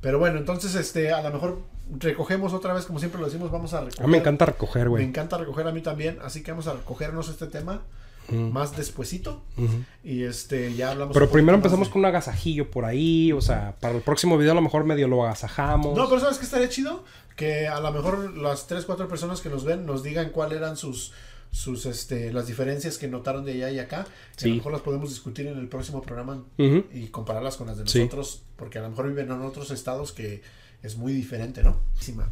Pero 0.00 0.18
bueno, 0.18 0.38
entonces, 0.38 0.74
este, 0.76 1.12
a 1.12 1.20
lo 1.22 1.30
mejor 1.30 1.58
recogemos 1.98 2.54
otra 2.54 2.72
vez, 2.72 2.86
como 2.86 2.98
siempre 3.00 3.20
lo 3.20 3.26
decimos, 3.26 3.50
vamos 3.50 3.74
a 3.74 3.80
recoger. 3.80 4.02
A 4.02 4.06
mí 4.06 4.12
me 4.12 4.18
encanta 4.18 4.46
recoger, 4.46 4.84
Me 4.84 4.88
güey. 4.88 5.04
encanta 5.04 5.36
recoger 5.36 5.66
a 5.66 5.72
mí 5.72 5.82
también, 5.82 6.18
así 6.24 6.42
que 6.42 6.52
vamos 6.52 6.66
a 6.68 6.72
recogernos 6.74 7.28
este 7.28 7.46
tema 7.48 7.82
más 8.30 8.76
despuesito. 8.76 9.42
Ujú. 9.56 9.82
Y 10.04 10.22
este, 10.22 10.72
ya 10.74 10.92
hablamos. 10.92 11.14
Pero 11.14 11.28
primero 11.30 11.56
empezamos 11.56 11.88
de- 11.88 11.92
con 11.92 12.00
un 12.00 12.06
agasajillo 12.06 12.70
por 12.70 12.84
ahí. 12.84 13.32
O 13.32 13.40
sea, 13.40 13.74
para 13.80 13.96
el 13.96 14.02
próximo 14.02 14.38
video 14.38 14.52
a 14.52 14.54
lo 14.54 14.62
mejor 14.62 14.84
medio 14.84 15.08
lo 15.08 15.24
agasajamos. 15.24 15.96
No, 15.98 16.08
pero 16.08 16.20
¿sabes 16.20 16.38
qué 16.38 16.44
estaría 16.44 16.68
chido? 16.68 17.02
Que 17.34 17.66
a 17.66 17.80
lo 17.80 17.90
mejor 17.90 18.36
las 18.38 18.68
3, 18.68 18.84
4 18.84 19.08
personas 19.08 19.40
que 19.40 19.48
nos 19.48 19.64
ven 19.64 19.84
nos 19.84 20.04
digan 20.04 20.30
cuáles 20.30 20.58
eran 20.58 20.76
sus 20.76 21.12
sus 21.52 21.84
este 21.86 22.32
las 22.32 22.46
diferencias 22.46 22.96
que 22.96 23.08
notaron 23.08 23.44
de 23.44 23.52
allá 23.52 23.70
y 23.70 23.78
acá. 23.80 24.06
Y 24.06 24.38
a 24.38 24.40
Sí. 24.40 24.48
lo 24.50 24.54
mejor 24.56 24.72
las 24.72 24.82
podemos 24.82 25.08
discutir 25.10 25.46
en 25.48 25.58
el 25.58 25.68
próximo 25.68 26.00
programa 26.02 26.44
y 26.58 27.08
compararlas 27.08 27.56
con 27.56 27.66
las 27.66 27.76
de 27.78 27.86
Sí. 27.88 27.98
nosotros, 28.00 28.42
porque 28.56 28.78
a 28.78 28.82
lo 28.82 28.90
mejor 28.90 29.08
viven 29.08 29.26
en 29.30 29.40
otros 29.42 29.70
estados 29.70 30.12
que 30.12 30.42
es 30.82 30.96
muy 30.96 31.12
diferente, 31.12 31.62
¿no? 31.62 31.76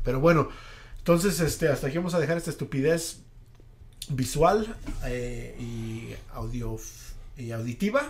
Pero 0.05 0.21
bueno, 0.21 0.49
entonces 0.99 1.41
este 1.41 1.69
hasta 1.69 1.89
aquí 1.89 1.97
vamos 1.99 2.15
a 2.15 2.21
dejar 2.21 2.37
esta 2.39 2.51
estupidez 2.51 3.19
visual 4.11 4.75
eh, 5.07 5.55
y 5.61 6.15
audio 6.33 6.77
y 7.37 7.51
auditiva, 7.51 8.03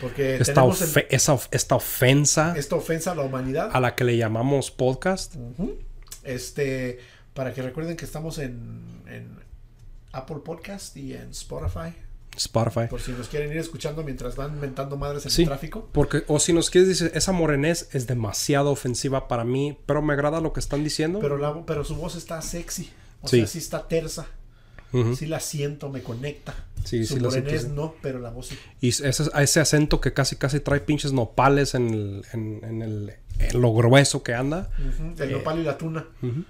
porque 0.00 0.36
Esta, 0.36 0.64
el- 0.64 1.06
esa 1.10 1.38
esta 1.50 1.74
ofensa 1.74 2.54
esta 2.56 2.76
ofensa 2.76 3.12
a 3.12 3.14
la 3.14 3.22
humanidad. 3.22 3.70
a 3.72 3.80
la 3.80 3.94
que 3.96 4.04
le 4.04 4.16
llamamos 4.16 4.70
podcast. 4.70 5.34
Este, 6.22 7.00
para 7.34 7.52
que 7.54 7.62
recuerden 7.62 7.96
que 7.96 8.04
estamos 8.04 8.38
en, 8.38 8.82
en 9.08 9.36
Apple 10.12 10.38
Podcast 10.44 10.96
y 10.96 11.14
en 11.14 11.30
Spotify. 11.30 11.94
Spotify. 12.36 12.86
Por 12.88 13.00
si 13.00 13.12
nos 13.12 13.28
quieren 13.28 13.50
ir 13.50 13.58
escuchando 13.58 14.02
mientras 14.02 14.36
van 14.36 14.58
mentando 14.58 14.96
madres 14.96 15.24
en 15.26 15.30
Sí, 15.30 15.42
el 15.42 15.48
tráfico. 15.48 15.88
porque, 15.92 16.24
o 16.28 16.38
si 16.38 16.52
nos 16.54 16.70
quieres 16.70 16.88
decir, 16.88 17.10
esa 17.14 17.32
morenés 17.32 17.88
es 17.92 18.06
demasiado 18.06 18.70
ofensiva 18.70 19.28
para 19.28 19.44
mí, 19.44 19.78
pero 19.84 20.00
me 20.00 20.14
agrada 20.14 20.40
lo 20.40 20.52
que 20.54 20.60
están 20.60 20.82
diciendo. 20.82 21.18
Pero, 21.20 21.36
la, 21.36 21.66
pero 21.66 21.84
su 21.84 21.94
voz 21.96 22.14
está 22.16 22.40
sexy. 22.40 22.90
O 23.20 23.28
Sí. 23.28 23.38
sea, 23.38 23.46
sí 23.46 23.58
está 23.58 23.86
tersa. 23.86 24.26
Ujú. 24.92 25.16
Sí 25.16 25.26
la 25.26 25.40
siento, 25.40 25.88
me 25.88 26.02
conecta. 26.02 26.54
Sí, 26.84 27.04
su 27.06 27.14
sí 27.14 27.20
morenés 27.20 27.68
no, 27.68 27.94
pero 28.02 28.18
la 28.18 28.30
voz 28.30 28.48
sí. 28.48 28.58
Y 28.80 28.88
ese, 28.88 29.08
ese 29.08 29.60
acento 29.60 30.00
que 30.00 30.12
casi 30.12 30.36
casi 30.36 30.58
trae 30.60 30.80
pinches 30.80 31.12
nopales 31.12 31.74
en, 31.74 31.90
el, 31.90 32.24
en, 32.32 32.60
en 32.64 32.82
el, 32.82 33.14
en 33.38 33.60
lo 33.60 33.72
grueso 33.72 34.22
que 34.24 34.34
anda. 34.34 34.68
El 35.18 35.30
Eh, 35.30 35.32
nopal 35.32 35.60
y 35.60 35.62
la 35.62 35.78
tuna. 35.78 36.06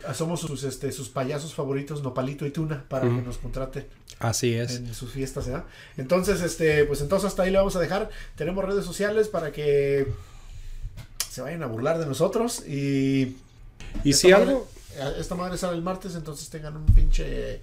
Ah, 0.07 0.15
Somos 0.15 0.41
sus, 0.41 0.65
este, 0.65 0.91
sus 0.91 1.11
payasos 1.11 1.55
favoritos, 1.55 2.03
Nopalito 2.03 2.47
y 2.47 2.51
Tuna, 2.51 2.85
para 2.89 3.05
que 3.05 3.11
nos 3.23 3.37
contraten. 3.39 3.87
Así 4.19 4.55
es. 4.55 4.77
en 4.77 4.95
sus 4.95 5.11
fiestas, 5.11 5.47
¿verdad? 5.47 5.65
Entonces, 5.97 6.41
este, 6.43 6.85
pues 6.85 7.01
entonces 7.03 7.27
hasta 7.29 7.43
ahí 7.43 7.51
le 7.51 7.59
vamos 7.59 7.77
a 7.77 7.81
dejar. 7.81 8.09
Tenemos 8.37 8.65
redes 8.65 8.85
sociales 8.87 9.29
para 9.29 9.53
que 9.53 10.07
se 11.31 11.41
vayan 11.43 11.63
a 11.63 11.67
burlar 11.67 11.99
de 11.99 12.07
nosotros 12.07 12.67
y 12.67 13.37
Y 14.05 14.13
si 14.15 14.29
madre- 14.31 14.49
algo, 14.51 14.69
esta 15.19 15.35
madre 15.35 15.59
sale 15.59 15.77
el 15.77 15.83
martes, 15.83 16.15
entonces 16.15 16.49
tengan 16.51 16.77
un 16.77 16.87
pinche 16.87 17.61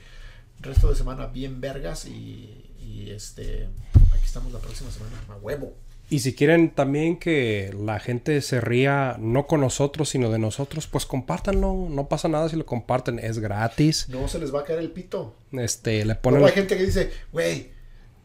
resto 0.61 0.89
de 0.89 0.95
semana 0.95 1.27
bien 1.27 1.61
vergas 1.61 2.05
y, 2.05 2.65
y, 2.79 3.09
este, 3.11 3.67
aquí 3.93 4.25
estamos 4.25 4.51
la 4.51 4.59
próxima 4.59 4.91
semana, 4.91 5.15
a 5.29 5.35
huevo. 5.37 5.73
y 6.09 6.19
si 6.19 6.33
quieren 6.33 6.71
también 6.71 7.17
que 7.17 7.73
la 7.79 7.99
gente 7.99 8.41
se 8.41 8.61
ría 8.61 9.15
no 9.19 9.47
con 9.47 9.61
nosotros, 9.61 10.09
sino 10.09 10.29
de 10.31 10.39
nosotros, 10.39 10.87
pues 10.87 11.05
compártanlo. 11.05 11.87
No 11.89 12.07
pasa 12.07 12.27
nada 12.27 12.49
si 12.49 12.55
lo 12.55 12.65
comparten, 12.65 13.19
es 13.19 13.39
gratis. 13.39 14.07
No 14.09 14.27
se 14.27 14.39
les 14.39 14.53
va 14.53 14.61
a 14.61 14.63
caer 14.63 14.79
el 14.79 14.91
pito. 14.91 15.35
Este, 15.51 16.03
le 16.05 16.15
ponen... 16.15 16.43
hay 16.43 16.51
gente 16.51 16.77
que 16.77 16.85
dice, 16.85 17.11
güey, 17.31 17.69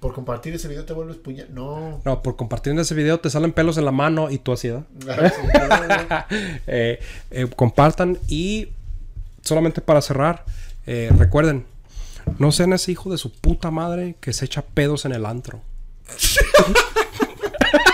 por 0.04 0.12
compartir 0.12 0.52
ese 0.54 0.68
video 0.68 0.84
te 0.84 0.92
vuelves 0.92 1.16
puñal. 1.16 1.48
No. 1.54 2.02
No, 2.04 2.22
por 2.22 2.36
compartir 2.36 2.78
ese 2.78 2.94
video 2.94 3.20
te 3.20 3.30
salen 3.30 3.52
pelos 3.52 3.78
en 3.78 3.86
la 3.86 3.90
mano 3.90 4.30
y 4.30 4.36
tú 4.36 4.52
así. 4.52 4.68
Ah, 4.68 4.82
no, 5.08 5.68
no, 5.68 5.86
no. 5.86 6.24
Eh, 6.66 6.98
eh, 7.30 7.46
compartan 7.56 8.18
y 8.28 8.68
solamente 9.40 9.80
para 9.80 10.02
cerrar, 10.02 10.44
eh, 10.86 11.10
recuerden, 11.16 11.64
no 12.38 12.52
sean 12.52 12.72
ese 12.72 12.92
hijo 12.92 13.10
de 13.10 13.18
su 13.18 13.32
puta 13.32 13.70
madre 13.70 14.16
que 14.20 14.32
se 14.32 14.44
echa 14.44 14.62
pedos 14.62 15.04
en 15.04 15.12
el 15.12 15.26
antro. 15.26 15.60